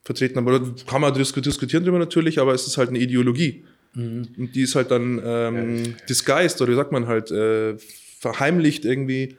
vertreten 0.05 0.37
haben. 0.37 0.47
Oder 0.47 0.61
kann 0.87 1.01
man 1.01 1.12
disku- 1.14 1.40
diskutieren 1.40 1.83
darüber 1.83 1.99
natürlich, 1.99 2.38
aber 2.38 2.55
es 2.55 2.66
ist 2.66 2.79
halt 2.79 2.90
eine 2.90 2.99
Ideologie. 3.01 3.64
Und 3.97 4.51
die 4.55 4.62
ist 4.62 4.77
halt 4.77 4.92
dann 4.92 5.21
ähm, 5.25 5.94
disguised 6.09 6.62
oder 6.62 6.71
wie 6.71 6.77
sagt 6.77 6.92
man 6.92 7.09
halt, 7.09 7.33
äh, 7.33 7.75
verheimlicht 8.21 8.85
irgendwie. 8.85 9.37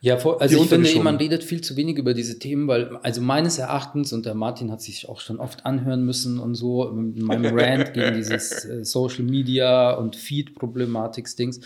Ja, 0.00 0.16
vor, 0.16 0.40
also 0.40 0.60
ich 0.60 0.68
finde, 0.68 0.98
man 1.00 1.16
redet 1.16 1.44
viel 1.44 1.60
zu 1.60 1.76
wenig 1.76 1.96
über 1.96 2.12
diese 2.12 2.38
Themen, 2.38 2.66
weil, 2.66 2.96
also 3.02 3.20
meines 3.20 3.58
Erachtens, 3.58 4.12
und 4.12 4.26
der 4.26 4.34
Martin 4.34 4.72
hat 4.72 4.82
sich 4.82 5.08
auch 5.08 5.20
schon 5.20 5.38
oft 5.38 5.64
anhören 5.64 6.04
müssen 6.04 6.40
und 6.40 6.54
so, 6.54 6.88
in 6.88 7.22
meinem 7.24 7.56
Rant 7.58 7.94
gegen 7.94 8.14
dieses 8.14 8.64
äh, 8.64 8.84
Social 8.84 9.22
Media 9.22 9.92
und 9.92 10.16
Feed-Problematik-Dings. 10.16 11.60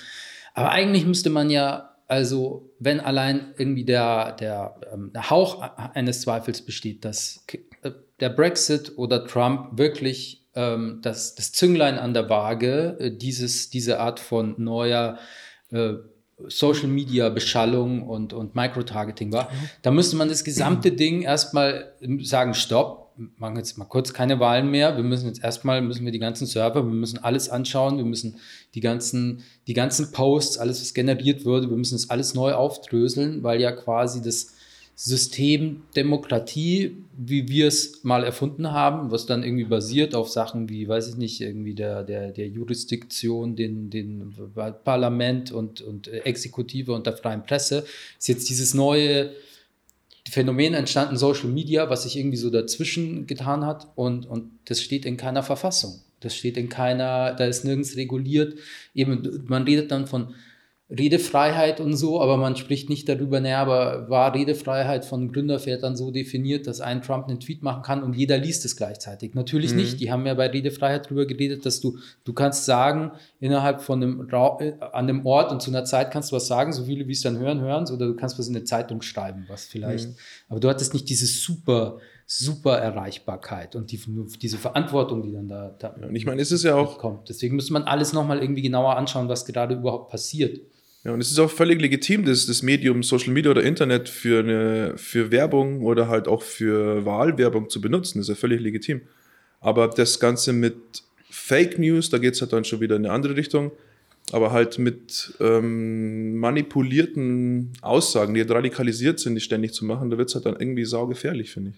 Aber 0.53 0.71
eigentlich 0.71 1.07
müsste 1.07 1.31
man 1.31 1.49
ja, 1.49 1.97
also 2.09 2.71
wenn 2.79 3.01
allein 3.01 3.55
irgendwie 3.57 3.85
der, 3.85 4.33
der, 4.33 4.81
ähm, 4.93 5.13
der 5.15 5.31
Hauch 5.31 5.63
eines 5.95 6.21
Zweifels 6.21 6.63
besteht, 6.63 7.05
dass 7.05 7.45
äh, 7.83 7.91
der 8.21 8.29
Brexit 8.31 8.93
oder 8.97 9.27
Trump 9.27 9.79
wirklich 9.79 10.47
ähm, 10.55 11.01
das, 11.03 11.35
das 11.35 11.53
Zünglein 11.53 11.99
an 11.99 12.15
der 12.15 12.29
Waage, 12.29 12.97
äh, 12.99 13.11
dieses, 13.11 13.71
diese 13.71 14.01
Art 14.01 14.21
von 14.21 14.55
neuer 14.59 15.19
äh, 15.71 15.95
Social 16.49 16.89
Media 16.89 17.29
Beschallung 17.31 18.03
und, 18.03 18.33
und 18.33 18.55
Microtargeting 18.55 19.33
war, 19.33 19.45
mhm. 19.45 19.69
da 19.83 19.91
müsste 19.91 20.17
man 20.17 20.29
das 20.29 20.45
gesamte 20.45 20.93
Ding 20.93 21.23
erstmal 21.23 21.93
sagen, 22.21 22.55
stopp, 22.55 23.07
machen 23.39 23.57
jetzt 23.57 23.79
mal 23.79 23.87
kurz 23.87 24.13
keine 24.13 24.39
Wahlen 24.41 24.71
mehr. 24.71 24.97
Wir 24.97 25.05
müssen 25.05 25.27
jetzt 25.27 25.43
erstmal, 25.43 25.81
müssen 25.81 26.05
wir 26.05 26.13
die 26.13 26.19
ganzen 26.19 26.47
Server, 26.47 26.85
wir 26.85 26.93
müssen 26.93 27.19
alles 27.19 27.49
anschauen, 27.49 27.97
wir 27.97 28.05
müssen 28.05 28.37
die 28.75 28.81
ganzen, 28.81 29.43
die 29.67 29.73
ganzen 29.73 30.13
Posts, 30.13 30.59
alles, 30.59 30.81
was 30.81 30.93
generiert 30.93 31.45
wurde, 31.45 31.71
wir 31.71 31.77
müssen 31.77 31.95
das 31.95 32.11
alles 32.11 32.35
neu 32.35 32.53
aufdröseln, 32.53 33.43
weil 33.43 33.61
ja 33.61 33.73
quasi 33.73 34.21
das 34.21 34.56
System 34.99 35.83
Demokratie, 35.95 36.97
wie 37.19 37.49
wir 37.49 37.69
es 37.69 38.03
mal 38.03 38.25
erfunden 38.25 38.73
haben, 38.73 39.11
was 39.11 39.27
dann 39.27 39.43
irgendwie 39.43 39.65
basiert 39.65 40.15
auf 40.15 40.31
Sachen 40.31 40.71
wie, 40.71 40.89
weiß 40.89 41.09
ich 41.09 41.17
nicht, 41.17 41.43
irgendwie 41.43 41.75
der, 41.75 42.03
der, 42.03 42.33
der 42.33 42.49
Jurisdiktion, 42.49 43.57
den, 43.57 43.91
den 43.91 44.35
Parlament 44.85 45.53
und, 45.53 45.83
und 45.83 46.09
Exekutive 46.09 46.95
und 46.95 47.07
der 47.07 47.15
freien 47.15 47.43
Presse, 47.43 47.85
ist 48.19 48.29
jetzt 48.29 48.49
dieses 48.49 48.73
neue 48.73 49.33
Phänomen 50.31 50.73
entstanden, 50.73 51.19
Social 51.19 51.51
Media, 51.51 51.91
was 51.91 52.05
sich 52.05 52.17
irgendwie 52.17 52.39
so 52.39 52.49
dazwischen 52.49 53.27
getan 53.27 53.67
hat 53.67 53.89
und, 53.97 54.25
und 54.25 54.51
das 54.65 54.81
steht 54.81 55.05
in 55.05 55.19
keiner 55.19 55.43
Verfassung. 55.43 56.01
Das 56.21 56.35
steht 56.35 56.57
in 56.57 56.71
keiner, 56.71 57.35
da 57.35 57.45
ist 57.45 57.67
nirgends 57.67 57.97
reguliert. 57.97 58.59
Eben, 58.95 59.45
man 59.47 59.65
redet 59.65 59.91
dann 59.91 60.07
von 60.07 60.35
Redefreiheit 60.89 61.81
und 61.81 61.97
so, 61.97 62.21
aber 62.21 62.37
man 62.37 62.55
spricht 62.55 62.89
nicht 62.89 63.09
darüber, 63.09 63.41
naja, 63.41 63.61
aber 63.61 64.09
war 64.09 64.33
Redefreiheit 64.33 65.05
von 65.05 65.33
Gründervätern 65.33 65.97
so 65.97 66.13
definiert, 66.13 66.69
dass 66.69 66.81
ein 66.81 67.03
Trump 67.03 67.27
einen 67.27 67.41
Tweet 67.41 67.65
machen 67.65 67.83
kann 67.83 68.05
und 68.05 68.15
jeder 68.15 68.39
liest 68.39 68.65
es 68.65 68.77
gleichzeitig? 68.77 69.35
Natürlich 69.35 69.73
mhm. 69.73 69.79
nicht. 69.79 70.01
Die 70.01 70.13
haben 70.13 70.25
ja 70.27 70.35
bei 70.35 70.47
Redefreiheit 70.47 71.07
darüber 71.07 71.27
geredet, 71.27 71.67
dass 71.67 71.81
du, 71.81 71.99
du 72.25 72.33
kannst 72.33 72.67
sagen, 72.67 73.11
innerhalb 73.41 73.81
von 73.81 74.01
einem 74.01 74.21
Ra 74.31 74.59
äh, 74.61 74.75
an 74.81 75.09
einem 75.09 75.27
Ort 75.27 75.51
und 75.51 75.61
zu 75.61 75.71
einer 75.71 75.85
Zeit 75.85 76.13
kannst 76.13 76.31
du 76.31 76.37
was 76.37 76.47
sagen, 76.47 76.73
so 76.73 76.85
viele 76.85 77.09
wie 77.09 77.13
es 77.13 77.23
dann 77.23 77.39
hören, 77.39 77.61
hören 77.61 77.85
oder 77.91 78.07
du 78.07 78.15
kannst 78.15 78.39
was 78.39 78.47
in 78.47 78.55
eine 78.55 78.65
Zeitung 78.65 79.03
schreiben, 79.03 79.47
was 79.49 79.65
vielleicht. 79.65 80.11
Mhm. 80.11 80.15
Aber 80.49 80.61
du 80.61 80.69
hattest 80.69 80.95
nicht 80.95 81.09
diese 81.09 81.27
super 81.27 81.99
super 82.29 82.79
Erreichbarkeit 82.79 83.77
und 83.77 83.93
die, 83.93 84.01
diese 84.43 84.59
Verantwortung, 84.59 85.23
die 85.23 85.33
dann 85.33 85.47
da, 85.47 85.77
da 85.79 85.95
ja, 86.01 86.09
und 86.09 86.17
ich 86.17 86.27
meine, 86.27 86.43
es 86.43 86.51
ist 86.51 86.65
ja 86.65 86.75
auch 86.75 86.99
kommt. 86.99 87.29
Deswegen 87.29 87.55
müsste 87.55 87.73
man 87.73 87.85
alles 87.85 88.13
nochmal 88.13 88.41
irgendwie 88.41 88.63
genauer 88.63 88.97
anschauen, 88.97 89.29
was 89.29 89.47
gerade 89.47 89.77
überhaupt 89.77 90.11
passiert. 90.11 90.61
Ja, 91.07 91.13
und 91.13 91.21
es 91.21 91.31
ist 91.31 91.39
auch 91.39 91.53
völlig 91.53 91.81
legitim, 91.81 92.25
dass 92.25 92.47
das 92.47 92.63
Medium 92.63 93.05
Social 93.05 93.33
Media 93.33 93.53
oder 93.53 93.63
Internet 93.63 94.09
für, 94.09 94.41
eine, 94.41 94.95
für 94.97 95.31
Werbung 95.31 95.83
oder 95.83 96.09
halt 96.09 96.27
auch 96.27 96.43
für 96.43 97.05
Wahlwerbung 97.05 97.71
zu 97.71 97.81
benutzen. 97.81 98.19
Das 98.19 98.25
ist 98.25 98.31
ja 98.31 98.35
völlig 98.35 98.61
legitim. 98.61 99.03
Aber 99.61 99.87
das 99.87 100.19
Ganze 100.19 100.53
mit 100.53 100.75
Fake 101.31 101.79
News, 101.79 102.11
da 102.11 102.19
geht 102.19 102.35
es 102.35 102.41
halt 102.41 102.53
dann 102.53 102.65
schon 102.65 102.81
wieder 102.81 102.97
in 102.97 103.05
eine 103.05 103.15
andere 103.15 103.37
Richtung. 103.37 103.71
Aber 104.33 104.51
halt 104.51 104.81
mit 104.81 105.33
ähm, 105.39 106.39
manipulierten 106.39 107.73
Aussagen, 107.83 108.35
die 108.35 108.41
halt 108.41 108.51
radikalisiert 108.51 109.21
sind, 109.21 109.37
die 109.37 109.41
ständig 109.41 109.75
zu 109.75 109.85
machen, 109.85 110.11
da 110.11 110.19
wird 110.19 110.31
es 110.31 110.35
halt 110.35 110.47
dann 110.47 110.57
irgendwie 110.59 110.85
saugefährlich, 110.85 111.53
finde 111.53 111.71
ich. 111.71 111.77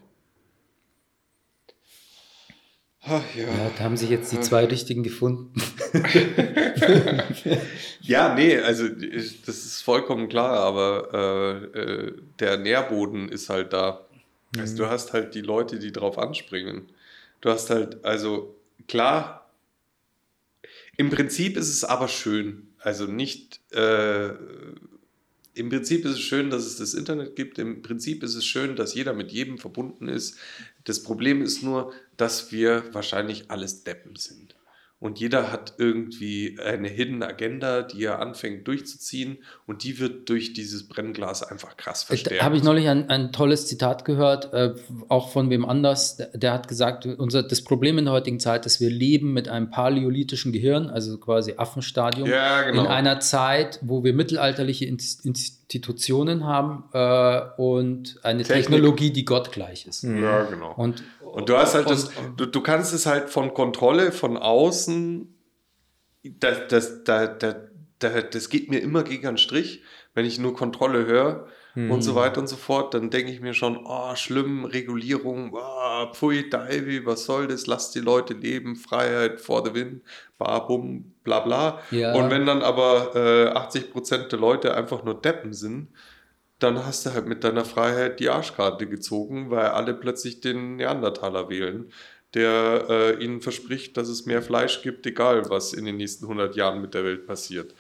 Ach, 3.03 3.23
ja. 3.35 3.45
ja. 3.45 3.71
da 3.77 3.85
haben 3.85 3.97
sich 3.97 4.11
jetzt 4.11 4.33
die 4.33 4.41
zwei 4.41 4.65
richtigen 4.65 5.03
gefunden. 5.03 5.53
ja, 8.01 8.35
nee, 8.35 8.59
also 8.59 8.89
das 8.89 9.65
ist 9.65 9.83
vollkommen 9.83 10.29
klar, 10.29 10.59
aber 10.59 11.71
äh, 11.75 11.79
äh, 11.79 12.13
der 12.41 12.59
Nährboden 12.59 13.29
ist 13.29 13.49
halt 13.49 13.73
da. 13.73 14.07
Mhm. 14.55 14.61
Also, 14.61 14.77
du 14.77 14.91
hast 14.91 15.13
halt 15.13 15.35
die 15.35 15.41
Leute, 15.41 15.79
die 15.79 15.93
drauf 15.93 16.19
anspringen. 16.19 16.89
Du 17.41 17.51
hast 17.51 17.71
halt, 17.71 18.05
also 18.05 18.57
klar, 18.89 19.49
im 20.97 21.11
Prinzip 21.11 21.57
ist 21.57 21.69
es 21.69 21.85
aber 21.85 22.09
schön. 22.09 22.75
Also 22.81 23.07
nicht, 23.07 23.61
äh, 23.73 24.31
im 25.59 25.69
Prinzip 25.71 26.05
ist 26.05 26.13
es 26.13 26.21
schön, 26.21 26.51
dass 26.51 26.65
es 26.65 26.77
das 26.77 26.95
Internet 26.95 27.35
gibt. 27.35 27.59
Im 27.59 27.83
Prinzip 27.83 28.23
ist 28.23 28.35
es 28.35 28.47
schön, 28.47 28.77
dass 28.77 28.95
jeder 28.95 29.13
mit 29.13 29.33
jedem 29.33 29.59
verbunden 29.59 30.09
ist. 30.09 30.37
Das 30.85 31.03
Problem 31.03 31.43
ist 31.43 31.63
nur, 31.63 31.93
dass 32.17 32.53
wir 32.53 32.85
wahrscheinlich 32.93 33.51
alles 33.51 33.83
Deppen 33.85 34.17
sind. 34.17 34.55
Und 35.01 35.21
jeder 35.21 35.53
hat 35.53 35.75
irgendwie 35.79 36.59
eine 36.59 36.89
Hidden 36.89 37.23
Agenda, 37.23 37.83
die 37.83 38.03
er 38.03 38.19
anfängt 38.19 38.67
durchzuziehen 38.67 39.39
und 39.65 39.85
die 39.85 40.01
wird 40.01 40.29
durch 40.29 40.55
dieses 40.55 40.89
Brennglas 40.89 41.45
einfach 41.45 41.77
krass 41.77 42.03
verstärkt. 42.03 42.43
Habe 42.43 42.57
ich 42.57 42.65
neulich 42.65 42.89
ein, 42.89 43.09
ein 43.09 43.31
tolles 43.31 43.69
Zitat 43.69 44.05
gehört, 44.05 44.53
äh, 44.53 44.75
auch 45.09 45.31
von 45.31 45.51
wem 45.51 45.65
anders, 45.65 46.17
der, 46.17 46.27
der, 46.37 46.53
hat 46.53 46.67
gesagt, 46.67 47.07
unser, 47.07 47.45
das 47.45 47.63
Problem 47.63 47.99
in 47.99 48.07
der 48.07 48.15
heutigen 48.15 48.41
Zeit 48.41 48.67
ist, 48.67 48.81
wir 48.81 48.91
leben 48.91 49.33
mit 49.33 49.49
einem 49.49 49.71
paläolithischen 49.71 50.51
Gehirn, 50.51 50.89
also 50.89 51.17
quasi 51.19 51.55
Affenstadium, 51.57 52.29
ja, 52.29 52.63
genau. 52.63 52.83
in 52.83 52.89
einer 52.89 53.21
Zeit, 53.21 53.79
wo 53.83 54.03
wir 54.03 54.13
mittelalterliche 54.15 54.85
Institutionen 54.85 55.58
haben 56.45 56.85
äh, 56.93 57.41
und 57.61 58.19
eine 58.23 58.43
Technik. 58.43 58.67
Technologie, 58.67 59.13
die 59.13 59.25
gottgleich 59.25 59.87
ist. 59.87 60.03
Ja, 60.03 60.45
genau. 60.45 60.73
Und 60.75 61.03
und 61.33 61.49
du 61.49 61.57
hast 61.57 61.75
halt 61.75 61.89
das, 61.91 62.11
du, 62.37 62.47
du 62.47 62.61
kannst 62.61 62.93
es 62.93 63.07
halt 63.07 63.31
von 63.31 63.55
Kontrolle 63.55 64.13
von 64.13 64.37
außen, 64.37 65.35
das, 66.23 66.69
das, 66.69 67.05
das, 67.05 67.31
das, 67.39 68.25
das 68.31 68.49
geht 68.49 68.71
mir 68.71 68.81
immer 68.81 69.03
gegen 69.05 69.27
einen 69.27 69.39
Strich, 69.39 69.83
wenn 70.15 70.25
ich 70.25 70.39
nur 70.39 70.55
Kontrolle 70.55 71.07
höre 71.07 71.47
hm. 71.79 71.93
und 71.93 72.03
so 72.03 72.17
weiter 72.17 72.41
und 72.41 72.49
so 72.49 72.57
fort, 72.57 72.93
dann 72.93 73.09
denke 73.09 73.31
ich 73.31 73.41
mir 73.41 73.55
schon, 73.55 73.79
oh, 73.85 74.17
schlimm, 74.17 74.65
Regulierung, 74.65 75.53
oh, 75.55 76.13
pfui, 76.13 76.51
Divey, 76.51 77.07
was 77.07 77.25
soll 77.25 77.47
das, 77.47 77.69
lass 77.69 77.93
die 77.93 78.01
Leute 78.01 78.35
leben, 78.35 78.75
Freiheit 78.75 79.41
vor 79.41 79.63
der 79.63 79.75
Wind, 79.75 80.03
bum, 80.39 81.13
bla 81.23 81.39
bla. 81.39 81.81
Ja. 81.93 82.15
Und 82.15 82.31
wenn 82.31 82.47
dann 82.47 82.63
aber 82.63 83.15
äh, 83.15 83.57
80% 83.57 84.29
der 84.29 84.39
Leute 84.41 84.75
einfach 84.75 85.05
nur 85.05 85.15
Deppen 85.15 85.53
sind, 85.53 85.89
dann 86.59 86.85
hast 86.85 87.07
du 87.07 87.15
halt 87.15 87.29
mit 87.29 87.45
deiner 87.45 87.65
Freiheit 87.65 88.19
die 88.19 88.29
Arschkarte 88.29 88.89
gezogen, 88.89 89.51
weil 89.51 89.67
alle 89.67 89.95
plötzlich 89.95 90.41
den 90.41 90.77
Neandertaler 90.77 91.49
wählen, 91.49 91.93
der 92.35 92.87
äh, 92.91 93.25
ihnen 93.25 93.41
verspricht, 93.41 93.97
dass 93.97 94.09
es 94.09 94.27
mehr 94.27 94.43
Fleisch 94.43 94.83
gibt, 94.83 95.07
egal 95.07 95.49
was 95.49 95.73
in 95.73 95.85
den 95.85 95.97
nächsten 95.97 96.25
100 96.25 96.57
Jahren 96.57 96.81
mit 96.81 96.95
der 96.95 97.05
Welt 97.05 97.25
passiert. 97.27 97.73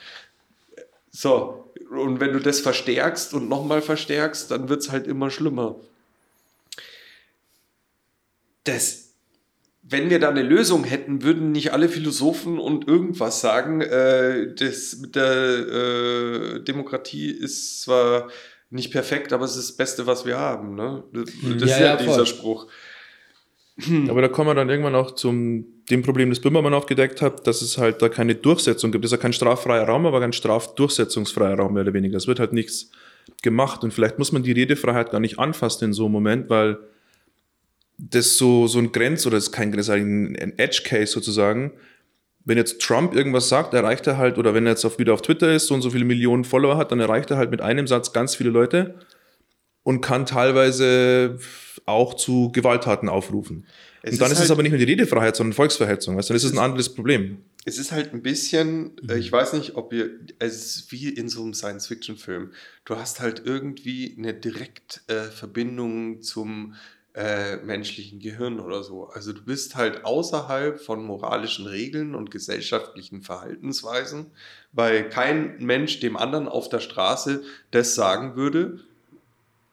So, 1.10 1.72
und 1.90 2.20
wenn 2.20 2.32
du 2.32 2.40
das 2.40 2.60
verstärkst 2.60 3.34
und 3.34 3.48
nochmal 3.48 3.82
verstärkst, 3.82 4.50
dann 4.50 4.68
wird 4.68 4.82
es 4.82 4.90
halt 4.90 5.06
immer 5.06 5.30
schlimmer. 5.30 5.76
Das, 8.64 9.14
wenn 9.82 10.10
wir 10.10 10.18
da 10.18 10.28
eine 10.28 10.42
Lösung 10.42 10.84
hätten, 10.84 11.22
würden 11.22 11.52
nicht 11.52 11.72
alle 11.72 11.88
Philosophen 11.88 12.58
und 12.58 12.86
irgendwas 12.86 13.40
sagen, 13.40 13.80
äh, 13.80 14.54
das 14.54 14.98
mit 14.98 15.16
der 15.16 15.32
äh, 15.32 16.60
Demokratie 16.60 17.30
ist 17.30 17.82
zwar 17.82 18.28
nicht 18.70 18.90
perfekt, 18.90 19.32
aber 19.32 19.46
es 19.46 19.56
ist 19.56 19.70
das 19.70 19.76
Beste, 19.76 20.06
was 20.06 20.26
wir 20.26 20.38
haben. 20.38 20.74
Ne? 20.74 21.04
Das, 21.12 21.24
das 21.24 21.42
ja, 21.42 21.54
ist 21.54 21.80
ja, 21.80 21.86
ja 21.86 21.96
dieser 21.96 22.26
Spruch. 22.26 22.66
Aber 24.08 24.20
da 24.20 24.28
kommen 24.28 24.50
wir 24.50 24.54
dann 24.54 24.68
irgendwann 24.68 24.94
auch 24.94 25.12
zum 25.12 25.77
dem 25.90 26.02
Problem, 26.02 26.30
das 26.30 26.40
Böhmermann 26.40 26.74
aufgedeckt 26.74 27.22
hat, 27.22 27.46
dass 27.46 27.62
es 27.62 27.78
halt 27.78 28.02
da 28.02 28.08
keine 28.08 28.34
Durchsetzung 28.34 28.92
gibt. 28.92 29.04
Es 29.04 29.12
ist 29.12 29.16
ja 29.16 29.22
kein 29.22 29.32
straffreier 29.32 29.84
Raum, 29.84 30.06
aber 30.06 30.20
kein 30.20 30.32
strafdurchsetzungsfreier 30.32 31.56
Raum 31.56 31.74
mehr 31.74 31.82
oder 31.82 31.94
weniger. 31.94 32.16
Es 32.16 32.26
wird 32.26 32.40
halt 32.40 32.52
nichts 32.52 32.90
gemacht 33.42 33.84
und 33.84 33.92
vielleicht 33.92 34.18
muss 34.18 34.32
man 34.32 34.42
die 34.42 34.52
Redefreiheit 34.52 35.10
gar 35.10 35.20
nicht 35.20 35.38
anfassen 35.38 35.86
in 35.86 35.92
so 35.92 36.04
einem 36.04 36.12
Moment, 36.12 36.50
weil 36.50 36.78
das 37.96 38.36
so, 38.36 38.66
so 38.66 38.78
ein 38.78 38.92
Grenz 38.92 39.26
oder 39.26 39.36
ist 39.36 39.52
kein 39.52 39.72
Grenz, 39.72 39.88
ein 39.88 40.34
Edge 40.56 40.82
Case 40.84 41.12
sozusagen, 41.12 41.72
wenn 42.44 42.56
jetzt 42.56 42.80
Trump 42.80 43.14
irgendwas 43.14 43.48
sagt, 43.48 43.74
erreicht 43.74 44.06
er 44.06 44.16
halt, 44.16 44.38
oder 44.38 44.54
wenn 44.54 44.66
er 44.66 44.72
jetzt 44.72 44.84
auf, 44.84 44.98
wieder 44.98 45.12
auf 45.12 45.22
Twitter 45.22 45.52
ist, 45.52 45.66
so 45.66 45.74
und 45.74 45.82
so 45.82 45.90
viele 45.90 46.04
Millionen 46.04 46.44
Follower 46.44 46.76
hat, 46.76 46.92
dann 46.92 47.00
erreicht 47.00 47.30
er 47.30 47.36
halt 47.36 47.50
mit 47.50 47.60
einem 47.60 47.86
Satz 47.86 48.12
ganz 48.12 48.34
viele 48.36 48.50
Leute 48.50 48.94
und 49.82 50.00
kann 50.00 50.24
teilweise 50.24 51.38
auch 51.84 52.14
zu 52.14 52.50
Gewalttaten 52.52 53.08
aufrufen. 53.08 53.66
Es 54.02 54.12
und 54.12 54.20
dann 54.20 54.30
ist, 54.30 54.38
halt, 54.38 54.46
es 54.46 54.50
aber 54.50 54.62
nicht 54.62 54.70
mehr 54.70 54.78
die 54.78 54.84
Redefreiheit, 54.84 55.36
sondern 55.36 55.54
Volksverhetzung. 55.54 56.16
Weißt? 56.16 56.30
Dann 56.30 56.36
ist 56.36 56.44
es 56.44 56.52
ein 56.52 56.58
anderes 56.58 56.94
Problem. 56.94 57.38
Es 57.64 57.78
ist 57.78 57.92
halt 57.92 58.14
ein 58.14 58.22
bisschen, 58.22 58.96
äh, 59.08 59.14
mhm. 59.14 59.20
ich 59.20 59.32
weiß 59.32 59.54
nicht, 59.54 59.76
ob 59.76 59.92
ihr, 59.92 60.10
es 60.38 60.76
ist 60.76 60.92
wie 60.92 61.08
in 61.08 61.28
so 61.28 61.42
einem 61.42 61.54
Science-Fiction-Film. 61.54 62.52
Du 62.84 62.96
hast 62.96 63.20
halt 63.20 63.42
irgendwie 63.44 64.14
eine 64.16 64.34
Direktverbindung 64.34 66.16
äh, 66.16 66.20
zum 66.20 66.74
äh, 67.18 67.56
menschlichen 67.56 68.20
Gehirn 68.20 68.60
oder 68.60 68.84
so. 68.84 69.08
Also 69.08 69.32
du 69.32 69.42
bist 69.42 69.74
halt 69.74 70.04
außerhalb 70.04 70.80
von 70.80 71.04
moralischen 71.04 71.66
Regeln 71.66 72.14
und 72.14 72.30
gesellschaftlichen 72.30 73.22
Verhaltensweisen, 73.22 74.26
weil 74.72 75.08
kein 75.08 75.56
Mensch 75.58 75.98
dem 75.98 76.16
anderen 76.16 76.46
auf 76.46 76.68
der 76.68 76.78
Straße 76.78 77.42
das 77.72 77.96
sagen 77.96 78.36
würde, 78.36 78.78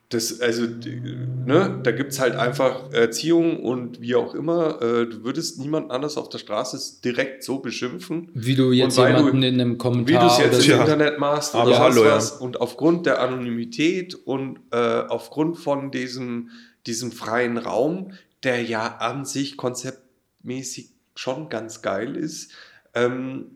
das, 0.10 0.40
also, 0.40 0.64
ne, 0.68 1.80
da 1.82 1.92
gibt 1.92 2.12
es 2.12 2.20
halt 2.20 2.36
einfach 2.36 2.92
Erziehung 2.94 3.64
und 3.64 4.02
wie 4.02 4.14
auch 4.16 4.36
immer. 4.36 4.80
Äh, 4.80 5.08
du 5.08 5.24
würdest 5.24 5.60
niemand 5.60 5.90
anders 5.90 6.16
auf 6.16 6.30
der 6.30 6.38
Straße 6.38 7.02
direkt 7.04 7.44
so 7.44 7.58
beschimpfen. 7.58 8.30
Wie 8.36 8.56
du 8.56 8.72
jetzt 8.72 8.98
jemanden 8.98 9.42
du, 9.42 9.48
in 9.48 9.60
einem 9.60 9.78
Kommentar. 9.80 10.08
Wie 10.08 10.20
du 10.20 10.32
es 10.32 10.38
jetzt 10.38 10.64
im 10.66 10.72
ja. 10.72 10.82
Internet 10.82 11.18
machst 11.18 11.56
oder 11.56 11.64
Aber 11.64 11.80
hallo, 11.80 12.06
was. 12.06 12.32
Ja. 12.32 12.38
Und 12.38 12.62
aufgrund 12.62 13.08
der 13.08 13.20
Anonymität 13.20 14.14
und 14.14 14.60
äh, 14.72 14.78
aufgrund 14.78 15.58
von 15.58 15.90
diesem, 15.90 16.52
diesem 16.86 17.12
freien 17.12 17.58
Raum, 17.58 18.12
der 18.44 18.62
ja 18.62 18.98
an 18.98 19.26
sich 19.26 19.58
konzeptmäßig 19.58 20.90
schon 21.16 21.50
ganz 21.50 21.82
geil 21.82 22.16
ist, 22.16 22.52
ähm, 22.94 23.48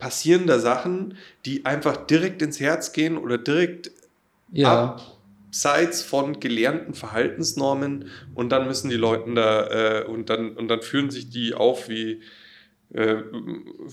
passieren 0.00 0.48
da 0.48 0.58
Sachen, 0.58 1.16
die 1.44 1.64
einfach 1.64 1.96
direkt 1.96 2.42
ins 2.42 2.58
Herz 2.58 2.92
gehen 2.92 3.16
oder 3.16 3.38
direkt 3.38 3.92
ja. 4.50 4.84
ab 4.84 5.15
abseits 5.56 6.02
von 6.02 6.38
gelernten 6.38 6.92
Verhaltensnormen 6.92 8.06
und 8.34 8.50
dann 8.50 8.66
müssen 8.66 8.90
die 8.90 8.96
Leute 8.96 9.32
da 9.34 10.00
äh, 10.00 10.04
und 10.04 10.28
dann 10.28 10.50
und 10.56 10.68
dann 10.68 10.82
fühlen 10.82 11.10
sich 11.10 11.30
die 11.30 11.54
auf 11.54 11.88
wie 11.88 12.20
äh, 12.92 13.16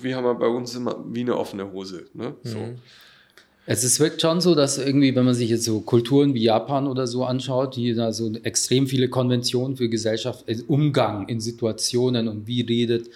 wie 0.01 0.13
haben 0.13 0.25
wir 0.25 0.35
bei 0.35 0.47
uns 0.47 0.75
immer 0.75 1.03
wie 1.07 1.21
eine 1.21 1.37
offene 1.37 1.71
Hose. 1.71 2.05
Ne? 2.13 2.35
So. 2.43 2.57
Mhm. 2.57 2.75
Es 3.65 3.85
ist 3.85 4.01
wirklich 4.01 4.21
schon 4.21 4.41
so, 4.41 4.55
dass 4.55 4.77
irgendwie, 4.77 5.15
wenn 5.15 5.23
man 5.23 5.35
sich 5.35 5.49
jetzt 5.49 5.63
so 5.63 5.79
Kulturen 5.79 6.33
wie 6.33 6.43
Japan 6.43 6.85
oder 6.85 7.07
so 7.07 7.23
anschaut, 7.23 7.77
die 7.77 7.93
da 7.93 8.11
so 8.11 8.29
extrem 8.43 8.87
viele 8.87 9.07
Konventionen 9.07 9.77
für 9.77 9.87
Gesellschaft, 9.87 10.43
äh, 10.47 10.57
Umgang 10.67 11.29
in 11.29 11.39
Situationen 11.39 12.27
und 12.27 12.45
wie 12.45 12.61
redet 12.61 13.09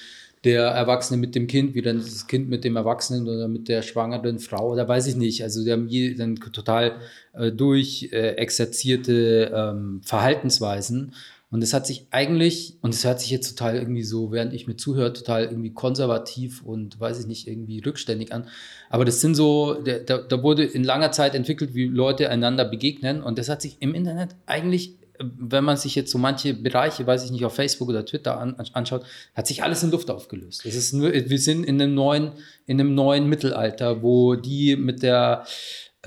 der 0.48 0.64
Erwachsene 0.64 1.20
mit 1.20 1.36
dem 1.36 1.46
Kind, 1.46 1.76
wie 1.76 1.82
dann 1.82 1.98
das 1.98 2.26
Kind 2.26 2.50
mit 2.50 2.64
dem 2.64 2.78
Erwachsenen 2.78 3.28
oder 3.28 3.50
mit 3.50 3.68
der 3.68 3.82
schwangeren 3.82 4.40
Frau 4.40 4.72
oder 4.72 4.88
weiß 4.88 5.08
ich 5.08 5.18
nicht. 5.18 5.44
Also 5.44 5.64
die 5.64 5.74
haben 5.74 5.90
je, 5.90 6.14
dann 6.14 6.38
total 6.38 6.96
äh, 7.34 7.52
durchexerzierte 7.52 9.52
äh, 9.52 9.54
ähm, 9.54 10.02
Verhaltensweisen. 10.06 11.14
Und 11.50 11.64
es 11.64 11.74
hat 11.74 11.86
sich 11.86 12.08
eigentlich, 12.12 12.78
und 12.82 12.94
es 12.94 13.06
hört 13.06 13.20
sich 13.20 13.30
jetzt 13.30 13.58
total 13.58 13.76
irgendwie 13.76 14.04
so, 14.04 14.32
während 14.32 14.54
ich 14.54 14.68
mir 14.68 14.78
zuhöre, 14.78 15.14
total 15.14 15.46
irgendwie 15.46 15.74
konservativ 15.74 16.62
und 16.62 17.00
weiß 17.00 17.20
ich 17.20 17.28
nicht, 17.28 17.48
irgendwie 17.48 17.80
rückständig 17.80 18.34
an. 18.34 18.48
Aber 18.90 19.04
das 19.04 19.20
sind 19.20 19.36
so, 19.36 19.74
da, 19.74 20.18
da 20.18 20.44
wurde 20.44 20.64
in 20.64 20.84
langer 20.84 21.12
Zeit 21.12 21.36
entwickelt, 21.36 21.74
wie 21.74 21.88
Leute 21.88 22.30
einander 22.30 22.64
begegnen. 22.64 23.22
Und 23.22 23.38
das 23.38 23.50
hat 23.50 23.62
sich 23.62 23.78
im 23.82 23.94
Internet 23.94 24.30
eigentlich 24.46 24.96
wenn 25.20 25.64
man 25.64 25.78
sich 25.78 25.96
jetzt 25.96 26.12
so 26.12 26.18
manche 26.18 26.54
Bereiche, 26.54 27.06
weiß 27.06 27.26
ich 27.26 27.32
nicht, 27.32 27.46
auf 27.46 27.56
Facebook 27.56 27.90
oder 27.90 28.06
Twitter 28.06 28.40
an, 28.40 28.56
anschaut, 28.74 29.06
hat 29.36 29.48
sich 29.48 29.64
alles 29.64 29.84
in 29.84 29.92
Luft 29.92 30.10
aufgelöst. 30.10 30.66
Es 30.66 30.76
ist 30.76 30.94
nur, 30.94 31.12
wir 31.12 31.40
sind 31.40 31.64
in 31.64 31.82
einem 31.82 31.94
neuen, 31.94 32.32
in 32.66 32.80
einem 32.80 32.96
neuen 32.96 33.28
Mittelalter, 33.28 34.02
wo 34.02 34.36
die 34.36 34.76
mit 34.76 35.04
der 35.04 35.46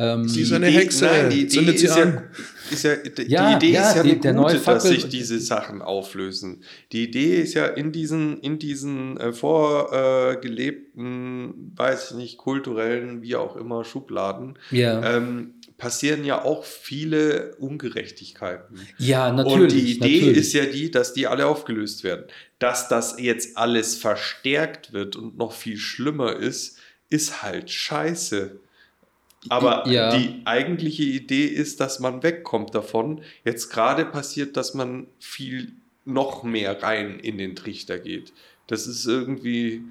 ähm, 0.00 0.28
sie 0.28 0.42
ist 0.42 0.52
eine 0.52 0.68
Hexe. 0.68 1.04
Nein, 1.04 1.30
die 1.30 1.42
Idee, 1.42 1.72
ist 1.72 1.82
ja, 1.82 2.22
ist 2.70 2.84
ja, 2.84 2.94
die 2.96 3.30
ja, 3.30 3.56
Idee 3.56 3.72
ja, 3.72 3.90
ist 3.90 3.96
ja 3.96 4.02
die, 4.02 4.18
eine 4.26 4.40
gute, 4.40 4.58
dass 4.58 4.84
sich 4.84 5.06
diese 5.08 5.38
Sachen 5.40 5.82
auflösen. 5.82 6.62
Die 6.92 7.04
Idee 7.04 7.42
ist 7.42 7.52
ja 7.52 7.66
in 7.66 7.92
diesen, 7.92 8.40
in 8.40 8.58
diesen 8.58 9.18
äh, 9.18 9.34
vorgelebten, 9.34 11.74
äh, 11.74 11.78
weiß 11.78 12.12
ich 12.12 12.16
nicht, 12.16 12.38
kulturellen, 12.38 13.20
wie 13.20 13.36
auch 13.36 13.56
immer, 13.56 13.84
Schubladen, 13.84 14.58
ja. 14.70 15.16
ähm, 15.16 15.56
passieren 15.80 16.24
ja 16.24 16.44
auch 16.44 16.64
viele 16.64 17.56
Ungerechtigkeiten. 17.56 18.78
Ja, 18.98 19.32
natürlich. 19.32 19.60
Und 19.60 19.72
die 19.72 19.92
Idee 19.92 20.20
natürlich. 20.20 20.36
ist 20.36 20.52
ja 20.52 20.66
die, 20.66 20.90
dass 20.90 21.14
die 21.14 21.26
alle 21.26 21.46
aufgelöst 21.46 22.04
werden. 22.04 22.26
Dass 22.60 22.88
das 22.88 23.16
jetzt 23.18 23.56
alles 23.56 23.96
verstärkt 23.96 24.92
wird 24.92 25.16
und 25.16 25.36
noch 25.38 25.52
viel 25.52 25.78
schlimmer 25.78 26.36
ist, 26.36 26.78
ist 27.08 27.42
halt 27.42 27.70
scheiße. 27.70 28.60
Aber 29.48 29.88
ja. 29.88 30.14
die 30.16 30.42
eigentliche 30.44 31.02
Idee 31.02 31.46
ist, 31.46 31.80
dass 31.80 31.98
man 31.98 32.22
wegkommt 32.22 32.74
davon. 32.74 33.22
Jetzt 33.44 33.70
gerade 33.70 34.04
passiert, 34.04 34.58
dass 34.58 34.74
man 34.74 35.06
viel 35.18 35.72
noch 36.04 36.42
mehr 36.42 36.82
rein 36.82 37.18
in 37.18 37.38
den 37.38 37.56
Trichter 37.56 37.98
geht. 37.98 38.34
Das 38.66 38.86
ist 38.86 39.06
irgendwie 39.06 39.82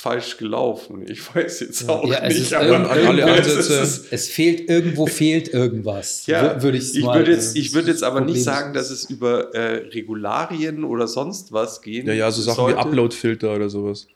falsch 0.00 0.38
gelaufen. 0.38 1.04
Ich 1.06 1.34
weiß 1.34 1.60
jetzt 1.60 1.88
auch 1.88 2.08
ja, 2.08 2.26
nicht. 2.26 2.54
aber 2.54 2.90
alle 2.90 3.24
Ansätze. 3.24 3.80
Es, 3.80 4.06
es, 4.10 4.28
fehlt 4.28 4.70
irgendwo 4.70 5.06
fehlt 5.06 5.48
irgendwas. 5.52 6.26
Ja, 6.26 6.62
würde 6.62 6.78
ich, 6.78 6.96
ich 6.96 7.04
würde 7.04 7.32
jetzt, 7.32 7.54
ich 7.54 7.74
würde 7.74 7.90
jetzt 7.90 8.02
aber 8.02 8.22
nicht 8.22 8.42
sagen, 8.42 8.72
dass 8.72 8.88
es 8.88 9.10
über 9.10 9.54
äh, 9.54 9.88
Regularien 9.88 10.84
oder 10.84 11.06
sonst 11.06 11.52
was 11.52 11.82
gehen. 11.82 12.06
Ja, 12.06 12.14
ja, 12.14 12.30
so 12.30 12.40
Sachen 12.40 12.56
sollte. 12.56 12.78
wie 12.78 12.80
Upload-Filter 12.80 13.54
oder 13.54 13.68
sowas. 13.68 14.06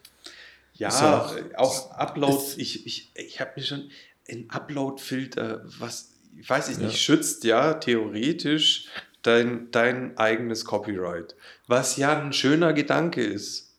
Ja, 0.72 0.88
auch, 0.88 1.36
auch 1.56 1.90
Upload. 1.90 2.42
Ich, 2.56 2.86
ich, 2.86 3.10
ich 3.14 3.40
habe 3.40 3.50
mir 3.56 3.62
schon 3.62 3.90
ein 4.30 4.46
Upload-Filter, 4.48 5.66
was 5.78 6.12
weiß 6.48 6.70
ich 6.70 6.78
nicht, 6.78 6.92
ja. 6.92 6.96
schützt 6.96 7.44
ja 7.44 7.74
theoretisch 7.74 8.86
dein, 9.20 9.70
dein 9.70 10.16
eigenes 10.16 10.64
Copyright. 10.64 11.36
Was 11.66 11.98
ja 11.98 12.18
ein 12.18 12.32
schöner 12.32 12.72
Gedanke 12.72 13.22
ist. 13.22 13.73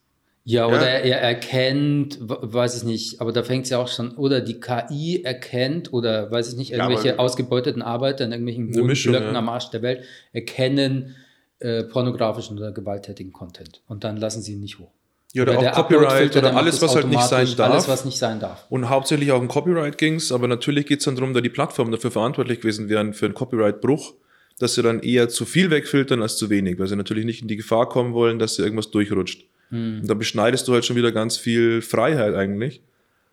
Ja, 0.48 0.68
oder 0.68 0.82
ja. 0.82 1.16
Er, 1.16 1.22
erkennt, 1.22 2.20
weiß 2.22 2.78
ich 2.78 2.84
nicht, 2.84 3.20
aber 3.20 3.32
da 3.32 3.42
fängt 3.42 3.64
es 3.64 3.72
ja 3.72 3.80
auch 3.80 3.88
schon, 3.88 4.16
oder 4.16 4.42
die 4.42 4.60
KI 4.60 5.24
erkennt, 5.24 5.92
oder 5.92 6.30
weiß 6.30 6.50
ich 6.50 6.56
nicht, 6.56 6.72
irgendwelche 6.72 7.10
ja, 7.10 7.16
ausgebeuteten 7.18 7.82
Arbeiter 7.82 8.26
in 8.26 8.32
irgendwelchen 8.32 8.70
Blöcken 8.70 9.34
ja. 9.34 9.40
am 9.40 9.50
Arsch 9.50 9.72
der 9.72 9.82
Welt 9.82 10.04
erkennen 10.34 11.16
äh, 11.60 11.84
pornografischen 11.84 12.60
oder 12.60 12.72
gewalttätigen 12.72 13.34
Content. 13.34 13.82
Und 13.88 14.04
dann 14.04 14.18
lassen 14.18 14.44
sie 14.44 14.54
ihn 14.54 14.60
nicht 14.60 14.78
hoch. 14.78 14.92
Ja, 15.34 15.44
oder, 15.44 15.58
oder 15.58 15.72
auch 15.72 15.88
Copyright 15.88 16.38
oder 16.38 16.56
alles, 16.56 16.80
was 16.80 16.96
halt 16.96 17.10
nicht 17.10 17.24
sein 17.24 17.48
darf. 17.58 17.72
Alles, 17.72 17.88
was 17.88 18.06
nicht 18.06 18.20
sein 18.20 18.40
darf. 18.40 18.68
Und 18.70 18.88
hauptsächlich 18.88 19.32
auch 19.32 19.42
um 19.42 19.48
Copyright 19.48 19.98
ging 19.98 20.16
es, 20.16 20.32
aber 20.32 20.48
natürlich 20.48 20.86
geht 20.86 21.00
es 21.00 21.06
dann 21.06 21.16
darum, 21.16 21.34
da 21.34 21.42
die 21.42 21.50
Plattformen 21.50 21.92
dafür 21.92 22.12
verantwortlich 22.12 22.62
gewesen 22.62 22.88
wären 22.88 23.14
für 23.14 23.26
einen 23.26 23.34
Copyright-Bruch, 23.34 24.14
dass 24.60 24.76
sie 24.76 24.84
dann 24.84 25.00
eher 25.00 25.28
zu 25.28 25.46
viel 25.46 25.72
wegfiltern 25.72 26.22
als 26.22 26.38
zu 26.38 26.52
wenig, 26.52 26.78
weil 26.78 26.88
sie 26.88 26.96
natürlich 26.96 27.26
nicht 27.26 27.42
in 27.42 27.48
die 27.48 27.58
Gefahr 27.58 27.90
kommen 27.90 28.14
wollen, 28.14 28.38
dass 28.38 28.56
sie 28.56 28.62
irgendwas 28.62 28.92
durchrutscht. 28.92 29.46
Hm. 29.70 30.02
Und 30.02 30.08
da 30.08 30.14
beschneidest 30.14 30.68
du 30.68 30.74
halt 30.74 30.86
schon 30.86 30.96
wieder 30.96 31.12
ganz 31.12 31.38
viel 31.38 31.82
Freiheit 31.82 32.36
eigentlich. 32.36 32.82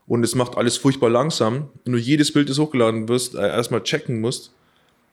Und 0.06 0.24
es 0.24 0.34
macht 0.34 0.56
alles 0.56 0.76
furchtbar 0.76 1.10
langsam. 1.10 1.70
Wenn 1.84 1.92
du 1.92 1.98
jedes 1.98 2.32
Bild, 2.32 2.50
das 2.50 2.58
hochgeladen 2.58 3.08
wirst, 3.08 3.34
äh, 3.34 3.40
erstmal 3.40 3.82
checken 3.82 4.20
musst, 4.20 4.52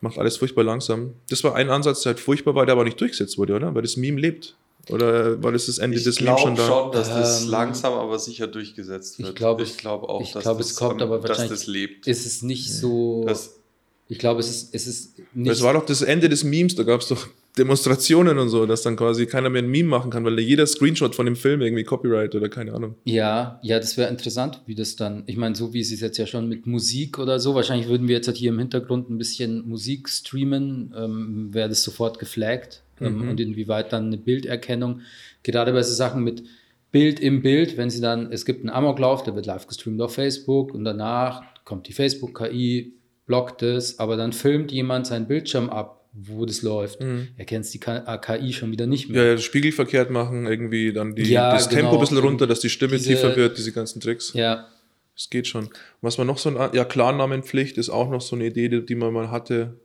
macht 0.01 0.17
alles 0.17 0.37
furchtbar 0.37 0.63
langsam. 0.63 1.13
Das 1.29 1.43
war 1.43 1.55
ein 1.55 1.69
Ansatz, 1.69 2.03
der 2.03 2.11
halt 2.11 2.19
furchtbar 2.19 2.55
war, 2.55 2.65
der 2.65 2.73
aber 2.73 2.83
nicht 2.83 2.99
durchgesetzt 2.99 3.37
wurde, 3.37 3.55
oder? 3.55 3.75
Weil 3.75 3.81
das 3.81 3.97
Meme 3.97 4.19
lebt. 4.19 4.55
Oder 4.89 5.41
war 5.43 5.51
das 5.51 5.67
das 5.67 5.77
Ende 5.77 5.97
ich 5.97 6.03
des 6.03 6.19
Memes 6.19 6.41
schon 6.41 6.55
da? 6.55 6.63
Ich 6.63 6.67
glaube 6.67 6.83
schon, 6.83 6.91
dass 6.93 7.09
das 7.09 7.43
ähm, 7.43 7.49
langsam 7.49 7.93
aber 7.93 8.17
sicher 8.17 8.47
durchgesetzt 8.47 9.19
wird. 9.19 9.29
Ich 9.29 9.35
glaube 9.35 9.63
ich 9.63 9.77
glaub 9.77 10.03
auch, 10.03 10.21
ich 10.21 10.31
dass, 10.31 10.43
glaub, 10.43 10.57
das, 10.57 10.71
es 10.71 10.75
kommt, 10.77 11.01
aber 11.01 11.19
dass 11.19 11.47
das 11.47 11.67
lebt. 11.67 12.07
Ist 12.07 12.25
es 12.25 12.41
nicht 12.41 12.73
so. 12.73 13.23
Das, 13.27 13.59
ich 14.07 14.17
glaube, 14.17 14.39
es 14.39 14.49
ist, 14.49 14.73
es 14.73 14.87
ist 14.87 15.19
nicht. 15.33 15.51
Es 15.51 15.61
war 15.61 15.73
doch 15.73 15.85
das 15.85 16.01
Ende 16.01 16.29
des 16.29 16.43
Memes, 16.43 16.75
da 16.75 16.83
gab 16.83 17.01
es 17.01 17.07
doch 17.07 17.27
Demonstrationen 17.59 18.39
und 18.39 18.49
so, 18.49 18.65
dass 18.65 18.81
dann 18.81 18.95
quasi 18.95 19.27
keiner 19.27 19.49
mehr 19.49 19.61
ein 19.61 19.69
Meme 19.69 19.89
machen 19.89 20.09
kann, 20.09 20.25
weil 20.25 20.39
jeder 20.39 20.65
Screenshot 20.65 21.13
von 21.13 21.25
dem 21.25 21.35
Film 21.35 21.61
irgendwie 21.61 21.83
Copyright 21.83 22.33
oder 22.33 22.49
keine 22.49 22.73
Ahnung. 22.73 22.95
Ja, 23.03 23.59
ja, 23.61 23.77
das 23.79 23.97
wäre 23.97 24.09
interessant, 24.09 24.61
wie 24.65 24.75
das 24.75 24.95
dann, 24.95 25.23
ich 25.27 25.37
meine, 25.37 25.55
so 25.55 25.73
wie 25.73 25.81
es 25.81 25.91
ist 25.91 26.01
jetzt 26.01 26.17
ja 26.17 26.25
schon 26.25 26.47
mit 26.47 26.65
Musik 26.65 27.19
oder 27.19 27.39
so, 27.39 27.53
wahrscheinlich 27.53 27.87
würden 27.87 28.07
wir 28.07 28.15
jetzt 28.15 28.27
halt 28.27 28.37
hier 28.37 28.49
im 28.49 28.59
Hintergrund 28.59 29.09
ein 29.09 29.17
bisschen 29.17 29.67
Musik 29.67 30.09
streamen, 30.09 30.93
ähm, 30.97 31.53
wäre 31.53 31.69
das 31.69 31.83
sofort 31.83 32.17
geflaggt 32.17 32.81
ähm, 32.99 33.19
mhm. 33.19 33.29
und 33.29 33.39
inwieweit 33.39 33.93
dann 33.93 34.07
eine 34.07 34.17
Bilderkennung, 34.17 35.01
gerade 35.43 35.73
bei 35.73 35.83
so 35.83 35.93
Sachen 35.93 36.23
mit 36.23 36.43
Bild 36.91 37.19
im 37.19 37.41
Bild, 37.41 37.77
wenn 37.77 37.89
sie 37.89 38.01
dann, 38.01 38.31
es 38.31 38.45
gibt 38.45 38.61
einen 38.61 38.71
Amoklauf, 38.71 39.23
der 39.23 39.35
wird 39.35 39.45
live 39.45 39.67
gestreamt 39.67 40.01
auf 40.01 40.15
Facebook 40.15 40.73
und 40.73 40.83
danach 40.85 41.43
kommt 41.63 41.87
die 41.87 41.93
Facebook-KI, 41.93 42.93
blockt 43.27 43.61
es, 43.61 43.99
aber 43.99 44.17
dann 44.17 44.33
filmt 44.33 44.71
jemand 44.71 45.05
seinen 45.05 45.27
Bildschirm 45.27 45.69
ab, 45.69 45.98
wo 46.27 46.45
das 46.45 46.61
läuft. 46.61 47.01
Mhm. 47.01 47.29
Erkennst 47.37 47.73
die 47.73 47.79
KI 47.79 48.01
äh, 48.01 48.53
schon 48.53 48.71
wieder 48.71 48.87
nicht 48.87 49.09
mehr. 49.09 49.23
Ja, 49.23 49.31
ja 49.31 49.37
Spiegel 49.37 49.71
verkehrt 49.71 50.09
machen, 50.09 50.45
irgendwie 50.45 50.91
dann 50.91 51.15
die, 51.15 51.23
ja, 51.23 51.53
das 51.53 51.69
genau. 51.69 51.81
Tempo 51.81 51.95
ein 51.95 51.99
bisschen 52.01 52.17
runter, 52.17 52.47
dass 52.47 52.59
die 52.59 52.69
Stimme 52.69 52.97
diese, 52.97 53.09
tiefer 53.09 53.35
wird, 53.35 53.57
diese 53.57 53.71
ganzen 53.71 53.99
Tricks. 54.01 54.33
Ja. 54.33 54.67
Es 55.15 55.29
geht 55.29 55.47
schon. 55.47 55.69
Was 56.01 56.17
man 56.17 56.27
noch 56.27 56.37
so 56.37 56.49
ein, 56.49 56.69
ja, 56.73 56.85
Klarnamenpflicht 56.85 57.77
ist 57.77 57.89
auch 57.89 58.09
noch 58.09 58.21
so 58.21 58.35
eine 58.35 58.45
Idee, 58.45 58.69
die 58.69 58.95
man 58.95 59.13
mal 59.13 59.31
hatte, 59.31 59.79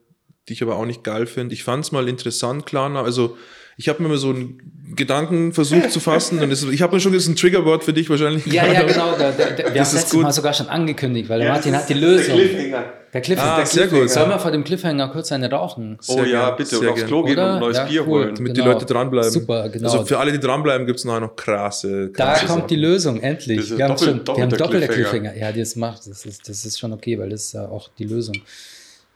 die 0.49 0.53
ich 0.53 0.63
aber 0.63 0.77
auch 0.77 0.87
nicht 0.87 1.05
geil 1.05 1.27
finde. 1.27 1.55
Ich 1.55 1.65
fand 1.65 1.85
es 1.85 1.93
mal 1.93 2.09
interessant, 2.09 2.67
Klarnamen, 2.67 3.05
also 3.05 3.37
ich 3.77 3.89
habe 3.89 4.03
mir 4.03 4.09
mal 4.09 4.19
so 4.19 4.31
einen 4.31 4.75
Gedanken 4.95 5.53
versucht 5.53 5.91
zu 5.91 6.01
fassen. 6.01 6.41
Und 6.41 6.53
ich 6.53 6.83
habe 6.83 6.95
mir 6.95 7.01
schon 7.01 7.13
jetzt 7.13 7.27
ein 7.27 7.37
Triggerwort 7.37 7.83
für 7.83 7.93
dich 7.93 8.09
wahrscheinlich. 8.09 8.47
Ja, 8.47 8.67
ja, 8.67 8.83
genau. 8.83 9.17
Da, 9.19 9.33
da, 9.33 9.57
wir 9.59 9.65
haben 9.67 9.75
das 9.75 9.93
letztes 9.93 10.15
Mal 10.15 10.33
sogar 10.33 10.53
schon 10.53 10.69
angekündigt, 10.69 11.29
weil 11.29 11.39
der 11.39 11.49
ja, 11.49 11.55
Martin 11.55 11.77
hat 11.77 11.89
die 11.89 11.95
Lösung. 11.95 12.37
Der 12.37 12.47
Cliffhanger. 12.47 12.85
Der 13.13 13.21
Cliffhanger. 13.21 13.53
Ah, 13.53 13.57
der 13.57 13.67
sehr 13.67 13.87
gut. 13.89 14.11
Sollen 14.11 14.29
wir 14.31 14.39
vor 14.39 14.51
dem 14.51 14.65
Cliffhanger 14.65 15.09
kurz 15.09 15.33
eine 15.33 15.51
rauchen? 15.51 15.99
Oh 16.07 16.15
sehr 16.15 16.27
ja, 16.27 16.51
bitte. 16.51 16.79
und 16.79 16.89
aufs 16.89 17.05
Klo 17.07 17.23
gehen 17.25 17.39
und 17.39 17.45
ein 17.45 17.61
neues 17.61 17.77
ja, 17.77 17.85
Bier 17.85 18.07
holen. 18.07 18.35
Damit 18.35 18.55
genau. 18.55 18.67
die 18.67 18.73
Leute 18.73 18.87
dranbleiben. 18.87 19.31
Super, 19.31 19.69
genau. 19.69 19.91
Also 19.91 20.05
für 20.05 20.19
alle, 20.19 20.33
die 20.33 20.41
dranbleiben, 20.41 20.87
gibt 20.87 20.99
es 20.99 21.05
nachher 21.05 21.21
noch 21.21 21.37
krasse, 21.37 22.11
krasse 22.13 22.17
Da 22.17 22.47
kommt 22.47 22.49
Sachen. 22.49 22.69
die 22.69 22.77
Lösung, 22.77 23.21
endlich. 23.21 23.77
Wir 23.77 23.85
haben, 23.85 23.97
doppel, 23.97 24.23
schon, 24.25 24.37
wir 24.37 24.43
haben 24.43 24.51
doppelte 24.51 24.89
Cliffhanger. 24.89 25.37
Ja, 25.37 25.53
das 25.53 25.77
macht, 25.77 26.07
das 26.07 26.25
ist, 26.25 26.49
das 26.49 26.65
ist 26.65 26.79
schon 26.79 26.93
okay, 26.93 27.19
weil 27.19 27.31
das 27.31 27.47
ist 27.47 27.53
ja 27.55 27.69
auch 27.69 27.89
die 27.99 28.05
Lösung. 28.05 28.37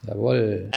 Jawohl. 0.06 0.70